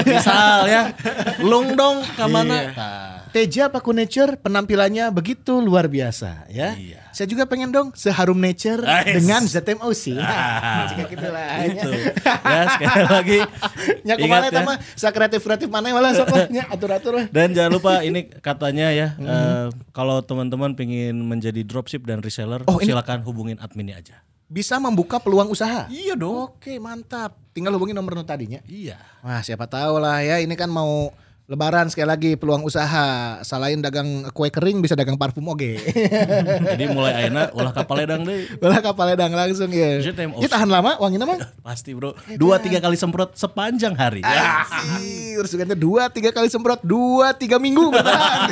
Misal 0.05 0.69
ya, 0.69 0.93
lung 1.41 1.73
dong 1.73 2.05
ke 2.05 2.25
mana? 2.29 2.57
Nah, 2.77 3.24
Teja 3.35 3.67
Paku 3.67 3.91
Nature 3.91 4.39
penampilannya 4.39 5.11
begitu 5.11 5.59
luar 5.59 5.91
biasa 5.91 6.47
ya. 6.47 6.71
Iya. 6.79 7.03
Saya 7.11 7.27
juga 7.27 7.43
pengen 7.43 7.67
dong 7.67 7.91
seharum 7.91 8.39
nature 8.39 8.79
Ais. 8.87 9.11
dengan 9.11 9.43
ZTM 9.43 9.83
OC. 9.83 10.15
Ah. 10.23 10.87
Jika 10.95 11.03
gitu 11.11 11.27
lah. 11.27 11.67
Gitu. 11.67 11.91
Ya 12.23 12.61
sekali 12.71 13.03
lagi 13.11 13.39
Ya 14.07 14.15
ingat 14.15 14.55
ya. 14.55 14.63
mah 14.63 14.79
sa 14.95 15.11
kreatif 15.11 15.43
kreatif 15.43 15.67
mana 15.67 15.91
malah 15.91 16.15
sok 16.15 16.31
lah, 16.31 16.47
nya 16.55 16.63
atur-atur 16.71 17.11
lah. 17.19 17.25
Dan 17.27 17.51
jangan 17.51 17.75
lupa 17.75 18.07
ini 18.07 18.23
katanya 18.39 18.95
ya 18.95 19.19
eh, 19.19 19.67
kalau 19.91 20.23
teman-teman 20.23 20.71
pengen 20.71 21.19
menjadi 21.27 21.59
dropship 21.67 22.07
dan 22.07 22.23
reseller 22.23 22.63
Oh, 22.71 22.79
ini- 22.79 22.95
silakan 22.95 23.19
hubungin 23.27 23.59
adminnya 23.59 23.99
aja. 23.99 24.23
Bisa 24.47 24.79
membuka 24.79 25.19
peluang 25.19 25.51
usaha. 25.51 25.91
Iya 25.91 26.15
dong. 26.15 26.55
Oke, 26.55 26.79
mantap. 26.79 27.35
Tinggal 27.51 27.75
hubungi 27.75 27.91
nomor 27.91 28.15
tadinya. 28.23 28.63
Iya. 28.63 28.95
Wah, 29.19 29.43
siapa 29.43 29.67
tahu 29.67 29.99
lah 29.99 30.23
ya. 30.23 30.39
Ini 30.39 30.55
kan 30.55 30.71
mau 30.71 31.11
Lebaran 31.45 31.85
sekali 31.93 32.09
lagi 32.09 32.31
peluang 32.41 32.65
usaha. 32.65 33.37
Selain 33.45 33.77
dagang 33.77 34.25
kue 34.33 34.49
kering 34.49 34.81
bisa 34.81 34.97
dagang 34.97 35.13
parfum 35.13 35.45
oge. 35.53 35.77
Jadi 36.73 36.89
mulai 36.89 37.21
ayeuna 37.21 37.53
ulah 37.53 37.69
kapal 37.69 38.01
ledang 38.01 38.25
deh. 38.25 38.49
Belah 38.57 38.81
kapal 38.81 39.13
ledang 39.13 39.29
langsung 39.29 39.69
ya. 39.69 40.01
Ini 40.01 40.49
tahan 40.49 40.65
lama 40.65 40.97
wanginya 40.97 41.29
mah? 41.29 41.37
Pasti 41.69 41.93
bro. 41.93 42.17
Dua 42.33 42.57
tiga 42.57 42.81
kali 42.81 42.97
semprot 42.97 43.37
sepanjang 43.37 43.93
hari. 43.93 44.25
Anjir, 44.25 45.45
sugante 45.45 45.77
dua 45.77 46.09
tiga 46.09 46.33
kali 46.33 46.49
semprot 46.49 46.81
dua 46.81 47.37
tiga 47.37 47.61
minggu 47.61 47.89
bertahan. 47.93 48.49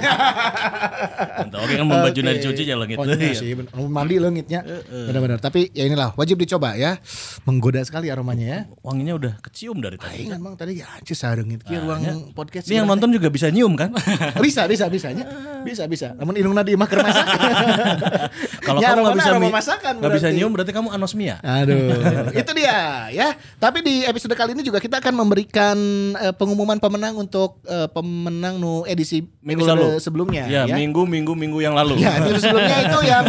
Oke 1.49 1.73
kan 1.73 1.85
membaju 1.89 2.19
dari 2.21 2.45
cuci 2.45 2.61
ya 2.61 2.77
langit. 2.77 3.01
Oh, 3.01 3.09
iya 3.09 3.33
sih, 3.33 3.57
mandi 3.89 4.21
lengitnya. 4.21 4.61
Benar-benar. 4.85 5.41
Tapi 5.41 5.73
ya 5.73 5.89
inilah 5.89 6.13
wajib 6.13 6.37
dicoba 6.37 6.77
ya. 6.77 7.01
Menggoda 7.49 7.81
sekali 7.81 8.13
aromanya 8.13 8.45
ya. 8.45 8.59
Wanginya 8.85 9.17
udah 9.17 9.33
kecium 9.41 9.81
dari 9.81 9.97
tadi. 9.97 10.29
Aing 10.29 10.37
emang 10.37 10.53
tadi 10.53 10.77
ya 10.77 10.93
anjir 10.93 11.17
sarengit 11.17 11.65
ki 11.65 11.73
ruang 11.81 12.29
podcast. 12.37 12.69
Yang 12.83 12.89
nonton 12.91 13.09
juga 13.11 13.27
bisa 13.27 13.47
nyium 13.47 13.73
kan? 13.73 13.89
bisa 14.45 14.67
bisa 14.67 14.85
bisanya. 14.85 15.25
Bisa 15.63 15.87
bisa. 15.87 16.11
Namun 16.13 16.35
indungna 16.35 16.59
di 16.59 16.75
mah 16.75 16.85
keur 16.85 16.99
masak. 16.99 17.23
Kalau 18.65 18.79
Ya, 18.79 18.91
kamu 18.91 18.99
nggak 19.01 19.15
bisa 19.17 19.31
masakan 19.49 19.93
nggak 19.97 20.11
bisa 20.13 20.27
nyium 20.29 20.51
berarti 20.51 20.71
kamu 20.71 20.91
anosmia. 20.91 21.39
Aduh, 21.39 21.95
itu 22.41 22.51
dia 22.53 23.07
ya. 23.09 23.31
Tapi 23.57 23.79
di 23.79 24.03
episode 24.03 24.33
kali 24.33 24.51
ini 24.51 24.61
juga 24.61 24.77
kita 24.77 24.99
akan 24.99 25.13
memberikan 25.15 25.77
eh, 26.17 26.33
pengumuman 26.33 26.77
pemenang 26.77 27.15
untuk 27.15 27.63
eh, 27.63 27.87
pemenang 27.87 28.59
nu 28.59 28.83
edisi 28.83 29.23
Minggu 29.39 29.63
lalu. 29.63 29.99
sebelumnya 29.99 30.43
Ya, 30.45 30.63
ya. 30.63 30.75
minggu 30.75 31.03
minggu 31.03 31.31
minggu 31.31 31.59
yang 31.59 31.71
lalu. 31.73 31.95
Ya, 31.97 32.15
episode 32.17 32.43
sebelumnya 32.43 32.77
itu 32.81 32.99
yang 33.01 33.23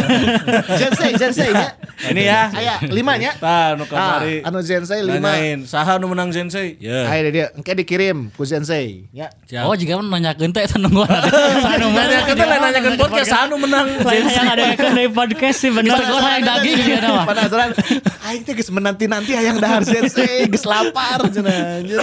Zensei, 0.75 1.11
Zensei 1.15 1.49
ya. 1.49 1.69
Ini 2.05 2.21
ya. 2.21 2.41
Aya, 2.51 2.75
limanya. 2.85 3.31
Tah 3.37 3.75
nu 3.75 3.83
Ah, 3.85 4.19
kamari. 4.19 4.43
anu 4.43 4.59
Zensei 4.59 4.99
lima. 4.99 5.31
Saha 5.63 5.95
nu 5.95 6.07
menang 6.07 6.31
Zensei? 6.31 6.75
Ya. 6.77 7.07
Ayo 7.07 7.31
dia, 7.31 7.45
engke 7.53 7.71
dikirim 7.71 8.27
ku 8.33 8.43
Zensei. 8.43 9.07
Ya. 9.11 9.31
Siap. 9.45 9.61
Oh 9.61 9.77
jika 9.77 10.01
nanya 10.01 10.33
gente 10.33 10.57
itu 10.57 10.81
nunggu 10.81 11.05
Sanu 11.61 11.93
Nanya 11.93 12.25
kita 12.25 12.43
lah 12.43 12.57
nanyakan 12.59 12.97
podcast 12.97 13.29
saha 13.29 13.45
nu 13.45 13.61
menang 13.61 13.85
Lain 14.01 14.25
Zensei. 14.25 14.35
yang 14.35 14.47
ada 14.49 14.63
yang 14.97 15.13
podcast 15.13 15.57
sih 15.61 15.69
bener. 15.69 15.93
Bisa 15.93 16.05
goreng 16.07 16.41
daging 16.41 16.75
gitu 16.81 16.91
ya, 16.97 17.09
Wah. 17.13 17.25
Penasaran. 17.29 17.69
Aing 18.25 18.41
teh 18.41 18.53
geus 18.53 18.73
menanti-nanti 18.73 19.37
hayang 19.37 19.61
dahar 19.61 19.85
Zensei, 19.85 20.45
geus 20.49 20.65
lapar 20.65 21.29
cenah 21.29 21.77
anjir. 21.77 22.01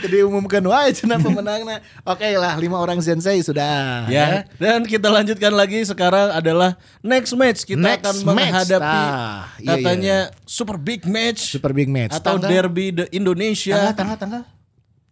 Jadi 0.00 0.16
umumkan 0.24 0.64
wae 0.64 0.96
cenah 0.96 1.20
pemenangna. 1.20 1.84
Oke 2.02 2.24
lah, 2.34 2.56
lima 2.56 2.80
orang 2.80 3.04
Zensei 3.04 3.44
sudah. 3.44 4.08
Ya, 4.08 4.48
dan 4.56 4.88
kita 4.88 5.12
lanjutkan 5.12 5.52
lagi 5.52 5.84
sekarang 5.84 6.32
adalah 6.32 6.72
next 7.00 7.36
match 7.36 7.68
kita 7.68 7.84
Next 7.84 8.00
akan 8.00 8.16
match. 8.24 8.36
menghadapi 8.48 9.00
Ah, 9.04 9.52
iya, 9.60 9.68
katanya 9.76 10.16
super 10.44 10.80
big 10.80 11.04
match 11.04 11.52
Super 11.52 11.76
big 11.76 11.92
match. 11.92 12.16
atau 12.16 12.40
Tanggal- 12.40 12.48
derby 12.64 12.96
the 12.96 13.04
Indonesia. 13.12 13.76
Tanggal, 13.92 14.16
tanggal, 14.16 14.16
tanggal. 14.16 14.42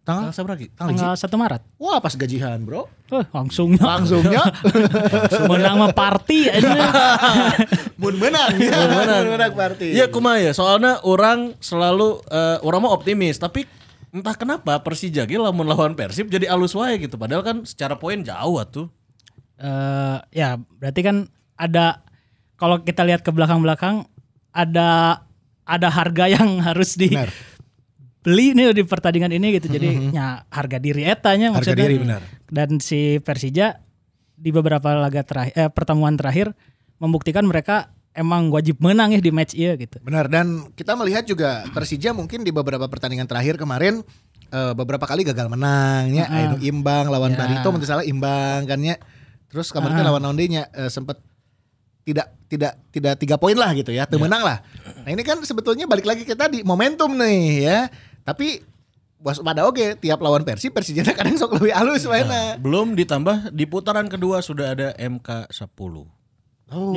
Tanggal 0.07 0.31
berapa 0.31 0.55
lagi? 0.55 0.67
Tanggal 0.71 1.13
1 1.19 1.43
Maret. 1.43 1.61
Wah 1.83 1.99
pas 1.99 2.13
gajian 2.15 2.63
bro. 2.63 2.87
Oh, 3.11 3.23
langsungnya. 3.35 3.83
Langsungnya. 3.83 4.43
Menang 5.51 5.75
mah 5.83 5.91
party 5.91 6.47
aja. 6.47 6.79
Mun 8.01 8.15
menang. 8.15 8.55
ya. 8.55 8.79
Mun 8.87 9.35
menang 9.35 9.51
party. 9.51 9.91
Iya 9.91 10.07
kumaha 10.07 10.39
ya, 10.39 10.51
soalnya 10.55 11.03
orang 11.03 11.59
selalu 11.59 12.23
eh, 12.31 12.57
orang 12.63 12.87
mau 12.87 12.95
optimis, 12.95 13.35
tapi 13.35 13.67
entah 14.15 14.35
kenapa 14.39 14.79
Persija 14.79 15.27
ge 15.27 15.35
lamun 15.35 15.67
lawan 15.67 15.91
Persib 15.91 16.31
jadi 16.31 16.47
alus 16.47 16.71
wae 16.71 16.95
gitu. 17.03 17.19
Padahal 17.19 17.43
kan 17.43 17.67
secara 17.67 17.99
poin 17.99 18.23
jauh 18.23 18.63
atuh. 18.63 18.87
Eh, 19.59 20.17
ya 20.31 20.55
berarti 20.55 21.01
kan 21.03 21.27
ada 21.59 22.07
kalau 22.55 22.79
kita 22.79 23.03
lihat 23.03 23.27
ke 23.27 23.31
belakang-belakang 23.35 24.07
ada 24.55 25.21
ada 25.67 25.87
harga 25.91 26.31
yang 26.31 26.59
harus 26.67 26.95
di 26.95 27.11
Benar. 27.11 27.56
Beli 28.27 28.51
nih 28.51 28.75
di 28.75 28.83
pertandingan 28.83 29.31
ini 29.31 29.55
gitu. 29.55 29.71
Jadi 29.71 29.89
ya 30.17 30.43
harga 30.51 30.83
diri 30.83 31.07
etanya 31.07 31.55
Harga 31.55 31.71
maksudnya. 31.71 31.87
diri, 31.87 31.95
benar. 32.03 32.21
Dan 32.51 32.83
si 32.83 33.23
Persija 33.23 33.79
di 34.35 34.51
beberapa 34.51 34.91
laga 34.99 35.23
terakhir 35.23 35.55
eh, 35.55 35.71
pertemuan 35.71 36.19
terakhir 36.19 36.51
membuktikan 36.99 37.47
mereka 37.47 37.95
emang 38.11 38.51
wajib 38.51 38.83
menang 38.83 39.15
ya 39.15 39.23
di 39.23 39.31
match 39.31 39.55
iya 39.55 39.79
gitu. 39.79 40.03
Benar 40.03 40.27
dan 40.27 40.67
kita 40.75 40.99
melihat 40.99 41.23
juga 41.23 41.63
Persija 41.71 42.11
mungkin 42.11 42.43
di 42.43 42.51
beberapa 42.51 42.83
pertandingan 42.91 43.31
terakhir 43.31 43.55
kemarin 43.55 44.03
eh, 44.51 44.73
beberapa 44.75 45.07
kali 45.07 45.23
gagal 45.23 45.47
menang 45.47 46.11
ya, 46.11 46.27
anu 46.27 46.59
imbang 46.59 47.07
lawan 47.07 47.31
Ya. 47.31 47.47
Barito 47.47 47.69
mungkin 47.71 47.87
salah 47.87 48.03
imbang 48.03 48.67
kan 48.67 48.83
ya. 48.83 48.99
Terus 49.47 49.71
kemarin 49.71 50.03
kan 50.03 50.05
lawan 50.11 50.21
Nondenya 50.27 50.67
eh, 50.75 50.91
sempat 50.91 51.23
tidak 52.03 52.27
tidak 52.47 52.73
tidak 52.91 53.13
tiga 53.19 53.35
poin 53.35 53.55
lah 53.55 53.75
gitu 53.75 53.91
ya, 53.91 54.07
tuh 54.07 54.15
menang 54.19 54.39
lah. 54.39 54.63
Nah 55.03 55.11
ini 55.11 55.27
kan 55.27 55.43
sebetulnya 55.43 55.83
balik 55.83 56.07
lagi 56.07 56.23
ke 56.23 56.35
tadi 56.35 56.63
momentum 56.63 57.15
nih 57.15 57.67
ya. 57.67 57.79
Tapi 58.27 58.59
waspada 59.23 59.63
oke 59.63 59.95
tiap 60.03 60.19
lawan 60.19 60.43
Persib 60.43 60.75
Persija 60.75 61.15
kadang 61.15 61.39
sok 61.39 61.63
lebih 61.63 61.71
halus 61.71 62.03
mainnya. 62.11 62.59
Belum 62.59 62.91
ditambah 62.91 63.55
di 63.55 63.63
putaran 63.63 64.11
kedua 64.11 64.43
sudah 64.43 64.75
ada 64.75 64.91
MK 64.99 65.47
10. 65.47 66.16
Oh, 66.67 66.91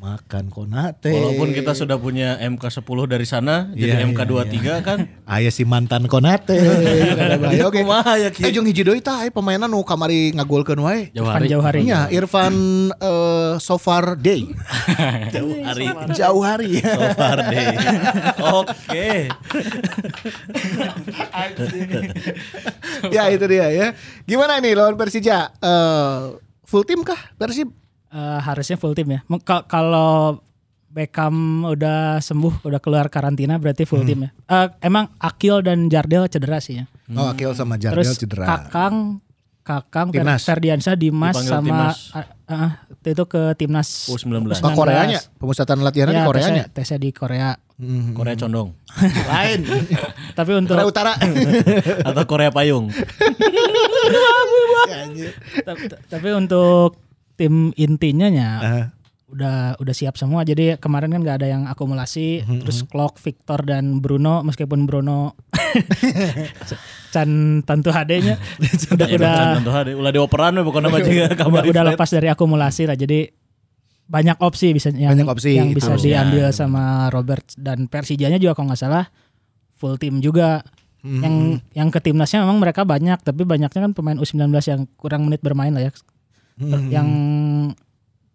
makan 0.00 0.48
konate. 0.48 1.12
Walaupun 1.12 1.52
kita 1.52 1.76
sudah 1.76 2.00
punya 2.00 2.40
MK 2.40 2.80
10 2.80 3.04
dari 3.04 3.28
sana, 3.28 3.68
jadi 3.76 4.00
Iya, 4.00 4.08
MK 4.08 4.20
iya, 4.24 4.80
23 4.80 4.80
kan. 4.80 4.98
Aya 5.28 5.52
si 5.52 5.68
mantan 5.68 6.08
konate. 6.08 6.56
Kada 6.56 7.36
bahaya, 7.44 7.68
Oke. 7.68 7.84
Kumaha 7.84 8.16
ya, 8.16 8.32
Ki? 8.32 8.48
Eh 8.48 8.52
jeung 8.56 8.64
hiji 8.64 8.80
deui 8.80 9.04
tah 9.04 9.20
aya 9.20 9.28
pemainna 9.28 9.68
nu 9.68 9.84
kamari 9.84 10.32
ngagolkeun 10.32 10.80
wae. 10.80 11.12
Jauh 11.12 11.28
hari. 11.28 11.52
Jauhari. 11.52 11.84
Iya, 11.84 12.08
Irfan 12.08 12.56
eh, 12.96 13.52
so 13.60 13.76
far 13.76 14.16
day. 14.16 14.48
Jauh 15.28 15.52
hari. 15.68 15.86
Jauh 16.16 16.40
hari. 16.40 16.80
So 16.80 17.04
far 17.12 17.38
deh. 17.44 17.76
Oke. 18.40 19.08
ya 23.12 23.28
itu 23.28 23.44
dia 23.44 23.68
ya. 23.68 23.86
Gimana 24.24 24.64
nih 24.64 24.72
lawan 24.72 24.96
Persija? 24.96 25.52
Eh 25.60 26.40
full 26.64 26.88
tim 26.88 27.04
kah 27.04 27.20
Persib? 27.36 27.68
Eh, 28.08 28.40
harusnya 28.40 28.74
full 28.74 28.92
tim 28.92 29.08
ya. 29.10 29.20
Kalau 29.66 30.40
Beckham 30.88 31.34
udah 31.62 32.16
sembuh, 32.18 32.64
udah 32.64 32.80
keluar 32.80 33.06
karantina 33.06 33.60
berarti 33.60 33.84
full 33.84 34.00
tim 34.02 34.24
ya. 34.24 34.30
Eh, 34.48 34.68
emang 34.80 35.12
Akil 35.18 35.60
dan 35.60 35.86
Jardel 35.86 36.24
cedera 36.26 36.56
sih 36.58 36.80
ya. 36.80 36.84
Oh, 37.12 37.28
Akil 37.28 37.52
sama 37.52 37.76
Jardel 37.76 38.00
Terus 38.00 38.16
cedera. 38.16 38.48
Kakang, 38.48 39.20
Kakang, 39.60 40.08
Timnas. 40.08 40.48
Ferdiansyah, 40.48 40.96
Dimas 40.96 41.36
Dipanggil 41.36 41.52
sama 41.52 41.66
timnas. 41.68 41.96
ah, 42.10 42.24
ah, 42.48 42.70
itu 43.04 43.24
ke 43.28 43.52
timnas 43.54 44.08
U19. 44.08 44.48
Oh, 44.58 44.72
Koreanya, 44.72 45.20
pemusatan 45.36 45.84
latihan 45.84 46.08
di 46.08 46.16
Ya, 46.16 46.24
Koreanya. 46.24 46.64
tesnya, 46.64 46.96
tesnya 46.96 46.98
di 46.98 47.12
Korea. 47.12 47.52
Korea 48.10 48.34
condong 48.34 48.72
Lain. 49.30 49.60
Tapi 50.32 50.50
untuk 50.56 50.72
Korea 50.74 50.88
Utara. 50.88 51.12
atau 52.02 52.22
Korea 52.24 52.48
payung. 52.48 52.88
tapi, 55.62 55.82
tapi 56.08 56.28
untuk 56.32 56.96
tim 57.38 57.54
intinya 57.74 58.26
ya 58.26 58.50
Ah. 58.58 58.86
udah 59.28 59.56
udah 59.76 59.94
siap 59.94 60.16
semua. 60.16 60.42
Jadi 60.42 60.74
kemarin 60.76 61.08
kan 61.08 61.20
nggak 61.20 61.38
ada 61.38 61.48
yang 61.48 61.62
akumulasi. 61.64 62.42
Mhm, 62.42 62.64
Terus 62.64 62.82
Clock, 62.82 63.16
Victor 63.18 63.62
dan 63.62 64.00
Bruno 64.00 64.42
meskipun 64.42 64.82
Bruno 64.82 65.36
can 67.08 67.30
tentu 67.62 67.88
HD-nya 67.88 68.34
udah 68.90 69.06
Ya, 69.06 69.16
udah 69.16 69.34
tentu 69.56 69.70
hari. 69.70 69.92
Ulah 69.92 70.10
dioperan 70.10 70.52
we 70.54 70.62
pokoknya 70.62 70.88
mah 70.88 71.00
juga 71.00 71.24
udah, 71.26 71.38
kamar 71.38 71.62
udah 71.64 71.84
lepas 71.86 72.08
dari 72.08 72.28
akumulasi 72.28 72.82
lah. 72.84 72.96
Jadi 72.96 73.28
banyak 74.08 74.40
opsi 74.40 74.72
bisa 74.72 74.88
yang, 74.90 75.12
Banyak 75.12 75.28
opsi, 75.28 75.52
yang 75.54 75.68
bisa 75.70 75.92
harusnya. 75.92 76.24
diambil 76.24 76.44
sama 76.50 76.84
Robert 77.08 77.44
dan 77.54 77.84
Persijanya 77.84 78.40
juga 78.40 78.56
kalau 78.56 78.72
nggak 78.72 78.80
salah 78.80 79.04
full 79.74 79.96
tim 79.96 80.18
juga. 80.18 80.64
Mhm. 80.98 81.20
Yang 81.20 81.34
yang 81.76 81.88
ke 81.88 82.00
timnasnya 82.00 82.42
memang 82.42 82.58
mereka 82.58 82.82
banyak 82.82 83.20
tapi 83.20 83.44
banyaknya 83.44 83.80
kan 83.80 83.92
pemain 83.92 84.16
U19 84.16 84.48
yang 84.64 84.88
kurang 84.96 85.28
menit 85.28 85.38
bermain 85.38 85.70
lah 85.70 85.84
ya. 85.84 85.92
Mhm. 86.58 86.90
Yang 86.90 87.08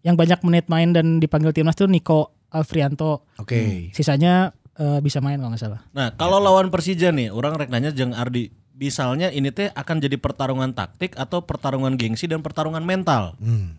yang 0.04 0.14
banyak 0.20 0.40
menit 0.44 0.66
main 0.68 0.92
dan 0.92 1.16
dipanggil 1.16 1.56
timnas 1.56 1.76
tuh 1.76 1.88
Nico 1.88 2.36
Alfrianto. 2.52 3.24
Oke. 3.40 3.90
Sisanya 3.96 4.52
eh, 4.76 5.00
bisa 5.00 5.18
main 5.24 5.40
kalau 5.40 5.50
nggak 5.56 5.62
salah. 5.64 5.80
Nah, 5.96 6.12
kalau 6.14 6.38
lawan 6.38 6.68
Persija 6.68 7.10
nih, 7.10 7.32
orang 7.32 7.56
rek 7.56 7.72
nanya 7.72 7.90
jeung 7.90 8.12
Ardi, 8.12 8.52
misalnya 8.76 9.30
ini 9.30 9.50
teh 9.50 9.70
akan 9.72 9.96
jadi 10.02 10.18
pertarungan 10.18 10.74
taktik 10.74 11.14
atau 11.14 11.42
pertarungan 11.42 11.94
gengsi 11.94 12.26
dan 12.26 12.44
pertarungan 12.44 12.82
mental. 12.82 13.34
Hmm. 13.40 13.78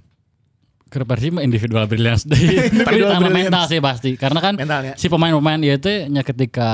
Ke 0.87 1.01
Persib 1.01 1.35
mah 1.35 1.43
individual 1.43 1.85
brilliance 1.89 2.23
deh. 2.23 2.37
Tapi 2.87 3.03
brilliance. 3.03 3.31
mental 3.31 3.63
sih 3.67 3.81
pasti. 3.83 4.15
Karena 4.15 4.39
kan 4.39 4.55
Mentalnya. 4.55 4.93
si 4.95 5.11
pemain-pemain 5.11 5.59
dia 5.59 5.75
itu 5.75 5.89
nya 6.07 6.21
ketika 6.21 6.69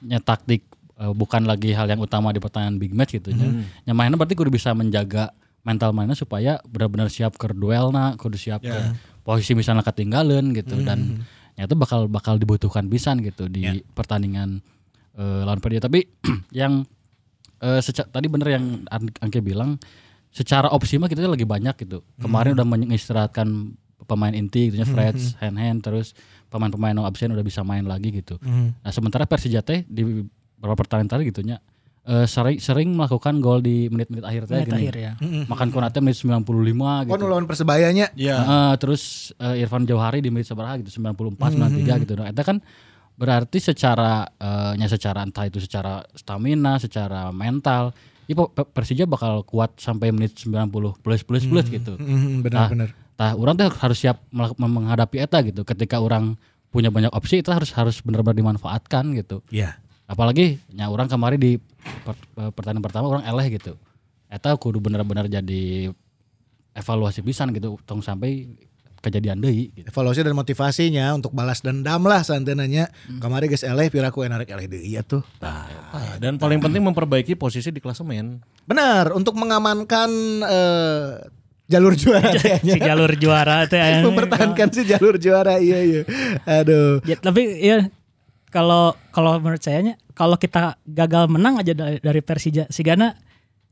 nya 0.00 0.22
taktik 0.22 0.64
eh, 0.96 1.12
bukan 1.12 1.44
lagi 1.44 1.74
hal 1.74 1.90
yang 1.90 2.00
utama 2.00 2.30
di 2.32 2.40
pertandingan 2.40 2.78
big 2.80 2.92
match 2.94 3.18
gitu 3.20 3.34
nya. 3.34 3.66
Nya 3.84 3.92
mainnya 3.92 4.16
berarti 4.16 4.38
kudu 4.38 4.48
bisa 4.54 4.72
menjaga 4.72 5.34
mental 5.60 5.90
mainnya 5.90 6.14
supaya 6.14 6.56
benar-benar 6.64 7.08
siap 7.08 7.34
ke 7.34 7.50
duel 7.50 7.90
na, 7.90 8.14
kudu 8.14 8.34
siap 8.34 8.60
ke 8.62 8.78
posisi 9.20 9.52
misalnya 9.52 9.82
ketinggalan 9.82 10.52
gitu. 10.52 10.76
Dan 10.80 10.98
ya 11.54 11.64
itu 11.64 11.74
bakal 11.74 12.06
bakal 12.06 12.36
dibutuhkan 12.36 12.86
pisan 12.86 13.20
gitu 13.20 13.46
di 13.46 13.62
pertandingan 13.86 14.64
eh, 15.14 15.42
lawan 15.42 15.58
Persija. 15.58 15.82
Tapi 15.82 16.08
yang 16.54 16.82
eh, 17.58 17.80
seca- 17.80 18.06
tadi 18.06 18.26
bener 18.26 18.48
yang 18.50 18.64
An- 18.86 19.16
Angke 19.20 19.40
bilang 19.40 19.76
secara 20.28 20.70
opsi 20.70 20.96
mah 20.96 21.06
kita 21.06 21.22
lagi 21.22 21.44
banyak 21.44 21.76
gitu. 21.78 22.00
Kemarin 22.16 22.54
udah 22.54 22.66
mengistirahatkan 22.66 23.76
pemain 24.02 24.32
inti 24.32 24.70
gitu 24.70 24.80
Fred, 24.86 25.12
hand 25.36 25.56
hand 25.56 25.78
terus 25.80 26.16
pemain-pemain 26.48 26.90
yang 26.92 27.04
absen 27.04 27.30
udah 27.30 27.42
bisa 27.42 27.60
main 27.60 27.84
lagi 27.84 28.10
gitu. 28.10 28.40
Nah, 28.74 28.90
sementara 28.90 29.22
Persija 29.22 29.60
teh 29.60 29.84
di 29.84 30.02
beberapa 30.56 30.80
pertandingan 30.80 31.10
tadi 31.10 31.22
gitu 31.26 31.40
nya 31.40 31.60
eh, 32.10 32.26
sering 32.26 32.58
sering 32.58 32.90
melakukan 32.90 33.38
gol 33.38 33.62
di 33.62 33.86
menit-menit 33.86 34.26
akhir 34.26 34.42
teh 34.50 34.58
Menit 34.58 34.66
gini. 34.66 34.78
akhir 34.82 34.96
ya. 34.98 35.12
Makan 35.46 35.68
Konate 35.70 36.02
menit 36.02 36.18
95 36.18 37.06
gitu. 37.06 37.14
Oh, 37.14 37.30
lawan 37.30 37.46
Persebayanya. 37.46 38.10
Iya. 38.18 38.36
Heeh, 38.42 38.72
terus 38.82 39.30
eh, 39.38 39.62
Irfan 39.62 39.86
Jauhari 39.86 40.18
di 40.18 40.28
menit 40.28 40.50
seberapa 40.50 40.74
gitu 40.82 40.90
94 40.98 41.38
93 41.38 42.02
gitu. 42.02 42.12
Nah, 42.18 42.26
itu 42.28 42.42
kan 42.42 42.58
berarti 43.14 43.58
secara 43.62 44.26
eh, 44.26 44.72
nya 44.74 44.90
secara 44.90 45.22
entah 45.22 45.46
itu 45.46 45.62
secara 45.62 46.02
stamina, 46.12 46.82
secara 46.82 47.30
mental, 47.30 47.94
itu 48.26 48.42
Persija 48.50 49.06
bakal 49.06 49.42
kuat 49.42 49.78
sampai 49.78 50.10
menit 50.10 50.34
90 50.34 50.70
plus 51.02 51.22
plus 51.22 51.44
plus 51.46 51.66
gitu. 51.68 51.94
Mhm, 51.94 52.42
Benar-benar. 52.42 52.90
Tah 53.14 53.36
orang 53.36 53.54
tuh 53.54 53.68
harus 53.68 53.98
siap 54.00 54.24
menghadapi 54.32 55.20
eta 55.20 55.44
gitu. 55.44 55.62
Ketika 55.62 56.00
orang 56.00 56.40
punya 56.70 56.88
banyak 56.88 57.10
opsi 57.12 57.42
itu 57.42 57.50
harus 57.52 57.74
harus 57.74 57.98
benar-benar 58.00 58.38
dimanfaatkan 58.38 59.12
gitu. 59.18 59.42
Iya. 59.50 59.76
Apalagi 60.10 60.58
nya 60.74 60.90
orang 60.90 61.06
kemarin 61.06 61.38
di 61.38 61.52
per- 62.02 62.50
pertandingan 62.50 62.82
pertama 62.82 63.06
orang 63.06 63.22
eleh 63.22 63.46
gitu. 63.54 63.78
Eta 64.26 64.50
kudu 64.58 64.82
benar-benar 64.82 65.30
jadi 65.30 65.94
evaluasi 66.74 67.22
pisan 67.22 67.54
gitu 67.54 67.78
tong 67.86 68.02
sampai 68.02 68.50
kejadian 69.00 69.40
deui 69.40 69.70
gitu. 69.72 69.86
Evaluasi 69.86 70.20
dan 70.26 70.36
motivasinya 70.36 71.14
untuk 71.16 71.30
balas 71.32 71.64
dendam 71.64 72.04
lah 72.04 72.20
santenanya. 72.26 72.90
Kemarin 73.22 73.48
geus 73.48 73.64
eleh 73.64 73.86
piraku 73.88 74.26
enak 74.26 74.50
eleh 74.50 74.66
deui 74.66 74.98
ya 74.98 75.06
tuh. 75.06 75.22
Nah, 75.40 75.66
Dan 76.20 76.36
paling 76.36 76.58
penting 76.60 76.82
memperbaiki 76.84 77.38
posisi 77.38 77.70
di 77.70 77.80
klasemen. 77.80 78.42
Benar, 78.68 79.14
untuk 79.16 79.38
mengamankan 79.38 80.10
eh, 80.44 81.06
jalur 81.70 81.94
juara 81.94 82.34
si 82.66 82.76
jalur 82.76 83.14
juara 83.16 83.64
teh. 83.70 84.02
Mempertahankan 84.06 84.68
si 84.74 84.82
jalur 84.84 85.16
juara 85.16 85.62
iya 85.62 85.80
iya. 85.80 86.02
Aduh. 86.44 86.98
Ya, 87.06 87.16
tapi 87.16 87.62
ya 87.62 87.88
kalau 88.50 88.92
kalau 89.10 89.38
menurut 89.38 89.62
saya 89.62 89.80
nya 89.80 89.94
kalau 90.12 90.34
kita 90.34 90.76
gagal 90.84 91.30
menang 91.30 91.56
aja 91.56 91.72
dari, 91.72 91.96
dari 91.98 92.20
Persija, 92.20 92.66
Sigana 92.68 93.14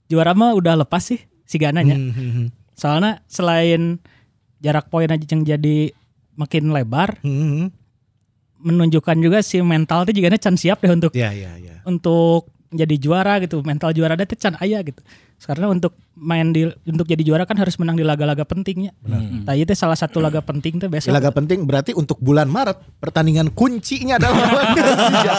juara 0.06 0.32
mah 0.32 0.54
udah 0.54 0.78
lepas 0.78 1.02
sih 1.04 1.20
Sigananya. 1.44 1.96
Hmm, 1.96 2.48
Soalnya 2.72 3.24
selain 3.26 3.98
jarak 4.60 4.86
poin 4.88 5.08
aja 5.08 5.24
yang 5.24 5.42
jadi 5.42 5.90
makin 6.36 6.70
lebar, 6.70 7.18
Hmm. 7.20 7.72
menunjukkan 8.58 9.16
juga 9.18 9.38
si 9.40 9.62
mental 9.62 10.02
tuh 10.02 10.12
juga 10.12 10.34
can 10.34 10.54
siap 10.54 10.82
deh 10.82 10.90
untuk 10.90 11.14
Ya 11.14 11.30
ya 11.30 11.54
ya. 11.56 11.82
untuk 11.86 12.50
jadi 12.68 12.94
juara 12.98 13.38
gitu. 13.40 13.62
Mental 13.62 13.94
juara 13.94 14.12
deh 14.12 14.26
tuh 14.26 14.36
can 14.36 14.58
aya 14.58 14.82
gitu. 14.82 14.98
Karena 15.38 15.66
untuk 15.66 15.94
main 16.12 16.50
di 16.50 16.66
untuk 16.82 17.06
jadi 17.06 17.22
juara 17.22 17.46
kan 17.46 17.54
harus 17.54 17.78
menang 17.78 17.94
di 17.94 18.02
laga-laga 18.02 18.42
pentingnya. 18.42 18.90
Nah, 19.06 19.54
itu 19.54 19.70
salah 19.72 19.94
satu 19.94 20.18
laga 20.18 20.42
penting 20.42 20.76
tuh 20.76 20.90
besok. 20.90 21.14
Laga 21.14 21.30
penting 21.30 21.62
berarti 21.62 21.94
untuk 21.94 22.18
bulan 22.18 22.46
Maret 22.46 22.74
pertandingan 22.98 23.48
kuncinya 23.48 24.18
adalah 24.18 24.34
lawan 24.36 24.66
Persija. 24.76 25.34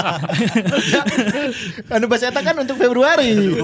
anu 1.91 2.06
bahasa 2.08 2.32
kan 2.32 2.56
untuk 2.58 2.76
Februari. 2.76 3.60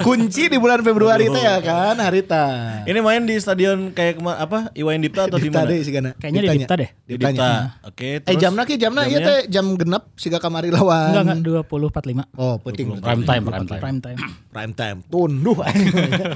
Kunci 0.00 0.46
di 0.46 0.60
bulan 0.60 0.84
Februari 0.84 1.26
itu 1.26 1.38
ya 1.38 1.56
kan 1.58 1.96
harita. 1.96 2.44
Ini 2.84 2.98
main 3.00 3.24
di 3.24 3.40
stadion 3.40 3.90
kayak 3.90 4.20
kema- 4.20 4.38
apa? 4.38 4.58
Iwayan 4.72 5.00
Dipta 5.00 5.24
atau 5.24 5.40
di 5.40 5.48
Dipta 5.48 5.64
mana? 5.64 6.12
Kayaknya 6.14 6.40
di 6.40 6.48
Dipta 6.54 6.74
deh. 6.76 6.90
Di. 7.02 7.14
Dipta. 7.16 7.50
Oke, 7.88 8.08
Eh 8.14 8.22
terus 8.22 8.38
jamna 8.38 8.62
ki 8.62 8.74
jamna 8.76 9.08
ieu 9.08 9.18
teh 9.18 9.48
jam 9.48 9.72
genep 9.72 10.04
siga 10.14 10.36
kamari 10.36 10.68
lawan. 10.68 11.16
Enggak 11.16 11.40
enggak 11.40 11.64
20 11.64 12.28
45 12.28 12.36
Oh, 12.36 12.54
penting. 12.60 12.86
Prime 13.00 13.24
time, 13.24 13.42
prime 13.42 13.66
time. 13.66 13.80
prime 13.80 14.00
time. 14.04 14.18
Prime 14.58 14.74
time. 14.74 14.98
Tunduh. 15.04 15.54
20.45 15.54 16.34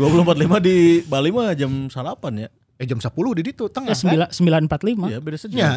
di 0.62 0.76
Bali 1.02 1.28
mah 1.28 1.50
jam 1.52 1.88
salapan 1.88 2.46
ya. 2.46 2.50
eh 2.72 2.86
jam 2.88 2.98
10 2.98 3.10
di 3.38 3.42
ditu 3.44 3.66
tengah. 3.66 3.90
Ya 3.90 4.26
9 4.26 4.66
945. 4.66 5.06
Iya, 5.06 5.18
beda 5.18 5.36
sejam. 5.36 5.54
Ya, 5.56 5.70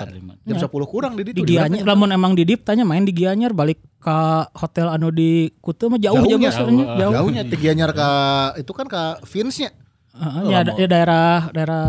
jam 0.43 0.57
10 0.57 0.69
kurang 0.85 1.13
di 1.13 1.21
ditu. 1.23 1.41
di 1.41 1.53
Gianyar 1.53 1.85
lamun 1.85 2.09
emang 2.09 2.33
di 2.33 2.41
Diptanya 2.43 2.81
main 2.81 3.01
di 3.01 3.13
Gianyar 3.13 3.49
balik 3.51 3.77
ke 3.99 4.17
hotel 4.53 4.89
anu 4.89 5.09
di 5.09 5.49
Kutu 5.55 5.85
mah 5.87 5.97
jauh 5.97 6.17
Jauhnya, 6.17 6.49
jauh 6.49 6.65
jauh. 6.65 6.97
jauh. 6.97 7.13
Jauhnya 7.13 7.41
Tigianyar 7.45 7.91
ke 7.91 8.09
itu 8.57 8.71
kan 8.71 8.85
ke 8.85 9.01
Vince-nya. 9.23 9.69
Heeh, 10.15 10.43
ya, 10.47 10.59
da- 10.61 10.75
ya 10.75 10.87
daerah 10.87 11.29
daerah 11.51 11.85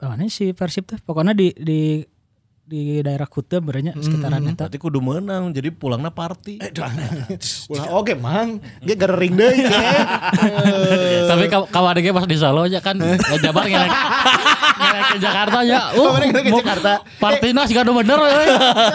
mana 0.00 0.26
sih 0.26 0.50
Persib 0.50 0.86
tuh 0.86 0.98
pokoknya 1.00 1.34
di 1.34 1.50
di 1.54 2.02
di 2.68 3.00
daerah 3.00 3.24
Kutu 3.24 3.64
berenya 3.64 3.96
sekitaran 3.96 4.44
eta. 4.44 4.68
Berarti 4.68 4.76
kudu 4.76 5.00
menang, 5.00 5.56
jadi 5.56 5.72
pulangnya 5.72 6.12
party. 6.12 6.60
Ulah 7.72 7.96
oke 7.96 8.12
mang, 8.12 8.60
dia 8.84 8.92
gering 8.92 9.40
deh. 9.40 9.52
Tapi 11.24 11.48
kaw- 11.48 11.64
kawan 11.64 11.96
adiknya 11.96 12.12
pas 12.12 12.28
di 12.28 12.36
Solo 12.36 12.68
aja 12.68 12.84
kan 12.84 13.00
Jabar 13.40 13.64
ngelek 13.64 13.88
ngelek 14.84 15.02
ke 15.08 15.16
Jakarta 15.16 15.58
ya. 15.64 15.96
Uh, 15.96 16.12
Kemarin 16.12 16.28
ke 16.28 16.40
Jakarta. 16.52 16.92
Partina 17.16 17.64
sih 17.64 17.72
gak 17.72 17.88
bener. 17.88 18.18
we. 18.20 18.32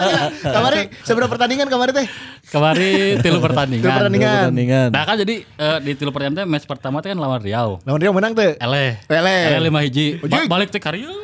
Kemarin 0.54 0.82
seberapa 1.02 1.26
pertandingan 1.26 1.66
kemarin 1.66 1.92
teh? 1.98 2.06
Kemarin 2.46 3.18
tilu 3.26 3.42
pertandingan. 3.42 3.82
Tilu 3.82 3.90
pertandingan. 3.90 4.38
Pertandingan. 4.46 4.88
Nah 4.94 5.02
kan 5.02 5.16
jadi 5.18 5.34
eh, 5.42 5.78
di 5.82 5.92
tilu 5.98 6.14
pertandingan 6.14 6.38
teh 6.38 6.46
match 6.46 6.66
pertama 6.70 7.02
teh 7.02 7.10
kan 7.10 7.18
lawan 7.18 7.42
Riau. 7.42 7.82
Lawan 7.82 7.98
dia 7.98 8.14
menang 8.14 8.38
tuh. 8.38 8.54
Eleh. 8.54 9.02
Eleh. 9.10 9.42
Eleh 9.50 9.60
lima 9.66 9.82
hiji. 9.82 10.22
Balik 10.22 10.70
teh 10.70 10.78
karya. 10.78 11.23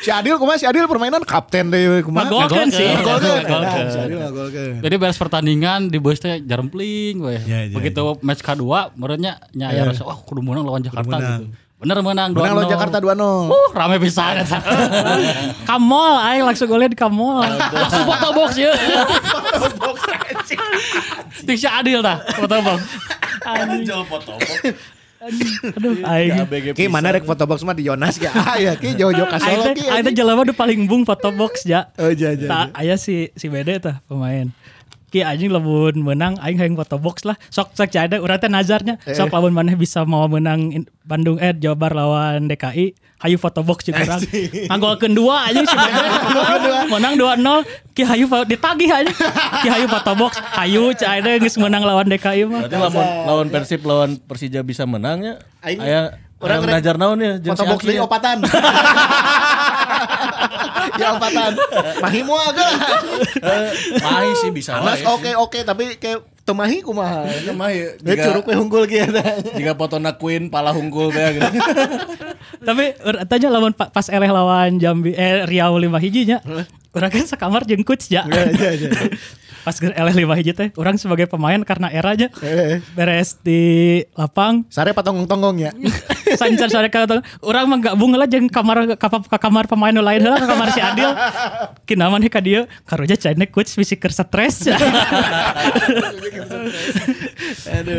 Si 0.00 0.08
Adil 0.08 0.36
kumaha 0.36 0.56
si 0.56 0.64
Adil 0.64 0.88
permainan 0.88 1.20
kapten 1.22 1.68
deh 1.68 2.00
kumaha. 2.00 2.24
Ngagolkeun 2.24 2.68
sih. 2.68 2.88
Ngagolkeun. 2.88 3.42
Ngagolkeun. 3.44 3.86
Si 3.86 3.98
Adil. 4.00 4.18
Jadi 4.80 4.94
beres 4.96 5.16
pertandingan 5.16 5.86
di 5.86 5.98
bus 5.98 6.16
teh 6.16 6.40
jarempling 6.40 7.20
we. 7.20 7.36
Ya, 7.44 7.68
ya, 7.68 7.72
Begitu 7.72 8.16
match 8.20 8.40
kedua 8.40 8.88
menurutnya 8.92 9.36
nya 9.52 9.68
ya 9.70 9.84
rasa 9.84 10.02
wah 10.02 10.16
kudu 10.16 10.40
menang 10.40 10.64
lawan 10.64 10.80
Jakarta 10.80 11.04
menang. 11.06 11.40
gitu. 11.40 11.44
Bener 11.80 11.96
menang 12.00 12.36
Menang 12.36 12.60
lawan 12.60 12.68
2-0. 12.68 12.74
Jakarta 12.76 12.96
2-0. 13.00 13.16
Uh, 13.48 13.68
rame 13.72 13.96
pisan 13.96 14.36
eta. 14.36 14.60
Kamol 15.64 16.12
aing 16.20 16.44
langsung 16.44 16.68
golnya 16.68 16.88
di 16.88 16.96
Kamol. 16.96 17.40
Langsung 17.40 18.04
foto 18.04 18.28
box 18.32 18.50
ya. 18.56 18.72
Tik 21.40 21.56
si 21.56 21.64
Adil 21.64 22.00
dah 22.00 22.20
foto 22.36 22.56
box. 22.60 22.80
Jual 23.80 24.04
foto. 24.04 24.36
Aduh, 25.20 26.00
aing. 26.00 26.48
Ki 26.72 26.88
mana 26.88 27.12
rek 27.12 27.28
foto 27.28 27.44
box 27.44 27.60
mah 27.60 27.76
di 27.76 27.84
Yonas 27.84 28.16
ya. 28.16 28.32
Ah 28.32 28.56
ya 28.56 28.72
ki 28.72 28.96
jauh-jauh 28.96 29.28
ka 29.28 29.36
Solo 29.36 29.68
teh 29.68 29.74
ki. 29.76 29.86
aing 29.92 30.04
teh 30.08 30.14
jelema 30.16 30.42
paling 30.56 30.88
bung 30.88 31.04
foto 31.04 31.28
box 31.28 31.68
ja. 31.68 31.92
Oh 32.00 32.08
iya. 32.08 32.32
Tak 32.40 32.72
aya 32.72 32.96
si 32.96 33.28
si 33.36 33.52
Bede 33.52 33.76
tah 33.76 34.00
pemain. 34.08 34.48
Ki 35.10 35.20
anjing 35.20 35.50
lamun 35.50 35.94
menang 36.00 36.38
aing 36.38 36.54
hayang 36.56 36.78
foto 36.78 36.94
box 36.94 37.26
lah. 37.26 37.34
Sok 37.50 37.74
sok 37.74 37.90
ada 37.92 38.22
urang 38.22 38.38
teh 38.38 38.46
nazarnya. 38.46 38.94
Sok 39.02 39.28
lamun 39.28 39.50
maneh 39.50 39.74
bisa 39.74 40.06
mau 40.06 40.24
menang 40.24 40.70
in- 40.70 40.88
Bandung 41.02 41.42
eh 41.42 41.50
Jawa 41.50 41.74
Barat 41.74 41.98
lawan 41.98 42.46
DKI, 42.46 42.94
hayu 43.18 43.34
foto 43.34 43.66
box 43.66 43.82
jeung 43.82 43.98
urang. 43.98 44.22
Nganggolkeun 44.70 45.10
dua 45.10 45.50
anjing 45.50 45.66
si 45.66 45.74
menang 46.86 47.18
2-0, 47.18 47.66
ki 47.90 48.02
hayu 48.06 48.30
ditagih 48.46 48.86
anjing. 48.88 49.16
Ki 49.58 49.68
hayu 49.68 49.90
foto 49.90 50.14
box, 50.14 50.38
hayu 50.54 50.94
cai 50.94 51.18
ada 51.18 51.34
geus 51.36 51.58
menang 51.58 51.82
lawan 51.82 52.06
DKI 52.06 52.46
mah. 52.46 52.62
Berarti 52.62 52.76
lawan 52.78 53.06
lawan 53.26 53.46
Persib 53.50 53.82
lawan 53.82 54.10
Persija 54.22 54.62
bisa 54.62 54.86
menangnya. 54.86 55.42
Aing- 55.60 55.82
Aya 55.82 56.02
Orang 56.40 56.64
ngajar 56.64 56.96
naon 56.96 57.20
ya 57.20 57.36
jeung 57.36 57.52
Foto 57.52 57.68
box 57.68 57.84
Aki 57.84 58.00
dari 58.00 58.00
ya. 61.00 61.06
opatan. 61.16 61.52
ya 61.52 61.60
opatan. 61.60 62.00
Mahimu 62.00 62.34
agak. 62.34 62.70
Mahi 64.04 64.30
sih 64.38 64.50
bisa 64.50 64.80
wae. 64.80 65.02
oke 65.04 65.30
oke 65.36 65.58
tapi 65.62 65.96
kayak 65.96 66.24
temahi 66.42 66.82
kumaha. 66.82 67.28
Ya, 67.28 67.52
Mahi. 67.52 68.00
Dia 68.02 68.14
Jika- 68.16 68.24
curug 68.32 68.46
we 68.48 68.54
unggul 68.56 68.84
gitu. 68.84 69.20
Jika 69.54 69.72
potona 69.74 70.16
Queen 70.16 70.50
pala 70.50 70.74
hungkul 70.74 71.10
teh 71.10 71.38
gitu. 71.38 71.46
Tapi 72.68 72.92
tanya 73.30 73.48
lawan 73.48 73.72
pa- 73.72 73.88
pas 73.88 74.04
eleh 74.04 74.28
lawan 74.28 74.76
Jambi 74.76 75.14
eh 75.14 75.46
Riau 75.46 75.78
lima 75.78 75.96
hiji 75.96 76.26
nya. 76.26 76.42
Urang 76.90 77.08
kan 77.08 77.22
sakamar 77.24 77.62
jeung 77.64 77.86
coach 77.86 78.10
ja. 78.10 78.26
Pas 79.60 79.76
eleh 79.76 80.14
lima 80.16 80.34
hiji 80.36 80.56
teh 80.56 80.68
urang 80.76 80.96
sebagai 80.96 81.28
pemain 81.28 81.60
karena 81.60 81.92
eranya 81.92 82.32
beres 82.96 83.36
di 83.44 84.00
lapang. 84.16 84.64
Sare 84.72 84.96
patong-tonggong 84.96 85.56
ya. 85.60 85.72
sancar 86.40 86.70
sare 86.70 86.88
ka 86.88 87.04
urang 87.42 87.66
mah 87.68 87.78
gabung 87.80 88.14
lah 88.14 88.26
jeung 88.30 88.48
kamar 88.48 88.96
ka, 88.96 89.08
ka 89.10 89.38
kamar 89.38 89.66
pemain 89.66 89.92
nu 89.92 90.00
lain 90.00 90.22
heula 90.22 90.38
ka 90.38 90.46
kamar 90.48 90.68
si 90.72 90.80
Adil. 90.80 91.10
Kina 91.88 92.08
maneh 92.08 92.30
ka 92.32 92.40
dieu 92.40 92.64
karunya 92.86 93.16
cai 93.18 93.34
coach 93.50 93.76
bisi 93.76 93.96
keur 94.00 94.12
stres. 94.14 94.64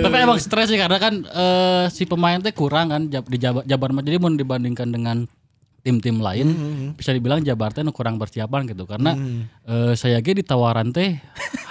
Tapi 0.02 0.16
emang 0.18 0.40
stres 0.40 0.70
sih 0.72 0.80
karena 0.80 0.98
kan 0.98 1.14
eh, 1.26 1.86
si 1.94 2.10
pemain 2.10 2.40
teh 2.42 2.54
kurang 2.56 2.90
kan 2.90 3.02
di 3.08 3.38
Jabar, 3.42 3.90
jadi 4.02 4.18
mau 4.18 4.32
dibandingkan 4.32 4.90
dengan 4.90 5.26
tim-tim 5.82 6.22
lain 6.22 6.48
bisa 6.94 7.10
dibilang 7.10 7.42
Jabar 7.42 7.74
teh 7.74 7.82
nu 7.82 7.90
kurang 7.90 8.22
persiapan 8.22 8.70
gitu 8.70 8.86
karena 8.86 9.18
eh, 9.66 9.94
saya 9.98 10.22
ge 10.22 10.38
di 10.38 10.46
tawaran 10.46 10.94
teh 10.94 11.18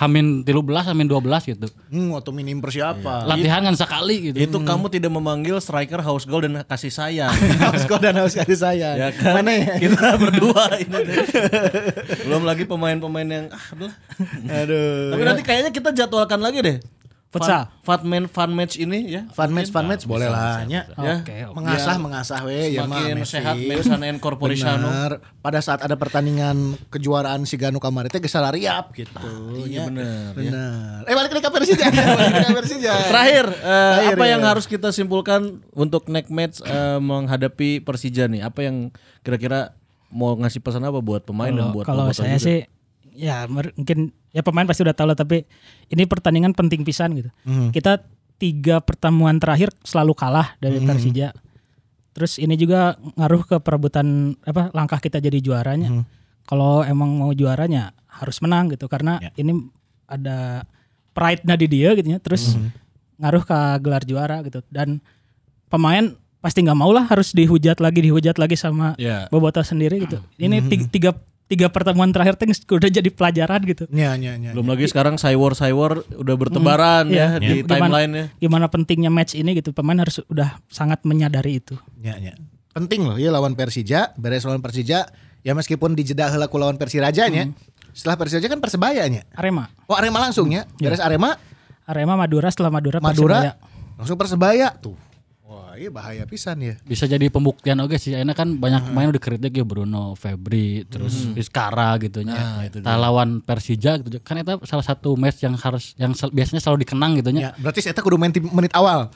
hamin 0.00 0.40
13 0.48 0.64
hamin 0.90 1.06
12 1.12 1.52
gitu. 1.52 1.66
Hmm, 1.92 2.16
waktu 2.16 2.30
minim 2.32 2.58
persiapan. 2.64 3.28
Latihan 3.28 3.60
kan 3.60 3.76
sekali 3.76 4.32
gitu. 4.32 4.36
Itu 4.40 4.58
kamu 4.64 4.88
tidak 4.88 5.12
memanggil 5.12 5.60
striker 5.60 6.00
house 6.00 6.24
goal 6.24 6.40
dan 6.40 6.64
kasih 6.64 6.88
sayang. 6.88 7.32
Haus 7.60 7.84
kau 7.84 8.00
dan 8.00 8.16
haus 8.16 8.32
kasih 8.32 8.56
saya. 8.56 8.96
ya 8.96 9.08
kan? 9.12 9.44
Mana 9.44 9.52
ya? 9.60 9.76
Kita 9.76 10.16
berdua 10.22 10.80
ini. 10.80 10.96
deh. 11.04 11.16
Belum 12.24 12.42
lagi 12.48 12.64
pemain-pemain 12.64 13.28
yang 13.28 13.46
ah. 13.52 13.64
Aduh. 14.64 15.12
Tapi 15.12 15.22
nanti 15.22 15.42
kayaknya 15.44 15.70
kita 15.70 15.92
jadwalkan 15.92 16.40
lagi 16.40 16.64
deh. 16.64 16.76
Futsal. 17.30 17.70
Fun, 17.86 18.02
fun, 18.02 18.10
man, 18.10 18.24
fun 18.26 18.50
match 18.50 18.74
ini 18.74 19.06
ya. 19.06 19.22
Fun 19.30 19.54
match, 19.54 19.70
fun 19.70 19.86
match 19.86 20.02
boleh 20.02 20.26
lah. 20.26 20.66
Ya. 20.66 20.82
Oke. 20.98 21.30
oke. 21.46 21.54
Mengasah, 21.54 21.94
mengasah 22.02 22.42
we. 22.42 22.74
Ya 22.74 22.82
mah, 22.90 23.06
sehat 23.22 23.54
Mesan 23.54 24.02
and 24.02 24.18
Corporation. 24.18 24.82
Pada 25.38 25.62
saat 25.62 25.78
ada 25.78 25.94
pertandingan 25.94 26.74
kejuaraan 26.90 27.46
si 27.46 27.54
Ganu 27.54 27.78
kemarin 27.78 28.10
teh 28.10 28.18
geus 28.18 28.34
riap 28.34 28.90
gitu. 28.98 29.14
Iya 29.62 29.70
Ya. 29.70 29.82
bener. 29.86 30.30
Bener. 30.34 31.06
Eh 31.06 31.14
balik 31.14 31.30
ke 31.30 31.50
Persija. 31.54 31.86
balik 32.18 32.50
ke 32.50 32.54
Persija. 32.66 32.92
Terakhir, 33.14 33.46
eh, 33.46 33.62
Terakhir, 33.62 34.16
apa 34.18 34.24
ya. 34.26 34.30
yang 34.34 34.42
harus 34.42 34.66
kita 34.66 34.90
simpulkan 34.90 35.62
untuk 35.70 36.10
next 36.10 36.34
match 36.34 36.58
eh, 36.66 36.98
menghadapi 36.98 37.78
Persija 37.78 38.26
nih? 38.26 38.42
Apa 38.42 38.66
yang 38.66 38.90
kira-kira 39.22 39.78
mau 40.10 40.34
ngasih 40.34 40.58
pesan 40.58 40.82
apa 40.82 40.98
buat 40.98 41.22
pemain 41.22 41.54
dan 41.54 41.70
Kalau 41.70 41.74
buat 41.78 41.86
kalau 41.86 42.04
saya 42.10 42.34
juga? 42.34 42.42
sih 42.42 42.58
ya 43.14 43.46
mungkin 43.46 44.10
ya 44.30 44.42
pemain 44.46 44.66
pasti 44.66 44.86
udah 44.86 44.94
tahu 44.94 45.10
lah 45.10 45.18
tapi 45.18 45.42
ini 45.90 46.06
pertandingan 46.06 46.54
penting 46.54 46.86
pisan 46.86 47.14
gitu. 47.18 47.30
Kita 47.74 48.02
tiga 48.40 48.80
pertemuan 48.80 49.36
terakhir 49.36 49.68
selalu 49.84 50.16
kalah 50.16 50.56
dari 50.62 50.80
Persija. 50.80 51.36
Terus 52.10 52.40
ini 52.42 52.58
juga 52.58 52.98
ngaruh 53.14 53.42
ke 53.46 53.56
perebutan 53.62 54.34
apa 54.42 54.72
langkah 54.74 54.98
kita 54.98 55.20
jadi 55.20 55.38
juaranya. 55.38 56.02
Kalau 56.48 56.82
emang 56.82 57.20
mau 57.20 57.30
juaranya 57.36 57.94
harus 58.10 58.40
menang 58.42 58.72
gitu 58.74 58.90
karena 58.90 59.20
ini 59.38 59.70
ada 60.10 60.66
pride-nya 61.14 61.54
di 61.54 61.66
dia 61.68 61.92
gitu 61.94 62.08
ya. 62.16 62.18
Terus 62.18 62.56
ngaruh 63.20 63.44
ke 63.44 63.58
gelar 63.84 64.02
juara 64.08 64.40
gitu 64.40 64.64
dan 64.72 65.04
pemain 65.68 66.16
pasti 66.40 66.64
nggak 66.64 66.78
mau 66.80 66.88
lah 66.88 67.04
harus 67.04 67.36
dihujat 67.36 67.84
lagi 67.84 68.00
dihujat 68.00 68.40
lagi 68.40 68.56
sama 68.56 68.96
Ya. 68.96 69.28
Bobotoh 69.28 69.60
sendiri 69.60 70.00
gitu. 70.08 70.24
Ini 70.40 70.64
tiga, 70.72 70.84
tiga 70.88 71.10
tiga 71.50 71.66
pertemuan 71.66 72.14
terakhir 72.14 72.38
tuh 72.38 72.46
udah 72.78 72.86
jadi 72.88 73.10
pelajaran 73.10 73.60
gitu. 73.66 73.84
Nya 73.90 74.14
nya 74.14 74.38
nya. 74.38 74.54
Belum 74.54 74.70
lagi 74.70 74.86
sekarang 74.86 75.18
Cywar 75.18 75.58
Cywar 75.58 76.06
udah 76.14 76.34
bertebaran 76.38 77.10
ya 77.10 77.36
Iya. 77.36 77.42
di 77.42 77.54
Gimana- 77.60 77.70
timeline 77.90 78.12
ya. 78.14 78.24
Gimana 78.38 78.66
pentingnya 78.70 79.10
match 79.10 79.34
ini 79.34 79.58
gitu. 79.58 79.74
Pemain 79.74 79.98
harus 79.98 80.22
udah 80.24 80.62
sangat 80.70 81.02
menyadari 81.02 81.58
itu. 81.58 81.74
Nya 81.98 82.14
nya. 82.16 82.38
Penting 82.70 83.02
loh 83.02 83.18
ya 83.18 83.34
lawan 83.34 83.58
Persija, 83.58 84.14
beres 84.14 84.46
lawan 84.46 84.62
Persija 84.62 85.10
ya 85.42 85.52
meskipun 85.52 85.98
di 85.98 86.06
jeda 86.06 86.30
heula 86.30 86.46
ku 86.46 86.54
lawan 86.54 86.78
Persiraja 86.78 87.26
nya. 87.26 87.50
Setelah 87.90 88.14
Persija 88.14 88.46
kan 88.46 88.62
Persebaya 88.62 89.02
nya. 89.10 89.26
Arema. 89.34 89.66
Oh 89.90 89.98
Arema 89.98 90.22
langsung 90.22 90.54
ya. 90.54 90.62
Beres 90.78 91.02
Arema, 91.02 91.34
Arema 91.82 92.14
Madura 92.14 92.46
setelah 92.46 92.70
Madura 92.70 93.02
Madura 93.02 93.42
Persebaya. 93.42 93.52
langsung 93.98 94.14
Persebaya 94.16 94.68
tuh. 94.78 94.94
Wah, 95.50 95.74
iya 95.74 95.90
bahaya 95.90 96.22
pisan 96.30 96.62
ya. 96.62 96.78
Bisa 96.80 97.10
jadi 97.10 97.26
pembuktian 97.26 97.74
oke 97.82 97.98
sih. 97.98 98.14
Enak 98.14 98.38
kan 98.38 98.54
banyak 98.54 98.86
pemain 98.86 99.10
udah 99.10 99.18
kritik 99.18 99.50
ya 99.50 99.66
Bruno, 99.66 100.14
Febri, 100.14 100.86
terus 100.86 101.26
Vizcara 101.34 101.98
gitu 101.98 102.22
nya. 102.22 102.70
Tah 102.70 102.94
lawan 102.94 103.42
Persija 103.42 103.98
gitu. 103.98 104.22
Kan 104.22 104.38
itu 104.38 104.62
salah 104.62 104.86
satu 104.86 105.18
match 105.18 105.42
yang 105.42 105.58
harus 105.58 105.98
yang 105.98 106.14
sel- 106.14 106.30
biasanya 106.30 106.62
selalu 106.62 106.86
dikenang 106.86 107.18
gitu 107.18 107.34
nya. 107.34 107.50
Ya, 107.50 107.50
berarti 107.58 107.82
saya 107.82 107.98
kudu 107.98 108.14
main 108.14 108.30
menit 108.30 108.70
awal. 108.78 109.10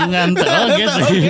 Ngantel 0.00 0.48
oke 0.66 0.84
sih. 1.06 1.22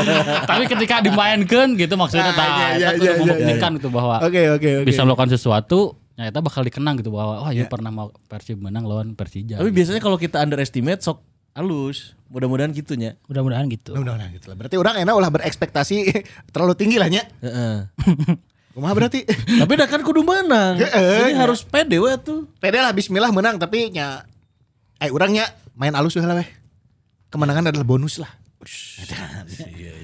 Tapi 0.52 0.64
ketika 0.68 1.00
dimainkan 1.00 1.66
gitu 1.74 1.94
maksudnya 1.94 2.28
Ah, 2.28 2.36
tah 2.36 2.46
iya, 2.46 2.68
iya, 2.76 2.88
kudu 2.92 3.00
iya, 3.00 3.08
iya, 3.08 3.20
membuktikan 3.24 3.70
gitu 3.78 3.88
bahwa 3.88 4.16
Oke, 4.20 4.42
oke, 4.50 4.68
oke. 4.82 4.86
bisa 4.86 5.00
melakukan 5.00 5.32
sesuatu 5.32 5.96
ya 6.14 6.28
itu 6.28 6.38
bakal 6.38 6.62
dikenang 6.62 7.00
gitu 7.00 7.10
bahwa 7.10 7.42
wah 7.42 7.50
ya 7.50 7.66
pernah 7.66 7.88
mau 7.88 8.12
Persib 8.28 8.60
menang 8.60 8.84
lawan 8.84 9.16
Persija. 9.16 9.56
Tapi 9.56 9.70
biasanya 9.70 9.98
kalau 9.98 10.14
kita 10.14 10.38
underestimate 10.38 11.00
sok 11.00 11.33
halus. 11.54 12.18
Mudah-mudahan 12.28 12.74
gitunya. 12.74 13.14
Mudah-mudahan 13.30 13.70
gitu. 13.70 13.94
Udah, 13.94 14.18
udah 14.18 14.28
gitu 14.34 14.50
lah. 14.50 14.56
Berarti 14.58 14.76
orang 14.76 15.06
enak 15.06 15.14
ulah 15.14 15.30
berekspektasi 15.30 15.96
terlalu 16.52 16.74
tinggi 16.74 16.98
lah 16.98 17.08
nya. 17.08 17.22
Heeh. 17.40 17.76
Kumaha 18.74 18.90
berarti? 18.90 19.22
Tapi 19.62 19.72
dah 19.78 19.86
kan 19.86 20.02
kudu 20.02 20.26
menang. 20.26 20.82
Heeh, 20.82 21.30
Jadi 21.30 21.38
harus 21.38 21.62
pede 21.62 22.02
we 22.02 22.10
tuh. 22.18 22.50
Pede 22.58 22.82
lah 22.82 22.90
bismillah 22.90 23.30
menang 23.30 23.54
tapi 23.54 23.94
nya 23.94 24.26
eh 24.98 25.14
orangnya 25.14 25.46
main 25.78 25.94
alus 25.94 26.18
lah 26.18 26.34
weh. 26.34 26.50
Kemenangan 27.30 27.70
adalah 27.70 27.86
bonus 27.86 28.18
lah. 28.18 28.30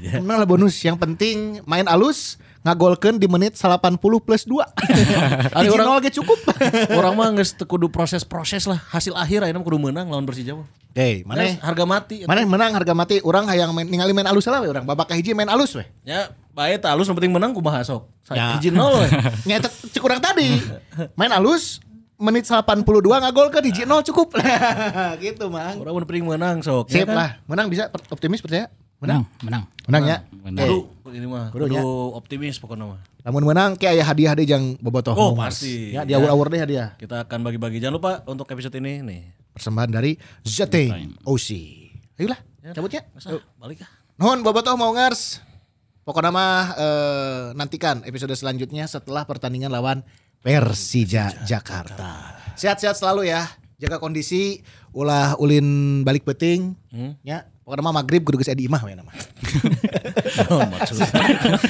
Kemenangan 0.07 0.39
adalah 0.39 0.51
bonus. 0.51 0.79
Yang 0.87 1.03
penting 1.03 1.37
main 1.67 1.91
alus 1.91 2.39
ngagolkeun 2.61 3.17
di 3.17 3.25
menit 3.25 3.57
80 3.57 3.97
plus 4.21 4.43
2. 4.45 4.61
Ada 5.57 5.69
orang- 5.69 5.97
lagi 5.97 6.13
cukup. 6.13 6.39
Orang 6.99 7.17
mah 7.17 7.33
geus 7.33 7.53
teu 7.53 7.65
kudu 7.65 7.89
proses-proses 7.89 8.65
lah. 8.65 8.79
Hasil 8.89 9.17
akhir 9.17 9.45
ayeuna 9.45 9.61
kudu 9.61 9.81
menang 9.81 10.07
lawan 10.07 10.25
Persija 10.25 10.53
mah. 10.55 10.69
Hei, 10.91 11.23
mana 11.23 11.47
harga 11.63 11.87
mati. 11.87 12.27
mana 12.27 12.43
menang 12.43 12.75
harga 12.75 12.91
mati 12.91 13.23
orang 13.23 13.47
hayang 13.47 13.71
main 13.71 13.87
ningali 13.87 14.11
main 14.11 14.27
alus 14.27 14.43
lah 14.45 14.59
we 14.59 14.67
orang 14.67 14.83
babak 14.83 15.07
kahiji 15.07 15.31
main 15.33 15.47
alus 15.47 15.79
weh. 15.79 15.87
Ya, 16.03 16.35
bae 16.51 16.75
teh 16.77 16.91
halus 16.91 17.07
yang 17.07 17.15
penting 17.15 17.31
menang 17.31 17.55
kumaha 17.55 17.79
sok. 17.81 18.11
Ya. 18.27 18.59
Saya 18.59 18.59
izin 18.59 18.75
nol 18.75 18.99
we. 18.99 19.07
Nya 19.47 19.63
eta 19.63 19.71
cek 19.71 20.03
urang 20.03 20.19
tadi. 20.19 20.59
Main 21.15 21.31
alus 21.31 21.79
menit 22.19 22.43
82 22.45 22.83
ngagolkeun 23.07 23.65
hiji 23.65 23.87
nol 23.87 24.03
cukup. 24.03 24.35
gitu, 25.17 25.47
Mang. 25.47 25.79
Orang 25.79 25.95
mun 25.95 26.05
penting 26.05 26.27
menang 26.27 26.59
sok. 26.59 26.91
Sip 26.91 27.07
Ya 27.07 27.07
kan? 27.07 27.15
lah. 27.17 27.31
Menang 27.47 27.71
bisa 27.71 27.87
optimis 28.11 28.43
percaya? 28.43 28.67
Menang, 29.01 29.25
menang. 29.41 29.65
Menang 29.89 30.05
ya. 30.05 30.17
Benar. 30.29 30.61
Eh, 30.69 30.81
Kudu 31.01 31.17
ini 31.17 31.25
mah 31.25 31.49
Kudu 31.49 31.65
kudu 31.67 31.75
nya. 31.75 31.83
optimis 32.15 32.61
pokoknya 32.61 32.85
mah. 32.85 33.01
Lamun 33.25 33.45
menang 33.49 33.73
kayak 33.77 33.97
aya 33.97 34.05
hadiah 34.05 34.33
deh 34.37 34.45
jang 34.45 34.77
bobotoh. 34.77 35.17
Oh, 35.17 35.33
pasti. 35.33 35.97
Ya, 35.97 36.05
di 36.05 36.13
awur-awur 36.13 36.53
deh 36.53 36.61
hadiah. 36.61 36.93
Kita 37.01 37.25
akan 37.25 37.41
bagi-bagi. 37.41 37.81
Jangan 37.81 37.97
lupa 37.97 38.13
untuk 38.29 38.45
episode 38.53 38.77
ini 38.77 39.01
nih. 39.01 39.23
Persembahan 39.57 39.91
dari 39.91 40.21
Zating 40.45 41.17
OC. 41.25 41.49
Ayolah, 42.21 42.41
cabutnya. 42.77 43.03
Masa 43.17 43.41
balik 43.57 43.81
ah. 43.85 43.91
Nuhun 44.21 44.45
bobotoh 44.45 44.77
Mongers. 44.77 45.41
Pokoknya 46.05 46.33
mah 46.33 46.65
eh, 46.77 47.45
nantikan 47.57 48.05
episode 48.05 48.37
selanjutnya 48.37 48.85
setelah 48.85 49.25
pertandingan 49.25 49.73
lawan 49.73 50.05
Persija 50.41 51.45
Jakarta. 51.45 52.37
Sehat-sehat 52.57 53.01
selalu 53.01 53.33
ya. 53.33 53.49
Jaga 53.81 53.97
kondisi, 53.97 54.61
ulah 54.93 55.41
ulin 55.41 56.01
balik 56.05 56.29
peting. 56.29 56.77
Hmm? 56.93 57.17
Ya, 57.25 57.49
Pokoknya 57.71 57.87
mah 57.87 58.03
maghrib 58.03 58.27
kudu 58.27 58.43
geus 58.43 58.51
edi 58.51 58.67
imah 58.67 58.83
we 58.83 58.99
nama. 58.99 59.15
Oh. 60.51 60.63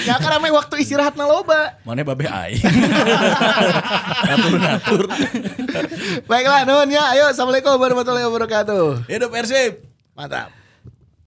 Ya 0.05 0.17
karena 0.21 0.41
mah 0.41 0.53
waktu 0.53 0.81
istirahat 0.81 1.17
na 1.17 1.29
loba. 1.29 1.77
Mana 1.85 2.01
babe 2.05 2.25
ai. 2.29 2.57
Natur-natur. 4.31 5.05
Baiklah 6.25 6.65
nuhun 6.65 6.89
ya. 6.89 7.13
Ayo 7.13 7.29
assalamualaikum 7.29 7.77
warahmatullahi 7.77 8.25
wabarakatuh. 8.29 9.09
Hidup 9.13 9.33
Persib. 9.33 9.85
Mantap. 10.17 10.60